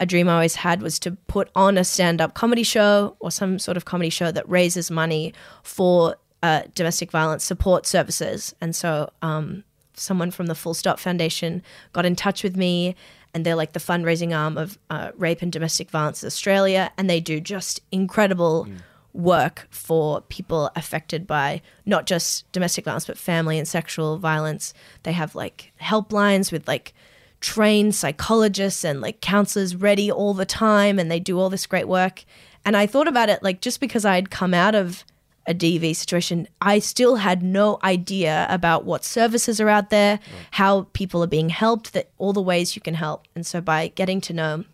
a 0.00 0.06
dream 0.06 0.28
I 0.28 0.34
always 0.34 0.56
had 0.56 0.82
was 0.82 0.98
to 1.00 1.12
put 1.28 1.50
on 1.54 1.78
a 1.78 1.84
stand 1.84 2.20
up 2.20 2.34
comedy 2.34 2.64
show 2.64 3.16
or 3.20 3.30
some 3.30 3.60
sort 3.60 3.76
of 3.76 3.84
comedy 3.84 4.10
show 4.10 4.32
that 4.32 4.48
raises 4.48 4.90
money 4.90 5.32
for 5.62 6.16
uh, 6.42 6.62
domestic 6.74 7.12
violence 7.12 7.44
support 7.44 7.86
services. 7.86 8.54
And 8.60 8.74
so 8.74 9.12
um, 9.22 9.62
someone 9.94 10.32
from 10.32 10.46
the 10.46 10.54
Full 10.56 10.74
Stop 10.74 10.98
Foundation 10.98 11.62
got 11.92 12.04
in 12.04 12.16
touch 12.16 12.42
with 12.42 12.56
me, 12.56 12.96
and 13.34 13.44
they're 13.44 13.56
like 13.56 13.72
the 13.72 13.80
fundraising 13.80 14.36
arm 14.36 14.56
of 14.56 14.78
uh, 14.88 15.10
Rape 15.16 15.42
and 15.42 15.52
Domestic 15.52 15.90
Violence 15.90 16.24
Australia, 16.24 16.92
and 16.96 17.10
they 17.10 17.20
do 17.20 17.40
just 17.40 17.80
incredible. 17.92 18.68
Work 19.12 19.68
for 19.70 20.22
people 20.22 20.72
affected 20.74 21.24
by 21.24 21.62
not 21.86 22.04
just 22.06 22.50
domestic 22.50 22.84
violence, 22.84 23.06
but 23.06 23.16
family 23.16 23.58
and 23.60 23.68
sexual 23.68 24.18
violence. 24.18 24.74
They 25.04 25.12
have 25.12 25.36
like 25.36 25.72
helplines 25.80 26.50
with 26.50 26.66
like 26.66 26.94
trained 27.40 27.94
psychologists 27.94 28.84
and 28.84 29.00
like 29.00 29.20
counselors 29.20 29.76
ready 29.76 30.10
all 30.10 30.34
the 30.34 30.44
time 30.44 30.98
and 30.98 31.12
they 31.12 31.20
do 31.20 31.38
all 31.38 31.48
this 31.48 31.66
great 31.66 31.86
work. 31.86 32.24
And 32.64 32.76
I 32.76 32.86
thought 32.86 33.06
about 33.06 33.28
it 33.28 33.42
like 33.42 33.60
just 33.60 33.80
because 33.80 34.04
I'd 34.04 34.30
come 34.30 34.52
out 34.52 34.74
of 34.74 35.04
a 35.46 35.54
DV 35.54 35.94
situation, 35.94 36.48
I 36.60 36.78
still 36.78 37.16
had 37.16 37.42
no 37.42 37.78
idea 37.84 38.46
about 38.48 38.84
what 38.84 39.04
services 39.04 39.60
are 39.60 39.68
out 39.68 39.90
there, 39.90 40.18
how 40.52 40.86
people 40.92 41.22
are 41.22 41.28
being 41.28 41.50
helped, 41.50 41.92
that 41.92 42.10
all 42.18 42.32
the 42.32 42.40
ways 42.40 42.74
you 42.74 42.82
can 42.82 42.94
help. 42.94 43.26
And 43.34 43.46
so 43.46 43.60
by 43.60 43.88
getting 43.88 44.20
to 44.22 44.32
know 44.32 44.64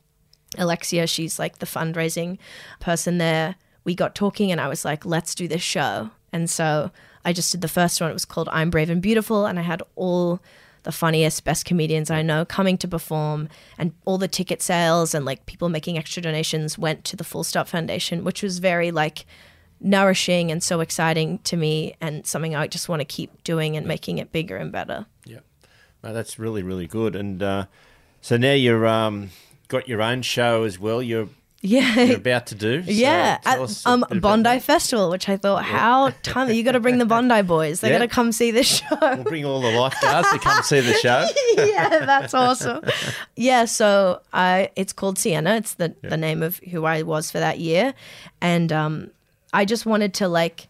Alexia, 0.58 1.06
she's 1.06 1.38
like 1.38 1.58
the 1.58 1.66
fundraising 1.66 2.38
person 2.78 3.18
there. 3.18 3.56
We 3.84 3.94
got 3.94 4.14
talking 4.14 4.52
and 4.52 4.60
I 4.60 4.68
was 4.68 4.84
like, 4.84 5.04
let's 5.04 5.34
do 5.34 5.48
this 5.48 5.62
show. 5.62 6.10
And 6.32 6.48
so 6.48 6.90
I 7.24 7.32
just 7.32 7.52
did 7.52 7.60
the 7.60 7.68
first 7.68 8.00
one. 8.00 8.10
It 8.10 8.14
was 8.14 8.24
called 8.24 8.48
I'm 8.52 8.70
Brave 8.70 8.90
and 8.90 9.02
Beautiful. 9.02 9.46
And 9.46 9.58
I 9.58 9.62
had 9.62 9.82
all 9.96 10.40
the 10.82 10.92
funniest, 10.92 11.44
best 11.44 11.66
comedians 11.66 12.10
I 12.10 12.22
know 12.22 12.44
coming 12.44 12.78
to 12.78 12.88
perform. 12.88 13.48
And 13.76 13.92
all 14.04 14.18
the 14.18 14.28
ticket 14.28 14.62
sales 14.62 15.14
and 15.14 15.24
like 15.24 15.46
people 15.46 15.68
making 15.68 15.98
extra 15.98 16.22
donations 16.22 16.78
went 16.78 17.04
to 17.06 17.16
the 17.16 17.24
Full 17.24 17.44
Stop 17.44 17.68
Foundation, 17.68 18.24
which 18.24 18.42
was 18.42 18.60
very 18.60 18.90
like 18.90 19.26
nourishing 19.80 20.50
and 20.50 20.62
so 20.62 20.80
exciting 20.80 21.38
to 21.40 21.56
me 21.56 21.94
and 22.00 22.26
something 22.26 22.54
I 22.54 22.66
just 22.66 22.88
want 22.88 23.00
to 23.00 23.04
keep 23.06 23.42
doing 23.44 23.76
and 23.76 23.86
making 23.86 24.18
it 24.18 24.32
bigger 24.32 24.56
and 24.56 24.70
better. 24.70 25.06
Yeah, 25.24 25.40
no, 26.04 26.12
that's 26.12 26.38
really 26.38 26.62
really 26.62 26.86
good. 26.86 27.16
And 27.16 27.42
uh, 27.42 27.66
so 28.20 28.36
now 28.36 28.52
you're 28.52 28.86
um, 28.86 29.30
got 29.68 29.88
your 29.88 30.02
own 30.02 30.22
show 30.22 30.64
as 30.64 30.78
well. 30.78 31.02
You're 31.02 31.28
Yeah. 31.62 31.94
you're 32.02 32.16
about 32.16 32.46
to 32.48 32.54
do. 32.54 32.82
So 32.84 32.90
yeah, 32.90 33.38
at 33.44 33.86
um, 33.86 34.04
Bondi. 34.20 34.58
Festival, 34.60 35.10
which 35.10 35.28
I 35.28 35.36
thought, 35.36 35.62
how 35.64 36.10
time 36.22 36.50
you 36.50 36.62
got 36.62 36.72
to 36.72 36.80
bring 36.80 36.98
the 36.98 37.04
Bondi 37.14 37.42
boys. 37.42 37.80
They 37.80 37.88
Yeah. 37.90 37.98
got 37.98 38.04
to 38.04 38.08
come 38.08 38.32
see 38.32 38.50
this 38.50 38.66
show. 38.80 38.98
We'll 39.00 39.24
bring 39.24 39.44
all 39.44 39.60
the 39.60 39.70
lifeguards 39.70 40.30
to 40.32 40.38
come 40.38 40.62
see 40.62 40.80
the 40.80 40.94
show. 40.94 41.26
yeah, 41.56 42.04
that's 42.06 42.34
awesome. 42.34 42.82
Yeah, 43.36 43.64
so 43.66 44.20
I 44.32 44.70
it's 44.76 44.92
called 44.92 45.18
Sienna. 45.18 45.56
It's 45.56 45.74
the 45.74 45.94
the 46.02 46.16
name 46.16 46.42
of 46.42 46.58
who 46.70 46.84
I 46.84 47.02
was 47.02 47.30
for 47.30 47.38
that 47.38 47.58
year, 47.58 47.94
and 48.40 48.72
um, 48.72 49.10
I 49.52 49.64
just 49.64 49.86
wanted 49.86 50.14
to 50.14 50.28
like, 50.28 50.68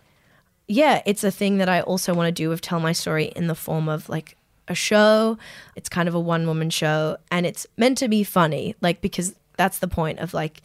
yeah, 0.69 1.03
it's 1.07 1.25
a 1.25 1.31
thing 1.31 1.59
that 1.59 1.69
I 1.69 1.81
also 1.81 2.15
want 2.15 2.29
to 2.29 2.33
do 2.33 2.53
of 2.53 2.61
tell 2.61 2.81
my 2.81 2.93
story 2.93 3.27
in 3.37 3.47
the 3.47 3.55
form 3.55 3.89
of 3.89 4.09
like 4.09 4.37
a 4.69 4.75
show. 4.75 5.37
It's 5.77 5.89
kind 5.89 6.09
of 6.09 6.15
a 6.15 6.21
one 6.21 6.47
woman 6.47 6.71
show, 6.71 7.17
and 7.31 7.45
it's 7.45 7.67
meant 7.77 7.99
to 7.99 8.09
be 8.09 8.23
funny, 8.25 8.75
like 8.81 9.01
because 9.01 9.35
that's 9.57 9.79
the 9.79 9.89
point 9.89 10.19
of 10.21 10.33
like. 10.35 10.63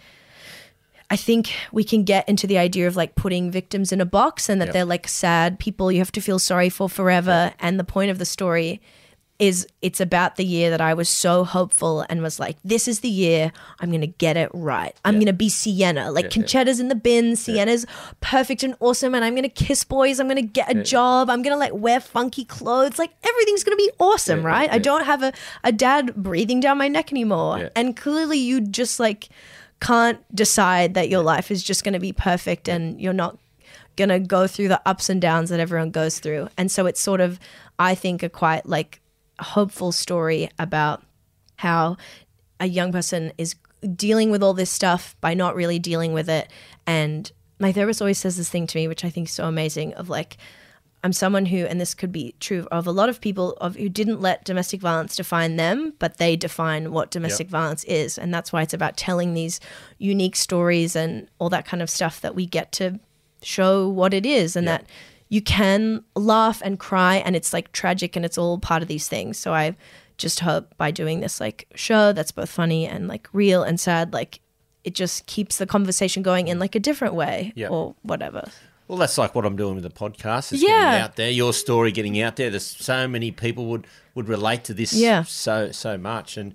I 1.07 1.17
think 1.17 1.53
we 1.71 1.83
can 1.83 2.03
get 2.03 2.27
into 2.27 2.47
the 2.47 2.57
idea 2.57 2.87
of 2.87 2.95
like 2.95 3.13
putting 3.13 3.51
victims 3.51 3.91
in 3.91 4.01
a 4.01 4.05
box 4.05 4.49
and 4.49 4.59
that 4.59 4.65
Yep. 4.69 4.73
they're 4.73 4.85
like 4.85 5.07
sad 5.07 5.59
people 5.59 5.91
you 5.91 5.99
have 5.99 6.11
to 6.13 6.19
feel 6.21 6.39
sorry 6.39 6.67
for 6.67 6.89
forever. 6.89 7.53
And 7.59 7.79
the 7.79 7.83
point 7.83 8.09
of 8.09 8.17
the 8.17 8.25
story 8.25 8.81
is 9.37 9.67
it's 9.81 9.99
about 9.99 10.37
the 10.37 10.45
year 10.45 10.69
that 10.69 10.79
I 10.79 10.93
was 10.93 11.09
so 11.09 11.43
hopeful 11.43 12.05
and 12.09 12.21
was 12.21 12.39
like, 12.39 12.55
this 12.63 12.87
is 12.87 13.01
the 13.01 13.09
year 13.09 13.51
I'm 13.81 13.89
to 14.01 14.07
get 14.07 14.37
it 14.37 14.49
right. 14.53 14.95
I'm 15.03 15.15
going 15.15 15.25
to 15.25 15.33
be 15.33 15.49
Sienna. 15.49 16.09
Like 16.11 16.31
Concetta's 16.31 16.79
in 16.79 16.87
the 16.87 16.95
bin, 16.95 17.35
Sienna's 17.35 17.85
perfect 18.21 18.63
and 18.63 18.75
awesome. 18.79 19.13
And 19.13 19.25
I'm 19.25 19.33
to 19.43 19.49
kiss 19.49 19.83
boys. 19.83 20.19
I'm 20.21 20.27
to 20.37 20.41
get 20.41 20.73
a 20.73 20.81
job. 20.81 21.29
I'm 21.29 21.41
to 21.53 21.59
like 21.59 21.73
wear 21.73 21.99
funky 21.99 22.45
clothes. 22.45 22.97
Like 22.97 23.11
everything's 23.27 23.63
to 23.77 23.83
be 23.83 23.91
awesome, 23.99 24.39
Yeah, 24.41 24.47
right? 24.47 24.69
yeah, 24.69 24.75
I 24.75 24.79
don't 24.79 25.03
have 25.05 25.21
a, 25.21 25.33
a 25.65 25.73
dad 25.73 26.15
breathing 26.15 26.61
down 26.61 26.77
my 26.77 26.87
neck 26.87 27.11
anymore. 27.11 27.59
Yeah. 27.59 27.69
And 27.75 27.97
clearly 27.97 28.37
you 28.37 28.61
just 28.61 29.01
like 29.01 29.27
can't 29.81 30.19
decide 30.33 30.93
that 30.93 31.09
your 31.09 31.21
life 31.21 31.51
is 31.51 31.61
just 31.61 31.83
to 31.93 31.99
be 31.99 32.13
perfect 32.13 32.69
and 32.69 33.01
you're 33.01 33.11
not 33.11 33.37
to 34.09 34.19
go 34.19 34.47
through 34.47 34.69
the 34.69 34.81
ups 34.85 35.09
and 35.09 35.21
downs 35.21 35.49
that 35.49 35.59
everyone 35.59 35.91
goes 35.91 36.19
through. 36.19 36.47
And 36.57 36.71
so 36.71 36.85
it's 36.85 37.01
sort 37.01 37.19
of, 37.21 37.39
I 37.77 37.95
think, 37.95 38.23
a 38.23 38.29
quite 38.29 38.65
like 38.65 39.01
hopeful 39.39 39.91
story 39.91 40.49
about 40.59 41.03
how 41.57 41.97
a 42.59 42.67
young 42.67 42.91
person 42.91 43.31
is 43.37 43.55
dealing 43.95 44.31
with 44.31 44.41
all 44.41 44.53
this 44.53 44.71
stuff 44.71 45.15
by 45.21 45.33
not 45.33 45.55
really 45.55 45.79
dealing 45.79 46.13
with 46.13 46.29
it. 46.29 46.49
And 46.87 47.31
my 47.59 47.71
therapist 47.71 48.01
always 48.01 48.17
says 48.17 48.37
this 48.37 48.49
thing 48.49 48.67
to 48.67 48.77
me, 48.77 48.87
which 48.87 49.05
I 49.05 49.09
think 49.09 49.27
is 49.27 49.33
so 49.33 49.47
amazing 49.47 49.93
of 49.93 50.09
like, 50.09 50.37
I'm 51.03 51.13
someone 51.13 51.45
who, 51.45 51.57
and 51.65 51.79
this 51.79 51.93
could 51.93 52.11
be 52.11 52.33
true 52.39 52.67
of 52.71 52.87
a 52.87 52.91
lot 52.91 53.09
of 53.09 53.21
people, 53.21 53.51
of 53.61 53.75
who 53.75 53.89
didn't 53.89 54.21
let 54.21 54.43
domestic 54.43 54.81
violence 54.81 55.15
define 55.15 55.55
them, 55.55 55.93
but 55.99 56.17
they 56.17 56.35
define 56.35 56.91
what 56.91 57.11
domestic 57.11 57.45
Yep. 57.47 57.51
violence 57.51 57.83
is, 57.83 58.17
and 58.17 58.33
that's 58.33 58.51
why 58.51 58.63
it's 58.63 58.73
about 58.73 58.97
telling 58.97 59.35
these 59.35 59.59
unique 59.99 60.35
stories 60.35 60.95
and 60.95 61.27
all 61.37 61.49
that 61.49 61.67
kind 61.67 61.83
of 61.83 61.91
stuff 61.91 62.21
that 62.21 62.33
we 62.33 62.47
get 62.47 62.71
to 62.71 62.99
show 63.43 63.87
what 63.87 64.15
it 64.15 64.25
is, 64.25 64.55
and 64.55 64.65
Yep. 64.65 64.79
that 64.81 64.89
you 65.29 65.41
can 65.41 66.03
laugh 66.15 66.61
and 66.63 66.79
cry, 66.79 67.15
and 67.17 67.35
it's 67.35 67.51
like 67.53 67.71
tragic, 67.71 68.15
and 68.15 68.23
it's 68.25 68.37
all 68.37 68.57
part 68.59 68.81
of 68.81 68.87
these 68.87 69.07
things. 69.07 69.37
So 69.37 69.53
I 69.53 69.75
just 70.17 70.39
hope 70.39 70.75
by 70.77 70.91
doing 70.91 71.19
this 71.19 71.39
like 71.39 71.67
show 71.75 72.13
that's 72.13 72.31
both 72.31 72.49
funny 72.49 72.85
and 72.87 73.07
like 73.07 73.27
real 73.33 73.63
and 73.63 73.79
sad, 73.79 74.13
like 74.13 74.39
it 74.83 74.93
just 74.95 75.25
keeps 75.25 75.57
the 75.57 75.65
conversation 75.65 76.23
going 76.23 76.47
in 76.47 76.59
like 76.59 76.75
a 76.75 76.79
different 76.79 77.15
way 77.15 77.51
Yep. 77.55 77.71
or 77.71 77.95
whatever. 78.03 78.43
Well, 78.87 78.99
that's 78.99 79.17
like 79.17 79.33
what 79.33 79.45
I'm 79.45 79.55
doing 79.55 79.73
with 79.75 79.83
the 79.83 79.89
podcast. 79.89 80.53
It's 80.53 80.61
Yeah. 80.61 80.69
getting 80.91 81.01
out 81.01 81.15
there. 81.15 81.31
Your 81.31 81.53
story 81.53 81.91
getting 81.91 82.21
out 82.21 82.35
there. 82.35 82.51
There's 82.51 82.65
so 82.67 83.07
many 83.07 83.31
people 83.31 83.65
would 83.65 83.87
would 84.13 84.29
relate 84.29 84.63
to 84.65 84.73
this. 84.75 84.93
Yeah. 84.93 85.23
So 85.23 85.71
so 85.71 85.97
much. 85.97 86.37
And 86.37 86.53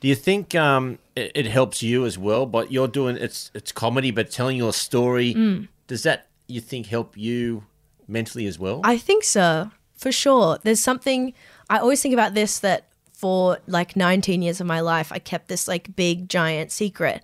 do 0.00 0.06
you 0.08 0.14
think 0.14 0.54
um, 0.54 0.98
it, 1.16 1.32
it 1.34 1.46
helps 1.46 1.82
you 1.82 2.06
as 2.06 2.16
well? 2.16 2.46
But 2.46 2.70
you're 2.70 2.86
doing 2.88 3.16
it's 3.16 3.50
it's 3.52 3.72
comedy, 3.72 4.12
but 4.12 4.30
telling 4.30 4.56
your 4.56 4.72
story. 4.72 5.34
Mm. 5.34 5.66
Does 5.88 6.04
that 6.04 6.28
you 6.46 6.60
think 6.60 6.86
help 6.86 7.16
you 7.16 7.64
mentally 8.12 8.46
as 8.46 8.58
well? 8.58 8.80
I 8.84 8.98
think 8.98 9.24
so, 9.24 9.70
for 9.96 10.12
sure. 10.12 10.58
There's 10.62 10.82
something 10.82 11.32
I 11.70 11.78
always 11.78 12.00
think 12.02 12.12
about 12.14 12.34
this 12.34 12.58
that 12.60 12.88
for 13.12 13.58
like 13.66 13.96
19 13.96 14.42
years 14.42 14.60
of 14.60 14.66
my 14.66 14.80
life, 14.80 15.10
I 15.12 15.18
kept 15.18 15.48
this 15.48 15.66
like 15.68 15.94
big 15.96 16.28
giant 16.28 16.70
secret. 16.72 17.22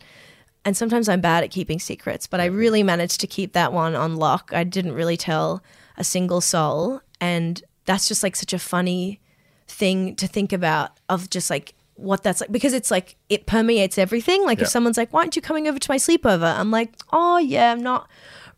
And 0.64 0.76
sometimes 0.76 1.08
I'm 1.08 1.20
bad 1.20 1.44
at 1.44 1.50
keeping 1.50 1.78
secrets, 1.80 2.26
but 2.26 2.40
I 2.40 2.46
really 2.46 2.82
managed 2.82 3.20
to 3.20 3.26
keep 3.26 3.52
that 3.52 3.72
one 3.72 3.94
on 3.94 4.16
lock. 4.16 4.50
I 4.52 4.64
didn't 4.64 4.92
really 4.92 5.16
tell 5.16 5.62
a 5.96 6.04
single 6.04 6.40
soul. 6.40 7.00
And 7.20 7.62
that's 7.84 8.06
just 8.06 8.22
like 8.22 8.36
such 8.36 8.52
a 8.52 8.58
funny 8.58 9.20
thing 9.66 10.14
to 10.16 10.26
think 10.26 10.52
about 10.52 10.92
of 11.08 11.30
just 11.30 11.50
like 11.50 11.74
what 11.94 12.22
that's 12.22 12.40
like 12.40 12.52
because 12.52 12.72
it's 12.74 12.90
like 12.92 13.16
it 13.28 13.46
permeates 13.46 13.98
everything. 13.98 14.44
Like 14.44 14.58
Yeah. 14.58 14.64
if 14.64 14.70
someone's 14.70 14.96
like, 14.96 15.12
Why 15.12 15.20
aren't 15.20 15.36
you 15.36 15.42
coming 15.42 15.66
over 15.68 15.78
to 15.78 15.90
my 15.90 15.96
sleepover? 15.96 16.56
I'm 16.58 16.70
like, 16.70 16.92
Oh 17.12 17.38
yeah, 17.38 17.72
I'm 17.72 17.82
not 17.82 18.08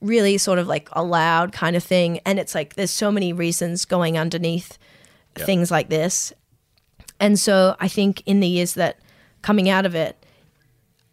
really 0.01 0.39
sort 0.39 0.59
of 0.59 0.67
like 0.67 0.89
a 0.93 1.03
loud 1.03 1.53
kind 1.53 1.77
of 1.77 1.85
thing. 1.85 2.21
And 2.25 2.39
it's 2.39 2.55
like 2.55 2.75
there's 2.75 2.91
so 2.91 3.11
many 3.13 3.33
reasons 3.33 3.85
going 3.85 4.17
underneath 4.19 4.79
things 5.35 5.71
like 5.71 5.89
this. 5.89 6.33
And 7.19 7.39
so 7.39 7.77
I 7.79 7.89
think 7.89 8.23
in 8.27 8.41
the 8.41 8.49
years 8.49 8.75
that 8.75 8.99
coming 9.43 9.69
out 9.69 9.87
of 9.87 9.95
it, 9.95 10.17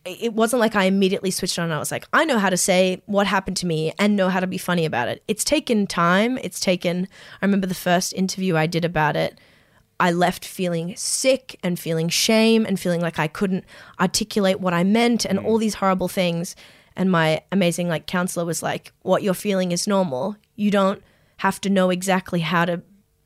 it 0.05 0.33
wasn't 0.33 0.61
like 0.61 0.75
I 0.75 0.85
immediately 0.85 1.31
switched 1.31 1.59
on 1.59 1.65
and 1.65 1.73
I 1.73 1.79
was 1.79 1.91
like, 1.91 2.07
I 2.13 2.23
know 2.23 2.39
how 2.39 2.49
to 2.49 2.55
say 2.55 3.01
what 3.07 3.27
happened 3.27 3.57
to 3.57 3.65
me 3.65 3.93
and 3.99 4.15
know 4.15 4.29
how 4.29 4.39
to 4.39 4.47
be 4.47 4.57
funny 4.57 4.85
about 4.85 5.09
it. 5.09 5.21
It's 5.27 5.43
taken 5.43 5.85
time. 5.85 6.37
It's 6.41 6.61
taken, 6.61 7.09
I 7.41 7.45
remember 7.45 7.67
the 7.67 7.75
first 7.75 8.13
interview 8.13 8.55
I 8.55 8.67
did 8.67 8.85
about 8.85 9.17
it. 9.17 9.37
I 9.99 10.11
left 10.11 10.45
feeling 10.45 10.95
sick 10.95 11.59
and 11.63 11.77
feeling 11.77 12.07
shame 12.07 12.65
and 12.65 12.79
feeling 12.79 13.01
like 13.01 13.19
I 13.19 13.27
couldn't 13.27 13.65
articulate 13.99 14.61
what 14.61 14.73
I 14.73 14.83
meant 14.83 15.25
and 15.25 15.39
mm. 15.39 15.45
all 15.45 15.57
these 15.57 15.75
horrible 15.75 16.07
things. 16.07 16.55
And 16.97 17.11
my 17.11 17.41
amazing 17.51 17.87
like 17.87 18.07
counselor 18.07 18.43
was 18.43 18.61
like, 18.61 18.91
What 19.03 19.23
you're 19.23 19.33
feeling 19.33 19.71
is 19.71 19.87
normal. 19.87 20.35
You 20.57 20.71
don't 20.71 21.01
have 21.37 21.61
to 21.61 21.69
know 21.69 21.91
exactly 21.91 22.41
how 22.41 22.65
to 22.65 22.81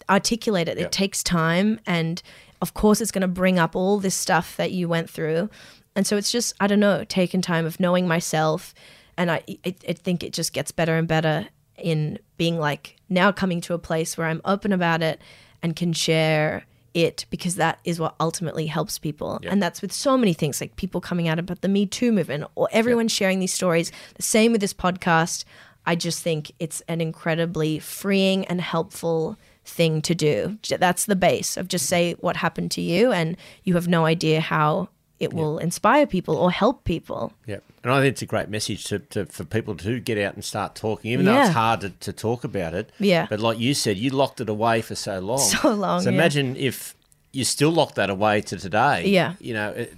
articulate 0.10 0.68
it. 0.68 0.78
Yeah. 0.78 0.86
It 0.86 0.92
takes 0.92 1.24
time 1.24 1.80
and 1.88 2.22
of 2.62 2.74
course 2.74 3.02
it's 3.02 3.12
going 3.12 3.22
to 3.22 3.28
bring 3.28 3.58
up 3.58 3.76
all 3.76 3.98
this 3.98 4.14
stuff 4.14 4.58
that 4.58 4.72
you 4.72 4.88
went 4.88 5.10
through. 5.10 5.50
And 5.96 6.06
so 6.06 6.18
it's 6.18 6.32
just, 6.32 6.54
I 6.60 6.68
don't 6.68 6.80
know, 6.82 7.06
taking 7.06 7.42
time 7.42 7.66
of 7.66 7.80
knowing 7.80 8.08
myself. 8.08 8.74
And 9.18 9.32
I, 9.32 9.44
I, 9.66 9.76
I 9.88 9.94
think 9.94 10.24
it 10.24 10.34
just 10.34 10.54
gets 10.54 10.72
better 10.72 10.96
and 10.96 11.08
better 11.08 11.48
in 11.78 12.20
being 12.38 12.60
like 12.60 12.98
now 13.10 13.32
coming 13.32 13.62
to 13.62 13.74
a 13.74 13.80
place 13.80 14.18
where 14.18 14.28
I'm 14.28 14.42
open 14.46 14.74
about 14.74 15.02
it 15.02 15.22
and 15.64 15.76
can 15.76 15.94
share 15.94 16.66
it 16.94 17.26
because 17.30 17.56
that 17.56 17.80
is 17.84 18.00
what 18.00 18.16
ultimately 18.20 18.68
helps 18.68 19.00
people. 19.00 19.40
And 19.48 19.62
that's 19.62 19.82
with 19.82 19.92
so 19.94 20.18
many 20.18 20.34
things 20.34 20.60
like 20.60 20.76
people 20.76 21.02
coming 21.02 21.28
out 21.28 21.40
about 21.40 21.62
the 21.62 21.68
Me 21.68 21.86
Too 21.86 22.12
movement 22.12 22.46
or 22.56 22.68
everyone 22.72 23.08
sharing 23.08 23.40
these 23.40 23.54
stories. 23.54 23.92
The 24.16 24.24
same 24.24 24.52
with 24.52 24.62
this 24.62 24.74
podcast. 24.74 25.46
I 25.86 25.96
just 25.96 26.22
think 26.22 26.52
it's 26.60 26.82
an 26.88 27.02
incredibly 27.02 27.80
freeing 27.80 28.46
and 28.46 28.62
helpful 28.62 29.38
thing 29.64 30.02
to 30.04 30.14
do. 30.14 30.58
That's 30.70 31.06
the 31.06 31.16
base 31.16 31.58
of 31.58 31.68
just 31.68 31.88
say 31.88 32.14
what 32.20 32.36
happened 32.38 32.72
to 32.72 32.82
you 32.82 33.12
and 33.12 33.38
you 33.64 33.76
have 33.76 33.88
no 33.88 34.06
idea 34.06 34.42
how 34.42 34.90
it 35.20 35.34
will 35.34 35.60
inspire 35.60 36.08
people 36.08 36.36
or 36.36 36.52
help 36.52 36.84
people. 36.84 37.32
Yeah, 37.46 37.60
and 37.84 37.92
I 37.94 38.00
think 38.02 38.12
it's 38.14 38.22
a 38.22 38.26
great 38.28 38.50
message 38.50 38.84
to, 38.86 39.00
to 39.00 39.26
for 39.26 39.44
people 39.44 39.76
to 39.78 40.00
get 40.00 40.18
out 40.18 40.36
and 40.36 40.44
start 40.44 40.76
talking, 40.76 41.12
even 41.12 41.26
though 41.26 41.42
it's 41.42 41.50
hard 41.54 41.82
to, 41.82 41.90
to 41.90 42.14
talk 42.14 42.44
about 42.44 42.74
it. 42.74 42.92
Yeah. 43.00 43.28
But 43.30 43.40
like 43.40 43.60
you 43.60 43.74
said, 43.74 43.98
you 43.98 44.10
locked 44.12 44.40
it 44.42 44.50
away 44.50 44.82
for 44.82 44.96
so 44.96 45.20
long. 45.20 45.40
So 45.62 45.74
long, 45.74 46.02
So 46.02 46.10
yeah. 46.10 46.16
imagine 46.16 46.56
if 46.56 46.96
you 47.34 47.44
still 47.44 47.72
lock 47.72 47.96
that 47.96 48.10
away 48.10 48.42
to 48.42 48.58
today. 48.58 49.08
Yeah. 49.08 49.34
You 49.40 49.54
know, 49.54 49.70
it, 49.72 49.94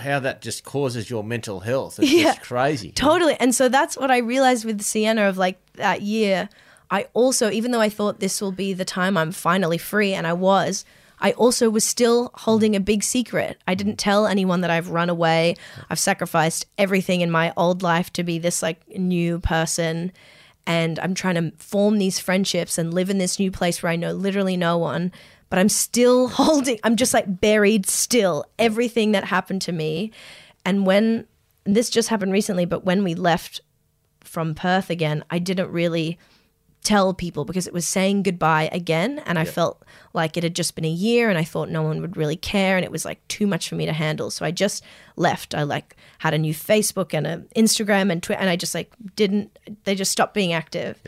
how 0.00 0.20
that 0.20 0.42
just 0.42 0.64
causes 0.64 1.08
your 1.08 1.24
mental 1.24 1.60
health. 1.60 1.98
It's 1.98 2.12
Yeah. 2.12 2.24
just 2.24 2.42
crazy. 2.42 2.90
Totally. 2.92 3.34
And 3.40 3.54
so 3.54 3.68
that's 3.68 3.96
what 3.96 4.10
I 4.10 4.18
realized 4.18 4.64
with 4.64 4.82
Sienna 4.82 5.28
of 5.28 5.38
like 5.38 5.58
that 5.76 6.02
year. 6.02 6.48
I 6.90 7.06
also, 7.14 7.50
even 7.50 7.70
though 7.70 7.80
I 7.80 7.88
thought 7.88 8.20
this 8.20 8.40
will 8.40 8.52
be 8.52 8.72
the 8.74 8.84
time 8.84 9.16
I'm 9.16 9.32
finally 9.32 9.78
free, 9.78 10.12
and 10.14 10.26
I 10.26 10.32
was, 10.32 10.84
I 11.20 11.32
also 11.32 11.70
was 11.70 11.84
still 11.84 12.28
mm. 12.28 12.38
holding 12.40 12.76
a 12.76 12.80
big 12.80 13.02
secret. 13.02 13.60
I 13.66 13.74
didn't 13.74 13.94
mm. 13.94 13.98
tell 13.98 14.26
anyone 14.26 14.60
that 14.62 14.70
I've 14.70 14.90
run 14.90 15.10
away. 15.10 15.56
I've 15.90 15.98
sacrificed 15.98 16.66
everything 16.76 17.20
in 17.20 17.30
my 17.30 17.52
old 17.56 17.82
life 17.82 18.12
to 18.14 18.24
be 18.24 18.38
this 18.38 18.62
like 18.62 18.86
new 18.88 19.40
person. 19.40 20.12
And 20.66 20.98
I'm 20.98 21.14
trying 21.14 21.36
to 21.36 21.56
form 21.56 21.98
these 21.98 22.18
friendships 22.18 22.78
and 22.78 22.92
live 22.92 23.10
in 23.10 23.18
this 23.18 23.38
new 23.38 23.50
place 23.50 23.82
where 23.82 23.92
I 23.92 23.96
know 23.96 24.12
literally 24.12 24.56
no 24.56 24.76
one. 24.78 25.12
But 25.50 25.58
I'm 25.58 25.70
still 25.70 26.28
holding, 26.28 26.78
I'm 26.84 26.96
just 26.96 27.14
like 27.14 27.40
buried 27.40 27.86
still, 27.86 28.44
everything 28.58 29.12
that 29.12 29.24
happened 29.24 29.62
to 29.62 29.72
me. 29.72 30.12
And 30.64 30.86
when 30.86 31.26
and 31.68 31.76
this 31.76 31.90
just 31.90 32.08
happened 32.08 32.32
recently, 32.32 32.64
but 32.64 32.86
when 32.86 33.04
we 33.04 33.14
left 33.14 33.60
from 34.24 34.54
Perth 34.54 34.88
again, 34.88 35.22
I 35.28 35.38
didn't 35.38 35.70
really 35.70 36.18
tell 36.84 37.12
people 37.12 37.44
because 37.44 37.66
it 37.66 37.72
was 37.72 37.86
saying 37.86 38.22
goodbye 38.22 38.68
again. 38.72 39.20
And 39.26 39.38
I 39.38 39.44
felt 39.44 39.84
like 40.14 40.36
it 40.36 40.42
had 40.42 40.54
just 40.54 40.74
been 40.74 40.84
a 40.84 40.90
year 40.90 41.28
and 41.28 41.36
I 41.38 41.44
thought 41.44 41.68
no 41.68 41.82
one 41.82 42.00
would 42.00 42.16
really 42.16 42.36
care. 42.36 42.76
And 42.76 42.84
it 42.84 42.92
was 42.92 43.04
like 43.04 43.26
too 43.28 43.46
much 43.46 43.68
for 43.68 43.74
me 43.74 43.84
to 43.86 43.92
handle. 43.92 44.30
So 44.30 44.44
I 44.44 44.50
just 44.50 44.82
left. 45.16 45.54
I 45.54 45.64
like 45.64 45.96
had 46.18 46.34
a 46.34 46.38
new 46.38 46.54
Facebook 46.54 47.12
and 47.12 47.26
an 47.26 47.48
Instagram 47.54 48.10
and 48.10 48.22
Twitter. 48.22 48.40
And 48.40 48.48
I 48.48 48.56
just 48.56 48.74
like 48.74 48.92
didn't, 49.16 49.58
they 49.84 49.94
just 49.94 50.12
stopped 50.12 50.34
being 50.34 50.52
active. 50.52 51.00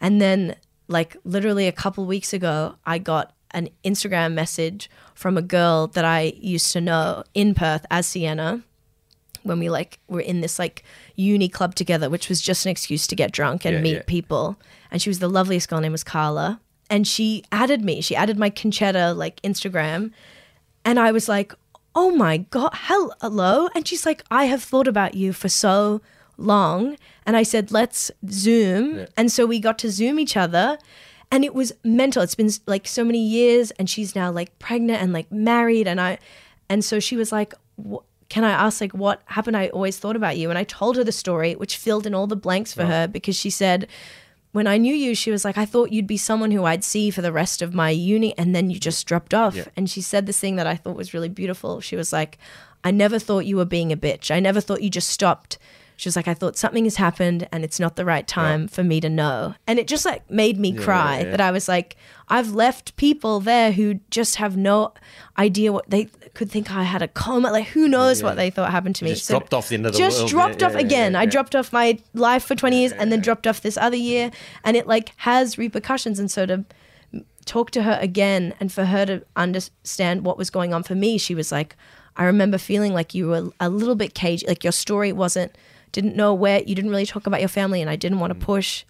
And 0.00 0.20
then, 0.20 0.56
like, 0.86 1.16
literally 1.24 1.66
a 1.66 1.72
couple 1.72 2.04
weeks 2.04 2.32
ago, 2.32 2.74
I 2.84 2.98
got 2.98 3.32
an 3.52 3.70
Instagram 3.84 4.34
message 4.34 4.90
from 5.14 5.38
a 5.38 5.42
girl 5.42 5.86
that 5.88 6.04
I 6.04 6.34
used 6.36 6.72
to 6.72 6.80
know 6.80 7.24
in 7.32 7.54
Perth 7.54 7.86
as 7.90 8.06
Sienna 8.06 8.62
when 9.44 9.58
we 9.58 9.68
like 9.70 10.00
were 10.08 10.20
in 10.20 10.40
this 10.40 10.58
like 10.58 10.82
uni 11.16 11.48
club 11.48 11.74
together, 11.74 12.10
which 12.10 12.28
was 12.28 12.40
just 12.40 12.64
an 12.66 12.70
excuse 12.70 13.06
to 13.06 13.14
get 13.14 13.30
drunk 13.30 13.64
and 13.64 13.76
Yeah, 13.76 13.82
meet 13.82 13.94
yeah. 13.94 14.02
people. 14.06 14.56
And 14.94 15.02
she 15.02 15.10
was 15.10 15.18
the 15.18 15.28
loveliest 15.28 15.68
girl. 15.68 15.78
Her 15.78 15.82
name 15.82 15.90
was 15.90 16.04
Carla, 16.04 16.60
and 16.88 17.04
she 17.04 17.42
added 17.50 17.84
me. 17.84 18.00
She 18.00 18.14
added 18.14 18.38
my 18.38 18.48
Concetta 18.48 19.12
like 19.16 19.42
Instagram, 19.42 20.12
and 20.84 21.00
I 21.00 21.10
was 21.10 21.28
like, 21.28 21.52
"Oh 21.96 22.12
my 22.12 22.36
god, 22.36 22.70
hello!" 22.74 23.68
And 23.74 23.88
she's 23.88 24.06
like, 24.06 24.22
"I 24.30 24.44
have 24.44 24.62
thought 24.62 24.86
about 24.86 25.14
you 25.14 25.32
for 25.32 25.48
so 25.48 26.00
long," 26.38 26.96
and 27.26 27.36
I 27.36 27.42
said, 27.42 27.72
"Let's 27.72 28.12
Zoom." 28.30 29.06
And 29.16 29.32
so 29.32 29.46
we 29.46 29.58
got 29.58 29.80
to 29.80 29.90
Zoom 29.90 30.20
each 30.20 30.36
other. 30.36 30.78
And 31.32 31.44
it 31.44 31.54
was 31.54 31.72
mental. 31.82 32.22
It's 32.22 32.36
been 32.36 32.50
like 32.66 32.86
so 32.86 33.02
many 33.02 33.18
years, 33.18 33.72
and 33.72 33.90
she's 33.90 34.14
now 34.14 34.30
like 34.30 34.56
pregnant 34.60 35.02
and 35.02 35.12
like 35.12 35.32
married. 35.32 35.88
And 35.88 36.00
I, 36.00 36.18
and 36.68 36.84
so 36.84 37.00
she 37.00 37.16
was 37.16 37.32
like, 37.32 37.52
can 38.28 38.44
I 38.44 38.50
ask 38.50 38.80
like 38.80 38.92
what 38.92 39.22
happened? 39.26 39.56
I 39.56 39.68
always 39.68 39.98
thought 39.98 40.14
about 40.14 40.36
you. 40.36 40.50
And 40.50 40.58
I 40.58 40.62
told 40.62 40.96
her 40.96 41.02
the 41.02 41.10
story, 41.10 41.56
which 41.56 41.76
filled 41.76 42.06
in 42.06 42.14
all 42.14 42.28
the 42.28 42.36
blanks 42.36 42.72
for 42.72 42.84
her 42.84 43.08
because 43.08 43.34
she 43.34 43.50
said, 43.50 43.88
when 44.54 44.68
I 44.68 44.78
knew 44.78 44.94
you, 44.94 45.16
she 45.16 45.32
was 45.32 45.44
like, 45.44 45.58
I 45.58 45.66
thought 45.66 45.90
you'd 45.90 46.06
be 46.06 46.16
someone 46.16 46.52
who 46.52 46.64
I'd 46.64 46.84
see 46.84 47.10
for 47.10 47.22
the 47.22 47.32
rest 47.32 47.60
of 47.60 47.74
my 47.74 47.90
uni. 47.90 48.38
And 48.38 48.54
then 48.54 48.70
you 48.70 48.78
just 48.78 49.04
dropped 49.04 49.34
off. 49.34 49.56
And 49.76 49.90
she 49.90 50.00
said 50.00 50.26
this 50.26 50.38
thing 50.38 50.54
that 50.54 50.66
I 50.66 50.76
thought 50.76 50.94
was 50.94 51.12
really 51.12 51.28
beautiful. 51.28 51.80
She 51.80 51.96
was 51.96 52.12
like, 52.12 52.38
I 52.84 52.92
never 52.92 53.18
thought 53.18 53.46
you 53.46 53.56
were 53.56 53.64
being 53.64 53.90
a 53.90 53.96
bitch. 53.96 54.30
I 54.30 54.38
never 54.38 54.60
thought 54.60 54.80
you 54.80 54.90
just 54.90 55.10
stopped. 55.10 55.58
She 55.96 56.08
was 56.08 56.16
like, 56.16 56.26
I 56.26 56.34
thought 56.34 56.56
something 56.56 56.84
has 56.84 56.96
happened 56.96 57.48
and 57.52 57.64
it's 57.64 57.78
not 57.78 57.96
the 57.96 58.04
right 58.04 58.26
time 58.26 58.66
for 58.66 58.82
me 58.82 59.00
to 59.00 59.08
know. 59.08 59.54
And 59.66 59.78
it 59.78 59.86
just 59.86 60.04
like 60.04 60.28
made 60.28 60.58
me 60.58 60.72
cry 60.72 61.20
yeah. 61.20 61.30
that 61.30 61.40
I 61.40 61.50
was 61.50 61.68
like, 61.68 61.96
I've 62.28 62.52
left 62.52 62.96
people 62.96 63.38
there 63.40 63.70
who 63.72 64.00
just 64.10 64.36
have 64.36 64.56
no 64.56 64.92
idea 65.38 65.72
what 65.72 65.88
they 65.90 66.06
could 66.34 66.50
think 66.50 66.70
I 66.70 66.82
had 66.82 67.02
a 67.02 67.08
coma. 67.08 67.52
Like, 67.52 67.66
who 67.68 67.86
knows 67.86 68.22
what 68.22 68.36
they 68.36 68.50
thought 68.50 68.70
happened 68.70 68.96
to 68.96 69.04
me? 69.04 69.10
Just 69.10 69.28
dropped 69.28 69.54
off 69.54 69.68
the 69.68 69.76
end 69.76 69.86
of 69.86 69.92
the 69.92 69.98
just 69.98 70.18
world. 70.18 70.30
dropped 70.30 70.60
Yeah, 70.60 70.66
off 70.66 70.72
yeah, 70.74 70.80
again. 70.80 71.12
yeah, 71.12 71.20
I 71.20 71.26
dropped 71.26 71.54
off 71.54 71.72
my 71.72 71.98
life 72.12 72.44
for 72.44 72.54
20 72.54 72.76
years 72.76 72.92
and 72.92 73.12
then 73.12 73.20
dropped 73.20 73.46
off 73.46 73.60
this 73.60 73.76
other 73.76 73.96
year. 73.96 74.30
And 74.64 74.76
it 74.76 74.86
like 74.86 75.12
has 75.18 75.58
repercussions. 75.58 76.18
And 76.18 76.30
so 76.30 76.46
to 76.46 76.64
talk 77.44 77.70
to 77.72 77.82
her 77.82 77.98
again 78.00 78.54
and 78.58 78.72
for 78.72 78.86
her 78.86 79.06
to 79.06 79.22
understand 79.36 80.24
what 80.24 80.38
was 80.38 80.50
going 80.50 80.74
on 80.74 80.82
for 80.82 80.94
me, 80.94 81.18
she 81.18 81.34
was 81.34 81.52
like, 81.52 81.76
I 82.16 82.24
remember 82.24 82.58
feeling 82.58 82.94
like 82.94 83.14
you 83.14 83.28
were 83.28 83.50
a 83.60 83.68
little 83.68 83.96
bit 83.96 84.14
cagey. 84.14 84.46
Like 84.46 84.64
your 84.64 84.72
story 84.72 85.12
wasn't, 85.12 85.56
didn't 85.94 86.16
know 86.16 86.34
where, 86.34 86.60
you 86.62 86.74
didn't 86.74 86.90
really 86.90 87.06
talk 87.06 87.26
about 87.26 87.40
your 87.40 87.48
family 87.48 87.80
and 87.80 87.88
I 87.88 87.96
didn't 87.96 88.18
want 88.18 88.32
to 88.32 88.38
mm. 88.38 88.42
push. 88.42 88.84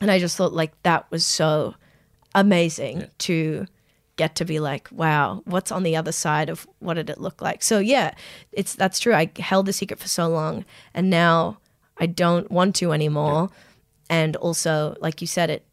And 0.00 0.10
I 0.10 0.18
just 0.18 0.36
thought 0.36 0.52
like 0.52 0.80
that 0.82 1.10
was 1.10 1.24
so 1.24 1.74
amazing 2.34 3.08
to 3.18 3.66
get 4.16 4.36
to 4.36 4.44
be 4.44 4.60
like, 4.60 4.88
wow, 4.92 5.42
what's 5.46 5.72
on 5.72 5.82
the 5.82 5.96
other 5.96 6.12
side 6.12 6.50
of 6.50 6.66
what 6.78 6.94
did 6.94 7.08
it 7.08 7.20
look 7.20 7.40
like? 7.40 7.62
So 7.62 7.78
yeah, 7.78 8.14
it's 8.52 8.74
that's 8.74 8.98
true. 8.98 9.14
I 9.14 9.30
held 9.38 9.66
the 9.66 9.72
secret 9.72 9.98
for 9.98 10.08
so 10.08 10.28
long 10.28 10.64
and 10.94 11.08
now 11.08 11.58
I 11.96 12.06
don't 12.06 12.50
want 12.50 12.76
to 12.76 12.92
anymore. 12.92 13.48
And 14.10 14.36
also, 14.36 14.96
like 15.00 15.20
you 15.20 15.26
said, 15.26 15.50
it 15.50 15.64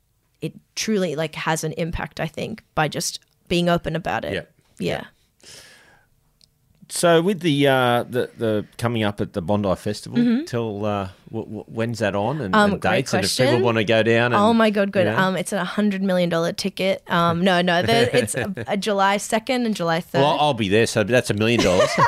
it 0.41 0.53
truly 0.75 1.15
like 1.15 1.35
has 1.35 1.63
an 1.63 1.73
impact, 1.73 2.19
I 2.19 2.27
think, 2.27 2.63
by 2.73 2.87
just 2.87 3.19
being 3.49 3.69
open 3.69 3.95
about 3.95 4.23
it. 4.23 4.33
Yeah. 4.33 4.43
Yeah. 4.79 5.03
So 6.89 7.21
with 7.21 7.39
the 7.39 7.67
uh, 7.67 8.03
the 8.03 8.29
the 8.37 8.65
coming 8.77 9.03
up 9.03 9.21
at 9.21 9.33
the 9.33 9.41
Bondi 9.41 9.73
Festival, 9.75 10.43
tell 10.45 10.85
uh, 10.85 11.09
w- 11.31 11.45
w- 11.45 11.63
when's 11.67 11.99
that 11.99 12.13
on 12.15 12.41
and, 12.41 12.53
Mm-hmm. 12.53 12.55
Um, 12.63 12.71
and 12.73 12.81
dates, 12.81 13.13
and 13.13 13.23
if 13.23 13.35
people 13.37 13.61
want 13.61 13.77
to 13.77 13.83
go 13.83 14.03
down. 14.03 14.33
And, 14.33 14.35
Oh 14.35 14.53
my 14.53 14.69
god, 14.69 14.91
good. 14.91 15.05
you 15.07 15.11
know? 15.13 15.17
Um, 15.17 15.35
it's 15.37 15.53
a 15.53 15.63
hundred 15.63 16.03
million 16.03 16.29
dollar 16.29 16.51
ticket. 16.51 17.01
Um, 17.09 17.41
no, 17.43 17.61
no, 17.61 17.79
it's 17.87 18.35
a, 18.35 18.53
a 18.67 18.75
July 18.77 19.17
second 19.17 19.65
and 19.65 19.75
July 19.75 20.01
third. 20.01 20.19
well, 20.19 20.31
I'll 20.31 20.39
I'll 20.39 20.53
be 20.53 20.67
there, 20.69 20.85
so 20.85 21.03
that's 21.03 21.29
a 21.29 21.33
million 21.33 21.61
dollars. 21.61 21.89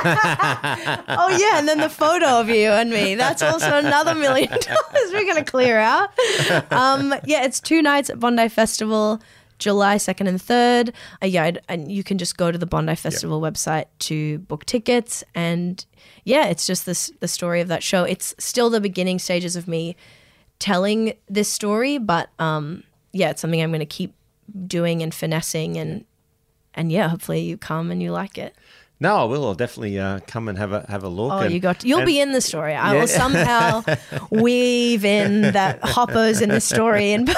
Oh 1.08 1.36
yeah, 1.40 1.58
and 1.58 1.66
then 1.68 1.78
the 1.78 1.88
photo 1.90 2.26
of 2.40 2.48
you 2.48 2.68
and 2.70 2.90
me. 2.90 3.14
That's 3.14 3.42
also 3.42 3.78
another 3.78 4.14
million 4.14 4.48
dollars 4.50 5.12
we're 5.12 5.24
gonna 5.26 5.44
clear 5.44 5.78
out. 5.78 6.10
Um, 6.70 7.14
yeah, 7.24 7.44
it's 7.44 7.60
two 7.60 7.80
nights 7.82 8.10
at 8.10 8.20
Bondi 8.20 8.48
Festival, 8.48 9.20
July 9.58 9.96
second 9.96 10.26
and 10.26 10.40
third. 10.40 10.92
Uh, 11.22 11.26
yeah, 11.26 11.52
and 11.68 11.90
you 11.90 12.04
can 12.04 12.18
just 12.18 12.36
go 12.36 12.52
to 12.52 12.58
the 12.58 12.66
Bondi 12.66 12.94
Festival 12.94 13.40
website 13.40 13.86
to 14.00 14.38
book 14.40 14.64
tickets. 14.66 15.24
And 15.34 15.84
yeah, 16.24 16.46
it's 16.46 16.66
just 16.66 16.86
this 16.86 17.10
the 17.20 17.28
story 17.28 17.60
of 17.60 17.68
that 17.68 17.82
show. 17.82 18.04
It's 18.04 18.34
still 18.38 18.70
the 18.70 18.80
beginning 18.80 19.18
stages 19.18 19.56
of 19.56 19.66
me 19.66 19.96
telling 20.58 21.14
this 21.28 21.50
story, 21.50 21.98
but 21.98 22.30
um, 22.38 22.82
yeah, 23.12 23.30
it's 23.30 23.40
something 23.40 23.62
I'm 23.62 23.72
gonna 23.72 23.86
keep 23.86 24.14
doing 24.66 25.02
and 25.02 25.14
finessing 25.14 25.76
and 25.76 26.04
and 26.74 26.92
yeah, 26.92 27.08
hopefully 27.08 27.40
you 27.40 27.56
come 27.56 27.90
and 27.90 28.02
you 28.02 28.12
like 28.12 28.36
it. 28.36 28.54
No, 28.98 29.16
I 29.16 29.24
will. 29.24 29.44
I'll 29.44 29.54
definitely 29.54 29.98
uh, 30.00 30.20
come 30.26 30.48
and 30.48 30.56
have 30.56 30.72
a 30.72 30.86
have 30.88 31.02
a 31.04 31.08
look. 31.08 31.30
Oh, 31.32 31.38
and- 31.40 31.52
you 31.52 31.60
got. 31.60 31.84
You'll 31.84 31.98
and- 31.98 32.06
be 32.06 32.18
in 32.18 32.32
the 32.32 32.40
story. 32.40 32.74
I 32.74 32.94
Yeah. 32.94 33.00
will 33.00 33.06
somehow 33.08 33.82
weave 34.30 35.04
in 35.04 35.42
that 35.52 35.80
Hoppo's 35.82 36.40
in 36.40 36.48
the 36.48 36.62
story, 36.62 37.12
and 37.12 37.26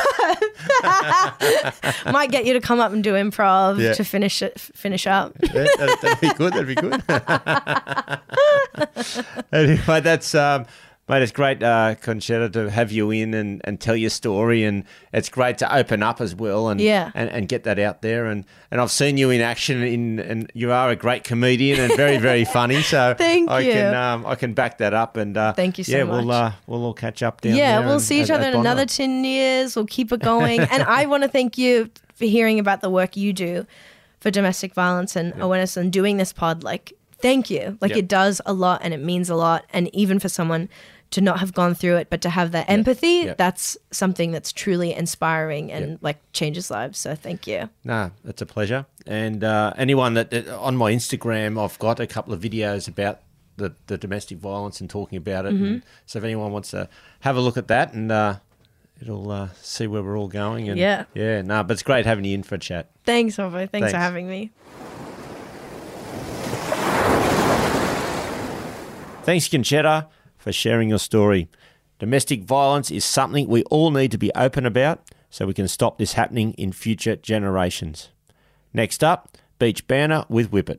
might 2.12 2.30
get 2.30 2.44
you 2.46 2.52
to 2.52 2.60
come 2.60 2.78
up 2.78 2.92
and 2.92 3.02
do 3.02 3.14
improv 3.14 3.78
Yeah. 3.80 3.92
to 3.94 4.04
finish 4.04 4.40
it. 4.40 4.60
Finish 4.60 5.06
up. 5.08 5.32
Yeah, 5.42 5.66
that'd, 5.78 5.98
that'd 6.00 6.20
be 6.20 6.32
good. 6.34 6.52
That'd 6.52 6.68
be 6.68 6.74
good. 6.76 7.02
anyway, 9.52 10.00
that's 10.00 10.34
um, 10.36 10.66
mate. 11.08 11.22
It's 11.22 11.32
great, 11.32 11.62
uh, 11.62 11.94
Concetta, 12.00 12.52
to 12.52 12.70
have 12.70 12.92
you 12.92 13.10
in 13.10 13.34
and, 13.34 13.60
and 13.64 13.80
tell 13.80 13.96
your 13.96 14.10
story, 14.10 14.64
and 14.64 14.84
it's 15.12 15.28
great 15.28 15.58
to 15.58 15.74
open 15.76 16.02
up 16.02 16.20
as 16.20 16.34
well, 16.34 16.68
and 16.68 16.80
Yeah. 16.80 17.10
and, 17.14 17.30
and 17.30 17.48
get 17.48 17.64
that 17.64 17.78
out 17.78 18.02
there. 18.02 18.26
And, 18.26 18.44
and 18.70 18.80
I've 18.80 18.90
seen 18.90 19.16
you 19.16 19.30
in 19.30 19.40
action, 19.40 19.82
in 19.82 20.18
and 20.20 20.50
you 20.54 20.72
are 20.72 20.90
a 20.90 20.96
great 20.96 21.24
comedian 21.24 21.80
and 21.80 21.94
very 21.96 22.18
very 22.18 22.44
funny. 22.56 22.82
So 22.82 23.14
Thank 23.16 23.50
I 23.50 23.60
you. 23.60 23.72
can 23.72 23.94
um, 23.94 24.26
I 24.26 24.34
can 24.34 24.52
back 24.54 24.78
that 24.78 24.94
up. 24.94 25.16
And 25.16 25.36
uh, 25.36 25.52
Thank 25.52 25.78
you 25.78 25.84
so 25.84 25.96
yeah, 25.96 26.02
we'll 26.04 26.30
uh, 26.30 26.52
we'll 26.66 26.84
all 26.84 26.94
catch 26.94 27.22
up 27.22 27.40
down 27.40 27.54
yeah, 27.56 27.80
we'll 27.80 27.92
and- 27.94 28.02
see 28.02 28.20
each 28.22 28.30
other 28.30 28.48
in 28.48 28.54
another 28.54 28.86
ten 28.86 29.24
years. 29.24 29.76
We'll 29.76 29.86
keep 29.86 30.12
it 30.12 30.20
going, 30.20 30.60
and 30.72 30.82
I 30.82 31.06
want 31.06 31.22
to 31.24 31.28
thank 31.28 31.56
you 31.58 31.90
for 32.14 32.24
hearing 32.26 32.58
about 32.58 32.80
the 32.80 32.90
work 32.90 33.16
you 33.16 33.32
do. 33.32 33.66
for 34.20 34.32
domestic 34.32 34.74
violence 34.74 35.14
and 35.14 35.32
awareness 35.40 35.76
and 35.76 35.92
doing 35.92 36.16
this 36.16 36.32
pod. 36.32 36.64
Like, 36.64 36.92
thank 37.22 37.50
you. 37.50 37.78
Like, 37.80 37.90
Yep. 37.90 37.98
it 37.98 38.08
does 38.08 38.40
a 38.46 38.52
lot 38.52 38.80
and 38.82 38.92
it 38.92 38.98
means 39.00 39.30
a 39.30 39.36
lot. 39.36 39.64
And 39.72 39.88
even 39.94 40.18
for 40.18 40.28
someone 40.28 40.68
to 41.10 41.20
not 41.22 41.40
have 41.40 41.54
gone 41.54 41.74
through 41.74 41.96
it, 41.96 42.10
but 42.10 42.20
to 42.22 42.28
have 42.30 42.52
that 42.52 42.68
empathy, 42.68 43.22
Yep. 43.24 43.38
that's 43.38 43.76
something 43.90 44.30
that's 44.30 44.52
truly 44.52 44.92
inspiring 44.92 45.72
and 45.72 45.98
like 46.02 46.18
changes 46.32 46.70
lives. 46.70 46.98
So, 46.98 47.14
thank 47.14 47.46
you. 47.46 47.70
No, 47.84 48.10
it's 48.24 48.42
a 48.42 48.46
pleasure. 48.46 48.84
And 49.06 49.42
uh, 49.42 49.72
anyone 49.78 50.14
that 50.14 50.30
that- 50.30 50.48
on 50.48 50.76
my 50.76 50.92
Instagram, 50.92 51.62
I've 51.62 51.78
got 51.78 51.98
a 52.00 52.06
couple 52.06 52.34
of 52.34 52.40
videos 52.40 52.88
about 52.88 53.20
the, 53.56 53.74
the 53.86 53.96
domestic 53.98 54.38
violence 54.38 54.80
and 54.80 54.88
talking 54.90 55.16
about 55.18 55.46
it. 55.46 55.54
Mm-hmm. 55.54 55.64
And 55.64 55.82
so 56.06 56.18
if 56.18 56.24
anyone 56.24 56.52
wants 56.52 56.70
to 56.72 56.88
have 57.20 57.36
a 57.36 57.40
look 57.40 57.56
at 57.56 57.68
that, 57.68 57.92
and 57.94 58.12
uh, 58.12 58.36
it'll 59.00 59.30
uh, 59.30 59.48
see 59.62 59.86
where 59.86 60.02
we're 60.02 60.18
all 60.18 60.28
going. 60.28 60.68
And 60.68 60.78
Yeah. 60.78 61.06
yeah. 61.14 61.40
No, 61.42 61.62
but 61.64 61.72
it's 61.72 61.82
great 61.82 62.04
having 62.06 62.24
you 62.24 62.34
in 62.34 62.42
for 62.42 62.56
a 62.56 62.58
chat. 62.58 62.90
Thanks, 63.04 63.36
Hoppo. 63.36 63.52
Thanks, 63.66 63.70
Thanks. 63.72 63.92
for 63.92 63.98
having 63.98 64.28
me. 64.28 64.50
Thanks, 69.24 69.46
Concetta, 69.48 70.06
for 70.48 70.52
sharing 70.54 70.88
your 70.88 70.98
story. 70.98 71.46
Domestic 71.98 72.42
violence 72.42 72.90
is 72.90 73.04
something 73.04 73.46
we 73.46 73.64
all 73.64 73.90
need 73.90 74.10
to 74.10 74.16
be 74.16 74.34
open 74.34 74.64
about 74.64 75.02
so 75.28 75.44
we 75.44 75.52
can 75.52 75.68
stop 75.68 75.98
this 75.98 76.14
happening 76.14 76.54
in 76.54 76.72
future 76.72 77.16
generations. 77.16 78.08
Next 78.72 79.04
up, 79.04 79.36
Beach 79.58 79.86
Banner 79.86 80.24
with 80.30 80.50
Whippet. 80.50 80.78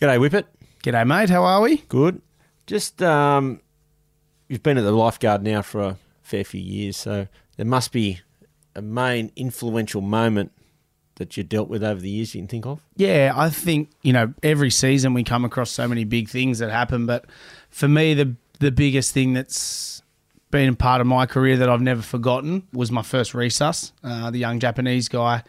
G'day, 0.00 0.18
Whippet. 0.18 0.46
G'day, 0.82 1.06
mate. 1.06 1.28
How 1.28 1.44
are 1.44 1.60
we? 1.60 1.76
Good. 1.88 2.22
Just, 2.66 3.02
um, 3.02 3.60
you've 4.48 4.62
been 4.62 4.78
at 4.78 4.84
the 4.84 4.90
lifeguard 4.90 5.42
now 5.42 5.60
for 5.60 5.82
a 5.82 5.98
fair 6.22 6.44
few 6.44 6.62
years, 6.62 6.96
so 6.96 7.28
there 7.58 7.66
must 7.66 7.92
be 7.92 8.20
a 8.74 8.80
main 8.80 9.32
influential 9.36 10.00
moment 10.00 10.52
that 11.20 11.36
you 11.36 11.44
dealt 11.44 11.68
with 11.68 11.84
over 11.84 12.00
the 12.00 12.08
years 12.08 12.34
you 12.34 12.40
can 12.40 12.48
think 12.48 12.66
of. 12.66 12.80
Yeah, 12.96 13.34
I 13.36 13.50
think 13.50 13.90
you 14.02 14.12
know 14.12 14.32
every 14.42 14.70
season 14.70 15.14
we 15.14 15.22
come 15.22 15.44
across 15.44 15.70
so 15.70 15.86
many 15.86 16.04
big 16.04 16.28
things 16.28 16.58
that 16.58 16.70
happen, 16.70 17.06
but 17.06 17.26
for 17.68 17.86
me, 17.86 18.14
the 18.14 18.34
the 18.58 18.72
biggest 18.72 19.12
thing 19.12 19.34
that's 19.34 20.02
been 20.50 20.74
part 20.74 21.00
of 21.00 21.06
my 21.06 21.26
career 21.26 21.58
that 21.58 21.68
I've 21.68 21.82
never 21.82 22.02
forgotten 22.02 22.66
was 22.72 22.90
my 22.90 23.02
first 23.02 23.34
resus. 23.34 23.92
Uh, 24.02 24.30
the 24.30 24.38
young 24.38 24.58
Japanese 24.58 25.08
guy, 25.08 25.44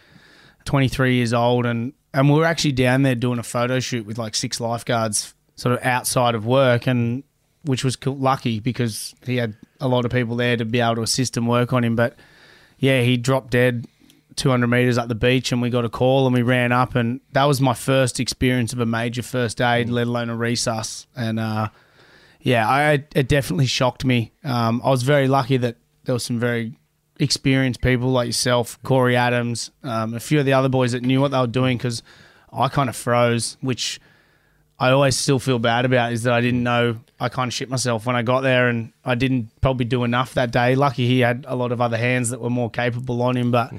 23 0.66 1.16
years 1.16 1.34
old, 1.34 1.66
and 1.66 1.94
and 2.14 2.30
we 2.30 2.38
were 2.38 2.46
actually 2.46 2.74
down 2.74 3.04
there 3.04 3.16
doing 3.16 3.40
a 3.40 3.44
photo 3.44 3.80
shoot 3.80 4.06
with 4.06 4.18
like 4.18 4.36
six 4.36 4.60
lifeguards, 4.60 5.34
sort 5.56 5.74
of 5.74 5.86
outside 5.86 6.36
of 6.36 6.46
work, 6.46 6.86
and 6.86 7.24
which 7.64 7.86
was 7.86 7.98
lucky 8.06 8.60
because 8.60 9.16
he 9.26 9.38
had 9.38 9.56
a 9.80 9.88
lot 9.88 10.04
of 10.04 10.12
people 10.12 10.36
there 10.36 10.58
to 10.58 10.66
be 10.66 10.82
able 10.82 10.96
to 10.96 11.02
assist 11.02 11.38
and 11.38 11.48
work 11.48 11.72
on 11.72 11.86
him. 11.86 11.96
But 11.96 12.18
yeah, 12.78 13.04
he 13.04 13.16
dropped 13.16 13.52
dead 13.52 13.88
200 14.36 14.68
meters 14.68 14.98
up 14.98 15.08
the 15.08 15.16
beach, 15.16 15.52
and 15.52 15.62
we 15.62 15.70
got 15.70 15.86
a 15.86 15.90
call, 15.90 16.26
and 16.26 16.34
we 16.34 16.42
ran 16.42 16.72
up, 16.72 16.96
and 16.96 17.20
that 17.34 17.46
was 17.46 17.62
my 17.62 17.74
first 17.74 18.20
experience 18.20 18.74
of 18.74 18.80
a 18.80 18.86
major 18.86 19.22
first 19.22 19.62
aid, 19.62 19.90
let 19.90 20.08
alone 20.08 20.30
a 20.30 20.36
resus, 20.36 21.06
and 21.16 21.40
uh, 21.40 21.70
yeah, 22.42 22.68
I 22.68 23.04
it 23.16 23.28
definitely 23.28 23.68
shocked 23.68 24.06
me. 24.06 24.32
Um, 24.44 24.82
I 24.84 24.90
was 24.90 25.04
very 25.04 25.28
lucky 25.28 25.58
that 25.58 25.78
there 26.06 26.14
was 26.14 26.24
some 26.24 26.40
very 26.40 26.78
experienced 27.20 27.82
people 27.82 28.10
like 28.10 28.28
yourself, 28.28 28.82
Corey 28.84 29.16
Adams, 29.16 29.72
um, 29.84 30.14
a 30.14 30.20
few 30.20 30.40
of 30.40 30.46
the 30.46 30.54
other 30.54 30.70
boys 30.70 30.94
that 30.94 31.04
knew 31.04 31.22
what 31.22 31.32
they 31.32 31.40
were 31.40 31.48
doing 31.48 31.78
because 31.78 32.02
I 32.52 32.68
kind 32.68 32.90
of 32.90 32.96
froze, 32.96 33.58
which 33.62 34.00
I 34.80 34.90
always 34.90 35.16
still 35.16 35.38
feel 35.38 35.60
bad 35.60 35.86
about 35.86 36.12
is 36.12 36.24
that 36.24 36.34
I 36.34 36.42
didn't 36.42 36.64
know. 36.64 36.98
I 37.20 37.30
kind 37.30 37.48
of 37.48 37.54
shit 37.54 37.70
myself 37.70 38.08
when 38.08 38.16
I 38.16 38.24
got 38.24 38.42
there, 38.42 38.68
and 38.68 38.92
I 39.06 39.14
didn't 39.14 39.50
probably 39.62 39.86
do 39.86 40.04
enough 40.04 40.34
that 40.34 40.52
day. 40.52 40.74
Lucky 40.74 41.08
he 41.08 41.20
had 41.20 41.46
a 41.48 41.56
lot 41.56 41.72
of 41.72 41.80
other 41.80 41.98
hands 41.98 42.32
that 42.32 42.42
were 42.42 42.50
more 42.50 42.70
capable 42.70 43.22
on 43.22 43.38
him, 43.38 43.52
but 43.52 43.72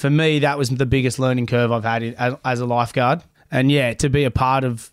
for 0.00 0.08
me, 0.08 0.38
that 0.38 0.56
was 0.56 0.70
the 0.70 0.86
biggest 0.86 1.18
learning 1.18 1.46
curve 1.46 1.70
I've 1.70 1.84
had 1.84 2.02
in, 2.02 2.14
as, 2.14 2.34
as 2.42 2.60
a 2.60 2.64
lifeguard. 2.64 3.22
And 3.50 3.70
yeah, 3.70 3.92
to 3.94 4.08
be 4.08 4.24
a 4.24 4.30
part 4.30 4.64
of 4.64 4.90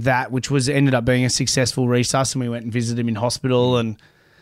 that, 0.00 0.32
which 0.32 0.50
was 0.50 0.68
ended 0.68 0.94
up 0.94 1.04
being 1.04 1.24
a 1.24 1.30
successful 1.30 1.86
resus, 1.86 2.34
and 2.34 2.42
we 2.42 2.48
went 2.48 2.64
and 2.64 2.72
visited 2.72 3.00
him 3.00 3.08
in 3.08 3.14
hospital, 3.14 3.76
and 3.76 3.96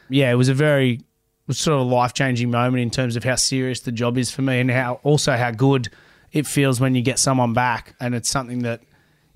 yeah, 0.09 0.31
it 0.31 0.37
was 0.37 0.49
a 0.49 0.55
very 0.55 1.01
was 1.47 1.59
sort 1.59 1.81
of 1.81 1.87
a 1.87 1.95
life 1.95 2.15
changing 2.15 2.51
moment 2.51 2.81
in 2.81 2.91
terms 2.91 3.17
of 3.17 3.25
how 3.25 3.35
serious 3.35 3.81
the 3.81 3.93
job 3.93 4.17
is 4.17 4.31
for 4.31 4.41
me, 4.41 4.59
and 4.59 4.71
how 4.71 5.01
also 5.03 5.37
how 5.37 5.51
good 5.51 5.91
it 6.33 6.47
feels 6.47 6.81
when 6.81 6.95
you 6.95 7.03
get 7.03 7.19
someone 7.19 7.53
back, 7.53 7.95
and 8.01 8.15
it's 8.15 8.31
something 8.31 8.61
that 8.61 8.81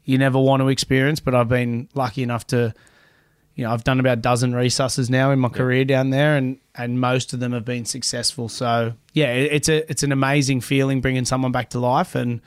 you 0.05 0.17
never 0.17 0.39
want 0.39 0.63
to 0.63 0.69
experience. 0.69 1.21
But 1.21 1.35
I've 1.35 1.49
been 1.51 1.91
lucky 1.93 2.23
enough 2.23 2.47
to, 2.49 2.73
you 3.55 3.65
know, 3.65 3.73
I've 3.73 3.85
done 3.85 4.01
about 4.01 4.19
a 4.19 4.21
dozen 4.21 4.55
resusces 4.55 5.09
now 5.09 5.31
in 5.31 5.39
my 5.39 5.49
career 5.49 5.85
down 5.85 6.11
there, 6.11 6.37
and 6.37 6.59
and 6.75 7.01
most 7.01 7.33
of 7.33 7.41
them 7.41 7.53
have 7.53 7.65
been 7.65 7.85
successful. 7.85 8.49
So 8.49 8.95
yeah, 9.13 9.33
it, 9.33 9.53
it's 9.53 9.69
a 9.69 9.91
it's 9.91 10.03
an 10.03 10.13
amazing 10.13 10.61
feeling 10.61 11.01
bringing 11.01 11.25
someone 11.25 11.53
back 11.53 11.71
to 11.71 11.79
life, 11.79 12.15
and 12.15 12.41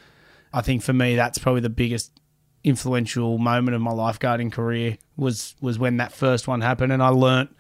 I 0.53 0.62
think 0.62 0.84
for 0.84 0.93
me 0.93 1.16
that's 1.16 1.38
probably 1.38 1.62
the 1.62 1.70
biggest 1.70 2.12
influential 2.64 3.38
moment 3.38 3.76
of 3.76 3.82
my 3.82 3.91
lifeguarding 3.91 4.51
career 4.51 4.97
was 5.16 5.55
was 5.62 5.80
when 5.80 5.97
that 5.97 6.12
first 6.12 6.47
one 6.47 6.62
happened, 6.62 6.91
and 6.91 7.01
I 7.01 7.10
learnt 7.10 7.55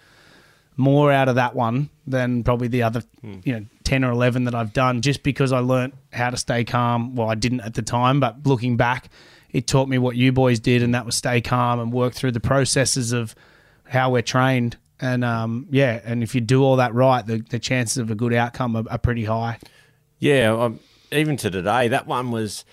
more 0.77 1.11
out 1.11 1.27
of 1.27 1.35
that 1.35 1.55
one 1.55 1.89
than 2.05 2.43
probably 2.43 2.67
the 2.67 2.83
other, 2.83 3.01
hmm. 3.21 3.39
you 3.43 3.53
know, 3.53 3.65
10 3.83 4.03
or 4.03 4.11
11 4.11 4.43
that 4.43 4.53
I've 4.53 4.73
done 4.73 5.01
just 5.01 5.23
because 5.23 5.51
I 5.51 5.59
learnt 5.59 5.95
how 6.13 6.29
to 6.29 6.37
stay 6.37 6.63
calm. 6.63 7.15
Well, 7.15 7.29
I 7.29 7.35
didn't 7.35 7.61
at 7.61 7.73
the 7.73 7.81
time, 7.81 8.19
but 8.19 8.45
looking 8.45 8.77
back, 8.77 9.09
it 9.57 9.65
taught 9.65 9.89
me 9.89 9.97
what 9.97 10.15
you 10.15 10.31
boys 10.31 10.59
did, 10.59 10.83
and 10.83 10.93
that 10.93 11.03
was 11.03 11.15
stay 11.15 11.41
calm 11.41 11.79
and 11.79 11.91
work 11.91 12.13
through 12.13 12.31
the 12.31 12.39
processes 12.39 13.11
of 13.11 13.33
how 13.85 14.11
we're 14.11 14.21
trained. 14.21 14.77
And 14.99 15.25
um, 15.25 15.65
yeah, 15.71 15.99
and 16.05 16.21
if 16.21 16.35
you 16.35 16.41
do 16.41 16.63
all 16.63 16.75
that 16.75 16.93
right, 16.93 17.25
the, 17.25 17.39
the 17.49 17.57
chances 17.57 17.97
of 17.97 18.11
a 18.11 18.15
good 18.15 18.35
outcome 18.35 18.75
are, 18.75 18.83
are 18.87 18.99
pretty 18.99 19.25
high. 19.25 19.57
Yeah, 20.19 20.53
um, 20.53 20.79
even 21.11 21.37
to 21.37 21.49
today, 21.49 21.87
that 21.87 22.05
one 22.05 22.29
was 22.29 22.65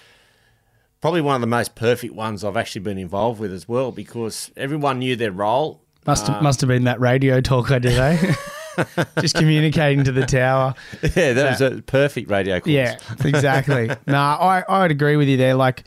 probably 1.01 1.22
one 1.22 1.37
of 1.37 1.41
the 1.41 1.47
most 1.47 1.74
perfect 1.74 2.12
ones 2.12 2.45
I've 2.45 2.59
actually 2.59 2.82
been 2.82 2.99
involved 2.99 3.41
with 3.41 3.51
as 3.51 3.66
well 3.66 3.91
because 3.91 4.51
everyone 4.55 4.99
knew 4.99 5.16
their 5.16 5.32
role. 5.32 5.80
Must 6.07 6.26
have, 6.26 6.43
must 6.43 6.61
have 6.61 6.68
been 6.68 6.85
that 6.85 7.01
radio 7.01 7.41
talk 7.41 7.70
I 7.70 7.78
did, 7.78 7.99
eh? 7.99 8.35
Just 9.20 9.37
communicating 9.37 10.05
to 10.05 10.12
the 10.12 10.26
tower. 10.26 10.74
Yeah, 11.03 11.32
that 11.32 11.51
was 11.51 11.61
a 11.61 11.82
perfect 11.82 12.30
radio 12.30 12.61
course. 12.61 12.72
Yeah, 12.72 12.99
exactly. 13.24 13.91
no, 14.07 14.18
I 14.18 14.64
I'd 14.68 14.91
agree 14.91 15.16
with 15.16 15.28
you 15.28 15.37
there. 15.37 15.55
Like, 15.55 15.85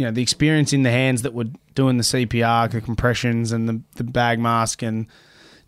you 0.00 0.06
know, 0.06 0.12
the 0.12 0.22
experience 0.22 0.72
in 0.72 0.82
the 0.82 0.90
hands 0.90 1.20
that 1.20 1.34
were 1.34 1.44
doing 1.74 1.98
the 1.98 2.02
CPR, 2.02 2.70
the 2.70 2.80
compressions, 2.80 3.52
and 3.52 3.68
the 3.68 3.82
the 3.96 4.02
bag 4.02 4.38
mask 4.38 4.82
and 4.82 5.06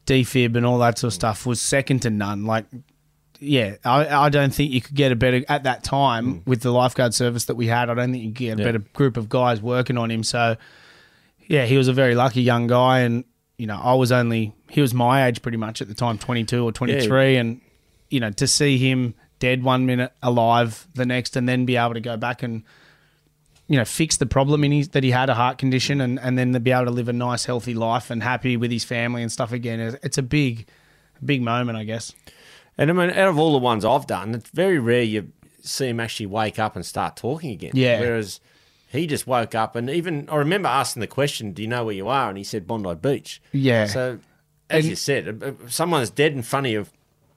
defib 0.06 0.56
and 0.56 0.64
all 0.64 0.78
that 0.78 0.98
sort 0.98 1.10
of 1.10 1.14
stuff 1.14 1.44
was 1.44 1.60
second 1.60 2.00
to 2.00 2.08
none. 2.08 2.46
Like, 2.46 2.64
yeah, 3.40 3.76
I 3.84 4.08
I 4.08 4.28
don't 4.30 4.54
think 4.54 4.72
you 4.72 4.80
could 4.80 4.94
get 4.94 5.12
a 5.12 5.16
better 5.16 5.44
at 5.50 5.64
that 5.64 5.84
time 5.84 6.36
mm. 6.36 6.46
with 6.46 6.62
the 6.62 6.70
lifeguard 6.70 7.12
service 7.12 7.44
that 7.44 7.56
we 7.56 7.66
had. 7.66 7.90
I 7.90 7.94
don't 7.94 8.10
think 8.10 8.24
you 8.24 8.30
could 8.30 8.38
get 8.38 8.58
a 8.58 8.62
Yeah. 8.62 8.68
better 8.68 8.78
group 8.94 9.18
of 9.18 9.28
guys 9.28 9.60
working 9.60 9.98
on 9.98 10.10
him. 10.10 10.22
So, 10.22 10.56
yeah, 11.46 11.66
he 11.66 11.76
was 11.76 11.88
a 11.88 11.92
very 11.92 12.14
lucky 12.14 12.40
young 12.40 12.68
guy, 12.68 13.00
and 13.00 13.24
you 13.58 13.66
know, 13.66 13.78
I 13.82 13.92
was 13.92 14.12
only 14.12 14.54
he 14.70 14.80
was 14.80 14.94
my 14.94 15.26
age 15.26 15.42
pretty 15.42 15.58
much 15.58 15.82
at 15.82 15.88
the 15.88 15.94
time, 15.94 16.16
twenty 16.16 16.44
two 16.44 16.64
or 16.64 16.72
twenty 16.72 17.06
three, 17.06 17.36
and 17.36 17.60
you 18.08 18.18
know, 18.18 18.30
to 18.30 18.46
see 18.46 18.78
him 18.78 19.12
dead 19.40 19.62
one 19.62 19.84
minute, 19.84 20.14
alive 20.22 20.88
the 20.94 21.04
next, 21.04 21.36
and 21.36 21.46
then 21.46 21.66
be 21.66 21.76
able 21.76 21.92
to 21.92 22.00
go 22.00 22.16
back 22.16 22.42
and 22.42 22.62
you 23.68 23.76
know 23.78 23.84
fix 23.84 24.16
the 24.16 24.26
problem 24.26 24.64
in 24.64 24.72
his 24.72 24.88
that 24.90 25.04
he 25.04 25.10
had 25.10 25.30
a 25.30 25.34
heart 25.34 25.58
condition, 25.58 26.00
and 26.00 26.18
and 26.20 26.36
then 26.38 26.52
to 26.52 26.60
be 26.60 26.70
able 26.72 26.86
to 26.86 26.90
live 26.90 27.08
a 27.08 27.12
nice, 27.12 27.44
healthy 27.44 27.74
life 27.74 28.10
and 28.10 28.22
happy 28.22 28.56
with 28.56 28.70
his 28.70 28.84
family 28.84 29.22
and 29.22 29.30
stuff 29.32 29.52
again. 29.52 29.80
It's- 29.80 30.18
a 30.18 30.22
big, 30.22 30.66
big 31.24 31.42
moment, 31.42 31.78
I 31.78 31.84
guess. 31.84 32.12
And 32.78 32.90
I 32.90 32.92
mean, 32.94 33.10
out 33.10 33.28
of 33.28 33.38
all 33.38 33.52
the 33.52 33.58
ones 33.58 33.84
I've 33.84 34.06
done, 34.06 34.34
it's 34.34 34.50
very 34.50 34.78
rare 34.78 35.02
you 35.02 35.32
see 35.62 35.88
him 35.88 36.00
actually 36.00 36.26
wake 36.26 36.58
up 36.58 36.74
and 36.76 36.84
start 36.84 37.16
talking 37.16 37.50
again. 37.50 37.72
Yeah. 37.74 38.00
Whereas 38.00 38.40
he 38.90 39.06
just 39.06 39.26
woke 39.26 39.54
up 39.54 39.76
and 39.76 39.88
even, 39.88 40.28
I 40.28 40.36
remember 40.36 40.68
asking 40.68 41.00
the 41.00 41.06
question, 41.06 41.52
do 41.52 41.62
you 41.62 41.68
know 41.68 41.84
where 41.84 41.94
you 41.94 42.08
are? 42.08 42.28
And 42.28 42.36
he 42.36 42.44
said 42.44 42.66
Bondi 42.66 42.94
Beach. 42.94 43.40
Yeah. 43.52 43.86
So, 43.86 44.18
as 44.68 44.84
And- 44.84 44.90
you 44.90 44.96
said, 44.96 45.42
uh, 45.42 45.46
uh, 45.46 45.52
someone's 45.68 46.10
dead 46.10 46.32
in 46.32 46.42
front 46.42 46.66
of 46.66 46.72
you 46.72 46.86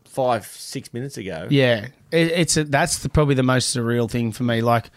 five, 0.06 0.46
six 0.48 0.94
minutes 0.94 1.18
ago. 1.18 1.48
Yeah, 1.50 1.88
it, 2.12 2.32
it's 2.32 2.58
a, 2.58 2.64
that's 2.64 3.00
the, 3.00 3.10
probably 3.10 3.36
the 3.36 3.44
most 3.44 3.76
surreal 3.76 4.10
thing 4.10 4.32
for 4.32 4.44
me. 4.44 4.62
Like 4.62 4.90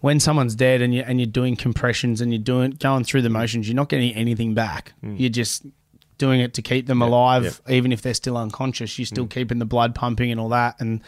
when 0.00 0.20
someone's 0.20 0.54
dead 0.54 0.80
and 0.80 0.94
you 0.94 1.02
and 1.06 1.20
you're 1.20 1.26
doing 1.26 1.56
compressions 1.56 2.20
and 2.20 2.32
you're 2.32 2.42
doing 2.42 2.72
going 2.72 3.04
through 3.04 3.22
the 3.22 3.28
mm. 3.28 3.32
motions, 3.32 3.68
you're 3.68 3.76
not 3.76 3.88
getting 3.88 4.14
anything 4.14 4.54
back. 4.54 4.92
Mm. 5.04 5.18
You're 5.18 5.30
just 5.30 5.64
doing 6.18 6.40
it 6.40 6.54
to 6.54 6.62
keep 6.62 6.86
them 6.86 7.00
alive, 7.00 7.60
even 7.68 7.92
if 7.92 8.02
they're 8.02 8.14
still 8.14 8.36
unconscious. 8.36 8.98
You're 8.98 9.06
still 9.06 9.26
mm. 9.26 9.30
keeping 9.30 9.58
the 9.58 9.64
blood 9.64 9.94
pumping 9.94 10.30
and 10.30 10.40
all 10.40 10.48
that. 10.50 10.76
And 10.80 11.00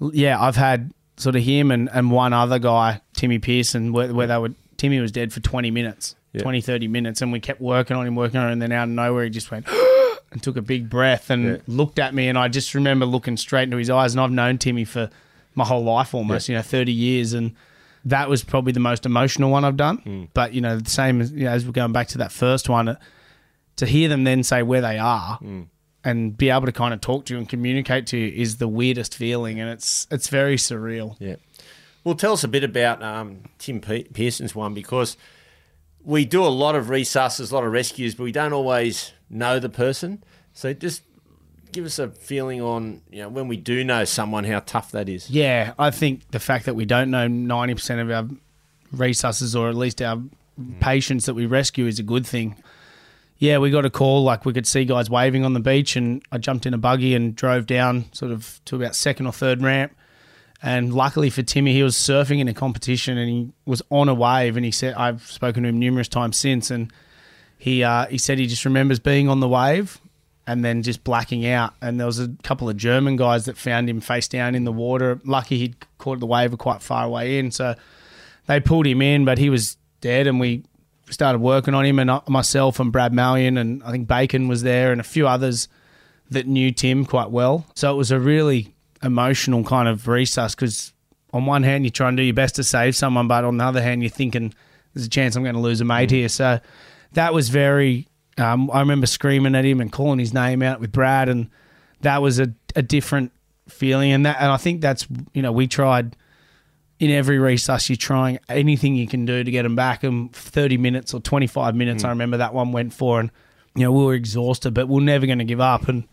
yeah, 0.00 0.40
I've 0.40 0.56
had 0.56 0.92
sort 1.16 1.36
of 1.36 1.42
him 1.42 1.70
and, 1.70 1.88
and 1.92 2.10
one 2.10 2.32
other 2.32 2.58
guy, 2.58 3.00
Timmy 3.14 3.38
Pearson, 3.38 3.92
where, 3.92 4.12
where 4.12 4.26
they 4.26 4.38
would 4.38 4.54
Timmy 4.76 5.00
was 5.00 5.12
dead 5.12 5.32
for 5.32 5.40
20 5.40 5.70
minutes, 5.70 6.16
Yeah. 6.32 6.42
20, 6.42 6.60
30 6.60 6.88
minutes, 6.88 7.22
and 7.22 7.32
we 7.32 7.40
kept 7.40 7.60
working 7.60 7.96
on 7.96 8.06
him, 8.06 8.14
working 8.14 8.38
on 8.38 8.46
him, 8.46 8.52
and 8.54 8.62
then 8.62 8.72
out 8.72 8.84
of 8.84 8.90
nowhere 8.90 9.24
he 9.24 9.30
just 9.30 9.50
went 9.50 9.66
and 10.32 10.42
took 10.42 10.56
a 10.56 10.62
big 10.62 10.90
breath 10.90 11.30
and 11.30 11.44
Yeah. 11.44 11.56
looked 11.66 11.98
at 11.98 12.14
me, 12.14 12.28
and 12.28 12.36
I 12.36 12.48
just 12.48 12.74
remember 12.74 13.06
looking 13.06 13.36
straight 13.36 13.64
into 13.64 13.78
his 13.78 13.90
eyes, 13.90 14.14
and 14.14 14.20
I've 14.20 14.30
known 14.30 14.58
Timmy 14.58 14.84
for 14.84 15.10
my 15.54 15.64
whole 15.64 15.82
life 15.82 16.14
almost, 16.14 16.48
you 16.48 16.54
know, 16.54 16.62
30 16.62 16.92
years, 16.92 17.32
and 17.32 17.54
that 18.06 18.28
was 18.28 18.42
probably 18.44 18.72
the 18.72 18.80
most 18.80 19.04
emotional 19.04 19.50
one 19.50 19.64
I've 19.64 19.76
done. 19.76 20.28
But 20.32 20.54
you 20.54 20.60
know, 20.60 20.78
the 20.78 20.90
same 20.90 21.20
as 21.20 21.32
you 21.32 21.44
know, 21.44 21.50
as 21.50 21.66
we're 21.66 21.72
going 21.72 21.92
back 21.92 22.08
to 22.08 22.18
that 22.18 22.32
first 22.32 22.68
one, 22.68 22.88
uh, 22.88 22.96
to 23.76 23.86
hear 23.86 24.08
them 24.08 24.24
then 24.24 24.42
say 24.42 24.62
where 24.62 24.80
they 24.80 24.98
are, 24.98 25.38
and 26.04 26.36
be 26.38 26.50
able 26.50 26.66
to 26.66 26.72
kind 26.72 26.94
of 26.94 27.00
talk 27.00 27.26
to 27.26 27.34
you 27.34 27.38
and 27.38 27.48
communicate 27.48 28.06
to 28.08 28.16
you 28.16 28.32
is 28.32 28.56
the 28.56 28.68
weirdest 28.68 29.14
feeling, 29.14 29.60
and 29.60 29.68
it's 29.70 30.06
it's 30.10 30.28
very 30.28 30.56
surreal. 30.56 31.16
Yeah. 31.18 31.36
Well, 32.04 32.14
tell 32.14 32.32
us 32.32 32.44
a 32.44 32.48
bit 32.48 32.62
about 32.62 33.02
um, 33.02 33.40
Tim 33.58 33.80
Pe- 33.80 34.04
Pearson's 34.04 34.54
one 34.54 34.72
because 34.74 35.16
we 36.04 36.24
do 36.24 36.44
a 36.44 36.46
lot 36.46 36.76
of 36.76 36.88
resusces, 36.88 37.50
a 37.50 37.54
lot 37.54 37.64
of 37.64 37.72
rescues, 37.72 38.14
but 38.14 38.22
we 38.22 38.30
don't 38.32 38.52
always 38.52 39.12
know 39.28 39.58
the 39.58 39.68
person. 39.68 40.22
So 40.52 40.72
just 40.72 41.02
give 41.76 41.84
us 41.84 41.98
a 41.98 42.08
feeling 42.08 42.62
on 42.62 43.02
you 43.10 43.20
know 43.20 43.28
when 43.28 43.48
we 43.48 43.56
do 43.58 43.84
know 43.84 44.02
someone 44.06 44.44
how 44.44 44.60
tough 44.60 44.92
that 44.92 45.10
is. 45.10 45.28
Yeah, 45.28 45.74
I 45.78 45.90
think 45.90 46.30
the 46.30 46.40
fact 46.40 46.64
that 46.64 46.74
we 46.74 46.86
don't 46.86 47.10
know 47.10 47.28
ninety 47.28 47.74
percent 47.74 48.00
of 48.00 48.10
our 48.10 48.26
resusces 48.92 49.54
or 49.54 49.68
at 49.68 49.74
least 49.74 50.00
our 50.00 50.20
patients 50.80 51.26
that 51.26 51.34
we 51.34 51.44
rescue 51.44 51.86
is 51.86 51.98
a 51.98 52.02
good 52.02 52.26
thing. 52.26 52.56
Yeah, 53.36 53.58
we 53.58 53.70
got 53.70 53.84
a 53.84 53.90
call 53.90 54.24
like 54.24 54.46
we 54.46 54.54
could 54.54 54.66
see 54.66 54.86
guys 54.86 55.10
waving 55.10 55.44
on 55.44 55.52
the 55.52 55.60
beach, 55.60 55.96
and 55.96 56.22
I 56.32 56.38
jumped 56.38 56.64
in 56.64 56.72
a 56.72 56.78
buggy 56.78 57.14
and 57.14 57.36
drove 57.36 57.66
down 57.66 58.06
sort 58.12 58.32
of 58.32 58.58
to 58.64 58.76
about 58.76 58.96
second 58.96 59.26
or 59.26 59.32
third 59.32 59.60
ramp. 59.60 59.94
And 60.62 60.94
luckily 60.94 61.28
for 61.28 61.42
Timmy, 61.42 61.74
he 61.74 61.82
was 61.82 61.94
surfing 61.94 62.40
in 62.40 62.48
a 62.48 62.54
competition 62.54 63.18
and 63.18 63.28
he 63.28 63.52
was 63.66 63.82
on 63.90 64.08
a 64.08 64.14
wave. 64.14 64.56
And 64.56 64.64
he 64.64 64.70
said, 64.70 64.94
I've 64.94 65.22
spoken 65.26 65.64
to 65.64 65.68
him 65.68 65.78
numerous 65.78 66.08
times 66.08 66.38
since, 66.38 66.70
and 66.70 66.90
he 67.58 67.84
uh, 67.84 68.06
he 68.06 68.16
said 68.16 68.38
he 68.38 68.46
just 68.46 68.64
remembers 68.64 68.98
being 68.98 69.28
on 69.28 69.40
the 69.40 69.48
wave 69.48 70.00
and 70.46 70.64
then 70.64 70.82
just 70.82 71.04
blacking 71.04 71.46
out. 71.46 71.74
And 71.80 71.98
there 71.98 72.06
was 72.06 72.20
a 72.20 72.28
couple 72.42 72.68
of 72.68 72.76
German 72.76 73.16
guys 73.16 73.46
that 73.46 73.56
found 73.56 73.88
him 73.88 74.00
face 74.00 74.28
down 74.28 74.54
in 74.54 74.64
the 74.64 74.72
water. 74.72 75.20
Lucky 75.24 75.58
he'd 75.58 75.76
caught 75.98 76.20
the 76.20 76.26
wave 76.26 76.56
quite 76.58 76.82
far 76.82 77.04
away 77.04 77.38
in, 77.38 77.50
so 77.50 77.74
they 78.46 78.60
pulled 78.60 78.86
him 78.86 79.02
in, 79.02 79.24
but 79.24 79.38
he 79.38 79.50
was 79.50 79.76
dead. 80.00 80.26
And 80.26 80.38
we 80.38 80.64
started 81.10 81.38
working 81.40 81.74
on 81.74 81.84
him, 81.84 81.98
and 81.98 82.10
I- 82.10 82.22
myself 82.28 82.80
and 82.80 82.92
Brad 82.92 83.12
Mallion, 83.12 83.58
and 83.58 83.82
I 83.82 83.90
think 83.90 84.08
Bacon 84.08 84.48
was 84.48 84.62
there, 84.62 84.92
and 84.92 85.00
a 85.00 85.04
few 85.04 85.26
others 85.26 85.68
that 86.30 86.46
knew 86.46 86.72
Tim 86.72 87.04
quite 87.04 87.30
well. 87.30 87.66
So 87.74 87.92
it 87.92 87.96
was 87.96 88.10
a 88.10 88.18
really 88.18 88.74
emotional 89.02 89.62
kind 89.64 89.88
of 89.88 90.04
resus 90.04 90.56
because 90.56 90.92
on 91.32 91.46
one 91.46 91.62
hand 91.62 91.84
you 91.84 91.90
try 91.90 92.08
and 92.08 92.16
do 92.16 92.22
your 92.22 92.34
best 92.34 92.56
to 92.56 92.64
save 92.64 92.96
someone, 92.96 93.28
but 93.28 93.44
on 93.44 93.56
the 93.56 93.64
other 93.64 93.82
hand 93.82 94.02
you're 94.02 94.10
thinking 94.10 94.52
there's 94.94 95.06
a 95.06 95.10
chance 95.10 95.36
I'm 95.36 95.42
going 95.42 95.54
to 95.54 95.60
lose 95.60 95.80
a 95.80 95.84
mate 95.84 96.08
mm. 96.08 96.12
here. 96.12 96.28
So 96.28 96.60
that 97.12 97.34
was 97.34 97.48
very. 97.48 98.08
Um, 98.38 98.70
I 98.70 98.80
remember 98.80 99.06
screaming 99.06 99.54
at 99.54 99.64
him 99.64 99.80
and 99.80 99.90
calling 99.90 100.18
his 100.18 100.34
name 100.34 100.62
out 100.62 100.80
with 100.80 100.92
Brad, 100.92 101.28
and 101.28 101.48
that 102.02 102.20
was 102.20 102.38
a, 102.38 102.52
a 102.74 102.82
different 102.82 103.32
feeling. 103.68 104.12
And 104.12 104.26
that, 104.26 104.36
and 104.40 104.50
I 104.50 104.56
think 104.56 104.80
that's 104.80 105.06
you 105.32 105.42
know 105.42 105.52
we 105.52 105.66
tried 105.66 106.16
in 106.98 107.10
every 107.10 107.38
resus 107.38 107.88
you're 107.88 107.96
trying 107.96 108.38
anything 108.48 108.94
you 108.94 109.06
can 109.06 109.26
do 109.26 109.44
to 109.44 109.50
get 109.50 109.62
them 109.62 109.76
back. 109.76 110.02
And 110.02 110.34
30 110.34 110.78
minutes 110.78 111.12
or 111.12 111.20
25 111.20 111.74
minutes, 111.74 112.04
I 112.04 112.10
remember 112.10 112.38
that 112.38 112.54
one 112.54 112.72
went 112.72 112.92
for, 112.92 113.20
and 113.20 113.30
you 113.74 113.84
know 113.84 113.92
we 113.92 114.04
were 114.04 114.14
exhausted, 114.14 114.74
but 114.74 114.88
we're 114.88 115.00
never 115.00 115.26
going 115.26 115.38
to 115.38 115.44
give 115.44 115.60
up. 115.60 115.88
And 115.88 116.06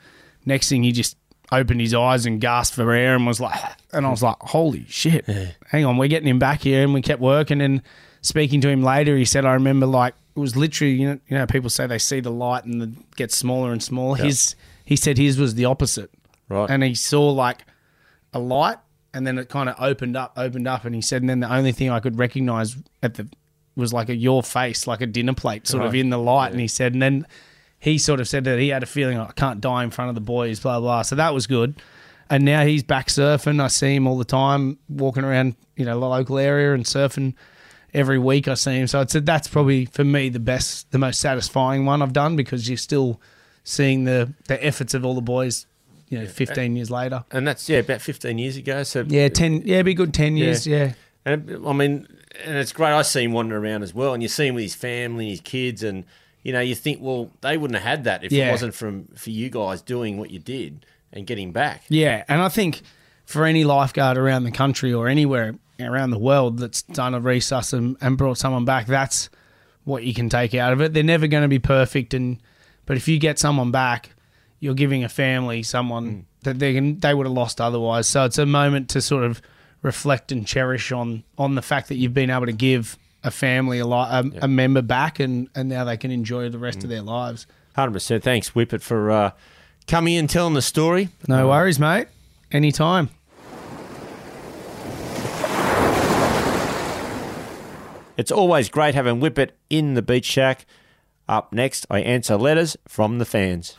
next 0.46 0.70
thing 0.70 0.84
he 0.84 0.92
just 0.92 1.18
opened 1.52 1.82
his 1.82 1.94
eyes 1.94 2.26
and 2.26 2.42
gasped 2.42 2.76
for 2.76 2.92
air 2.92 3.16
and 3.16 3.26
was 3.26 3.40
like, 3.40 3.60
and 3.94 4.06
I 4.06 4.10
was 4.10 4.24
like, 4.24 4.38
holy 4.42 4.86
shit, 4.88 5.26
hang 5.68 5.86
on, 5.86 5.98
we're 5.98 6.08
getting 6.08 6.28
him 6.28 6.40
back 6.40 6.62
here, 6.62 6.84
and 6.84 6.94
we 6.94 7.02
kept 7.02 7.22
working. 7.22 7.62
And 7.62 7.82
speaking 8.22 8.62
to 8.62 8.70
him 8.70 8.84
later, 8.84 9.18
he 9.18 9.26
said, 9.26 9.46
I 9.46 9.54
remember 9.54 9.86
like 9.86 10.16
it 10.36 10.40
was 10.40 10.56
literally, 10.56 10.94
you 10.94 11.08
know, 11.08 11.20
you 11.28 11.38
know, 11.38 11.46
people 11.46 11.70
say 11.70 11.86
they 11.88 12.00
see 12.00 12.20
the 12.20 12.32
light 12.32 12.66
and 12.66 12.82
it 12.82 13.16
gets 13.16 13.38
smaller 13.38 13.72
and 13.72 13.82
smaller. 13.84 14.18
His, 14.18 14.56
he 14.86 14.96
said 14.96 15.18
his 15.18 15.38
was 15.40 15.56
the 15.56 15.66
opposite, 15.66 16.12
Right. 16.50 16.70
and 16.70 16.84
he 16.84 16.96
saw 16.96 17.30
like 17.30 17.66
a 18.34 18.40
light 18.40 18.78
and 19.14 19.26
then 19.28 19.38
it 19.38 19.48
kind 19.50 19.70
of 19.70 19.76
opened 19.80 20.18
up 20.18 20.34
opened 20.38 20.68
up 20.68 20.86
and 20.86 20.96
he 20.96 21.02
said 21.02 21.22
and 21.22 21.30
then 21.30 21.40
the 21.40 21.54
only 21.54 21.72
thing 21.72 21.90
i 21.92 22.00
could 22.00 22.18
recognize 22.18 22.76
at 23.04 23.14
the 23.14 23.28
was 23.76 23.94
like 23.94 24.10
a 24.10 24.16
your 24.16 24.42
face 24.42 24.88
like 24.88 25.02
a 25.02 25.06
dinner 25.06 25.34
plate 25.36 25.68
sort 25.68 25.86
of 25.86 25.94
in 25.94 26.10
the 26.10 26.18
light 26.18 26.52
and 26.52 26.60
he 26.60 26.68
said 26.68 26.94
and 26.94 27.02
then 27.02 27.26
he 27.80 27.98
sort 28.00 28.20
of 28.20 28.28
said 28.28 28.44
that 28.44 28.58
he 28.60 28.70
had 28.70 28.82
a 28.82 28.88
feeling 28.88 29.18
like, 29.20 29.30
i 29.30 29.32
can't 29.34 29.62
die 29.62 29.84
in 29.84 29.92
front 29.92 30.10
of 30.10 30.16
the 30.16 30.22
boys 30.22 30.60
blah 30.60 30.80
blah. 30.80 31.04
So 31.04 31.16
that 31.16 31.34
was 31.34 31.46
good. 31.48 31.76
And 32.30 32.44
now 32.44 32.66
he's 32.66 32.82
back 32.82 33.08
surfing. 33.08 33.62
I 33.62 33.68
see 33.68 33.96
him 33.96 34.08
all 34.08 34.18
the 34.18 34.26
time 34.26 34.80
walking 34.90 35.24
around 35.24 35.56
you 35.76 35.86
know 35.86 36.00
the 36.00 36.08
local 36.08 36.40
area 36.40 36.74
and 36.74 36.84
surfing 36.84 37.36
every 37.94 38.18
week 38.20 38.48
i 38.48 38.54
see 38.54 38.76
him 38.80 38.88
so 38.88 39.02
it's 39.02 39.14
that's 39.14 39.48
probably 39.48 39.86
for 39.86 40.04
me 40.04 40.30
the 40.30 40.40
best 40.40 40.90
the 40.92 40.98
most 40.98 41.20
satisfying 41.20 41.86
one 41.86 42.02
i've 42.02 42.14
done 42.14 42.36
because 42.36 42.68
you're 42.68 42.78
still 42.78 43.20
seeing 43.64 44.04
the 44.06 44.34
the 44.48 44.64
efforts 44.66 44.94
of 44.94 45.06
all 45.06 45.16
the 45.16 45.22
boys 45.22 45.66
you 46.10 46.20
know 46.20 46.26
15 46.28 46.76
years 46.76 46.92
later 46.92 47.24
and 47.32 47.48
that's 47.48 47.68
yeah 47.70 47.80
about 47.80 48.02
15 48.02 48.38
years 48.38 48.58
ago. 48.58 48.84
So 48.84 49.04
yeah, 49.08 49.30
ten. 49.30 49.64
Yeah, 49.66 49.82
be 49.82 49.94
good 49.96 50.14
ten 50.14 50.38
years. 50.38 50.68
Yeah, 50.68 50.94
And 51.26 51.66
I 51.66 51.74
mean, 51.74 52.08
and 52.46 52.58
it's 52.58 52.72
great. 52.72 52.92
I 52.92 53.02
see 53.02 53.24
him 53.24 53.32
wandering 53.32 53.64
around 53.64 53.82
as 53.84 53.94
well, 53.96 54.14
and 54.14 54.22
you 54.22 54.30
see 54.30 54.48
him 54.48 54.56
with 54.56 54.64
his 54.64 54.76
family, 54.76 55.26
and 55.26 55.32
his 55.32 55.42
kids, 55.42 55.82
and 55.82 56.04
you 56.44 56.52
know, 56.54 56.60
you 56.60 56.76
think, 56.76 57.00
well, 57.02 57.32
they 57.42 57.58
wouldn't 57.58 57.80
have 57.80 57.88
had 57.88 58.04
that 58.04 58.24
if 58.24 58.32
Yeah. 58.32 58.50
it 58.50 58.52
wasn't 58.52 58.76
from 58.76 59.06
for 59.16 59.30
you 59.32 59.50
guys 59.50 59.82
doing 59.82 60.18
what 60.18 60.30
you 60.30 60.38
did 60.40 60.86
and 61.12 61.26
getting 61.26 61.52
back. 61.52 61.84
yeah. 61.90 62.24
And 62.28 62.42
I 62.42 62.50
think 62.50 62.82
for 63.26 63.46
any 63.46 63.64
lifeguard 63.64 64.18
around 64.18 64.44
the 64.44 64.52
country 64.52 64.94
or 64.94 65.08
anywhere 65.08 65.56
around 65.80 66.12
the 66.12 66.20
world 66.20 66.60
that's 66.60 66.82
done 66.82 67.14
a 67.14 67.22
resus 67.22 67.74
and, 67.74 67.98
and 68.02 68.18
brought 68.18 68.38
someone 68.38 68.66
back, 68.66 68.86
that's 68.86 69.30
what 69.84 70.04
you 70.04 70.14
can 70.14 70.30
take 70.30 70.54
out 70.54 70.74
of 70.74 70.82
it. 70.82 70.94
They're 70.94 71.04
never 71.04 71.28
going 71.28 71.44
to 71.44 71.48
be 71.48 71.60
perfect, 71.60 72.14
and 72.14 72.42
but 72.86 72.98
if 72.98 73.08
you 73.08 73.20
get 73.20 73.40
someone 73.40 73.72
back, 73.72 74.12
you're 74.60 74.74
giving 74.74 75.04
a 75.04 75.10
family 75.10 75.64
someone 75.64 76.08
mm. 76.08 76.24
that 76.44 76.60
they 76.60 76.74
can 76.74 77.00
they 77.00 77.14
would 77.14 77.26
have 77.26 77.34
lost 77.34 77.60
otherwise. 77.60 78.08
So 78.08 78.26
it's 78.26 78.38
a 78.38 78.46
moment 78.46 78.90
to 78.90 79.02
sort 79.02 79.24
of 79.24 79.42
reflect 79.82 80.32
and 80.32 80.48
cherish 80.48 80.92
on 80.92 81.24
on 81.38 81.56
the 81.56 81.62
fact 81.62 81.90
that 81.90 81.96
you've 81.96 82.14
been 82.14 82.30
able 82.30 82.46
to 82.46 82.54
give 82.54 82.98
a 83.24 83.32
family 83.32 83.80
a, 83.80 83.86
li- 83.86 84.08
a, 84.10 84.24
a 84.44 84.48
member 84.48 84.82
back, 84.82 85.20
and 85.20 85.50
and 85.56 85.70
now 85.70 85.84
they 85.84 85.98
can 85.98 86.12
enjoy 86.12 86.50
the 86.50 86.60
rest 86.60 86.80
of 86.80 86.86
mm. 86.86 86.90
their 86.90 87.02
lives. 87.02 87.46
Hundred 87.76 87.94
percent. 87.94 88.24
Thanks, 88.24 88.52
Whippet, 88.52 88.82
for 88.82 89.12
uh, 89.12 89.32
coming 89.88 90.14
in, 90.14 90.28
telling 90.28 90.54
the 90.54 90.62
story. 90.62 91.10
No 91.28 91.48
uh, 91.48 91.50
worries, 91.50 91.80
mate. 91.80 92.08
Anytime. 92.52 93.10
It's 98.24 98.32
always 98.32 98.70
great 98.70 98.96
having 98.96 99.20
Whippet 99.20 99.50
in 99.70 99.96
the 99.96 100.02
beach 100.02 100.24
shack. 100.24 100.66
Up 101.28 101.52
next, 101.52 101.86
I 101.90 102.00
answer 102.00 102.38
letters 102.38 102.78
from 102.88 103.20
the 103.20 103.26
fans. 103.26 103.76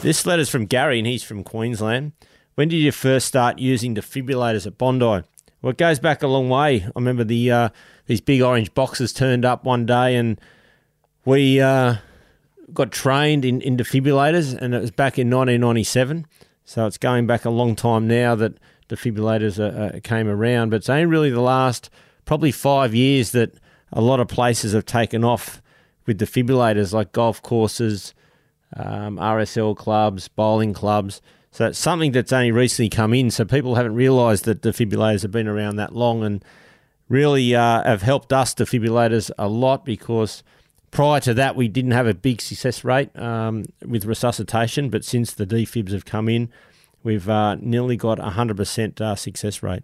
This 0.00 0.24
letter's 0.24 0.48
from 0.48 0.64
Gary, 0.64 0.96
and 0.96 1.06
he's 1.06 1.22
from 1.22 1.44
Queensland. 1.44 2.12
When 2.54 2.68
did 2.68 2.78
you 2.78 2.92
first 2.92 3.26
start 3.26 3.58
using 3.58 3.94
defibrillators 3.94 4.66
at 4.66 4.78
Bondi? 4.78 5.04
Well, 5.60 5.72
it 5.72 5.76
goes 5.76 5.98
back 5.98 6.22
a 6.22 6.26
long 6.26 6.48
way. 6.48 6.82
I 6.82 6.90
remember 6.94 7.24
the 7.24 7.50
uh, 7.50 7.68
these 8.06 8.22
big 8.22 8.40
orange 8.40 8.72
boxes 8.72 9.12
turned 9.12 9.44
up 9.44 9.64
one 9.64 9.84
day, 9.84 10.16
and 10.16 10.40
we 11.26 11.60
uh, 11.60 11.96
got 12.72 12.90
trained 12.90 13.44
in, 13.44 13.60
in 13.60 13.76
defibrillators, 13.76 14.56
and 14.56 14.74
it 14.74 14.80
was 14.80 14.90
back 14.92 15.18
in 15.18 15.28
1997. 15.28 16.26
So 16.64 16.86
it's 16.86 16.96
going 16.96 17.26
back 17.26 17.44
a 17.44 17.50
long 17.50 17.76
time 17.76 18.08
now 18.08 18.34
that 18.36 18.54
defibrillators 18.92 19.58
uh, 19.58 19.96
uh, 19.96 20.00
came 20.00 20.28
around. 20.28 20.70
But 20.70 20.76
it's 20.76 20.88
only 20.88 21.06
really 21.06 21.30
the 21.30 21.40
last 21.40 21.90
probably 22.24 22.52
five 22.52 22.94
years 22.94 23.32
that 23.32 23.54
a 23.92 24.00
lot 24.00 24.20
of 24.20 24.28
places 24.28 24.72
have 24.72 24.86
taken 24.86 25.24
off 25.24 25.62
with 26.06 26.20
defibrillators, 26.20 26.92
like 26.92 27.12
golf 27.12 27.42
courses, 27.42 28.14
um, 28.76 29.16
RSL 29.16 29.76
clubs, 29.76 30.28
bowling 30.28 30.72
clubs. 30.72 31.20
So 31.50 31.66
it's 31.66 31.78
something 31.78 32.12
that's 32.12 32.32
only 32.32 32.50
recently 32.50 32.88
come 32.88 33.12
in. 33.12 33.30
So 33.30 33.44
people 33.44 33.74
haven't 33.74 33.94
realised 33.94 34.44
that 34.46 34.62
defibrillators 34.62 35.22
have 35.22 35.30
been 35.30 35.48
around 35.48 35.76
that 35.76 35.94
long 35.94 36.24
and 36.24 36.44
really 37.08 37.54
uh, 37.54 37.82
have 37.84 38.02
helped 38.02 38.32
us 38.32 38.54
defibrillators 38.54 39.30
a 39.38 39.48
lot 39.48 39.84
because 39.84 40.42
prior 40.90 41.20
to 41.20 41.34
that 41.34 41.56
we 41.56 41.68
didn't 41.68 41.90
have 41.90 42.06
a 42.06 42.14
big 42.14 42.40
success 42.40 42.84
rate 42.84 43.16
um, 43.18 43.64
with 43.86 44.06
resuscitation, 44.06 44.88
but 44.88 45.04
since 45.04 45.32
the 45.34 45.46
defibs 45.46 45.92
have 45.92 46.06
come 46.06 46.28
in, 46.28 46.48
we've 47.02 47.28
uh, 47.28 47.56
nearly 47.56 47.96
got 47.96 48.18
a 48.18 48.30
hundred 48.30 48.56
percent 48.56 49.00
uh, 49.00 49.14
success 49.14 49.62
rate. 49.62 49.82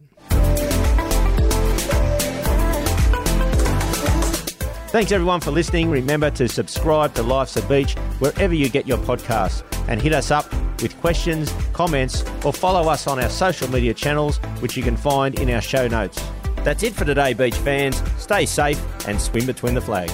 Thanks 4.91 5.13
everyone 5.13 5.41
for 5.41 5.51
listening. 5.51 5.91
Remember 5.91 6.31
to 6.31 6.49
subscribe 6.49 7.15
to 7.15 7.23
Life's 7.23 7.57
a 7.57 7.63
Beach 7.63 7.95
wherever 8.21 8.55
you 8.55 8.71
get 8.71 8.87
your 8.87 8.97
podcasts 8.99 9.63
and 9.87 10.01
hit 10.01 10.15
us 10.15 10.31
up 10.31 10.51
with 10.81 10.99
questions, 11.01 11.53
comments, 11.75 12.25
or 12.45 12.53
follow 12.55 12.89
us 12.89 13.07
on 13.07 13.23
our 13.23 13.29
social 13.29 13.69
media 13.71 13.93
channels, 13.93 14.39
which 14.61 14.77
you 14.77 14.83
can 14.83 14.97
find 14.97 15.39
in 15.39 15.51
our 15.51 15.61
show 15.61 15.89
notes. 15.89 16.23
That's 16.65 16.83
it 16.83 16.95
for 16.95 17.05
today, 17.05 17.35
beach 17.35 17.57
fans. 17.57 18.03
Stay 18.17 18.47
safe 18.47 18.83
and 19.07 19.21
swim 19.21 19.45
between 19.45 19.75
the 19.75 19.81
flags. 19.81 20.13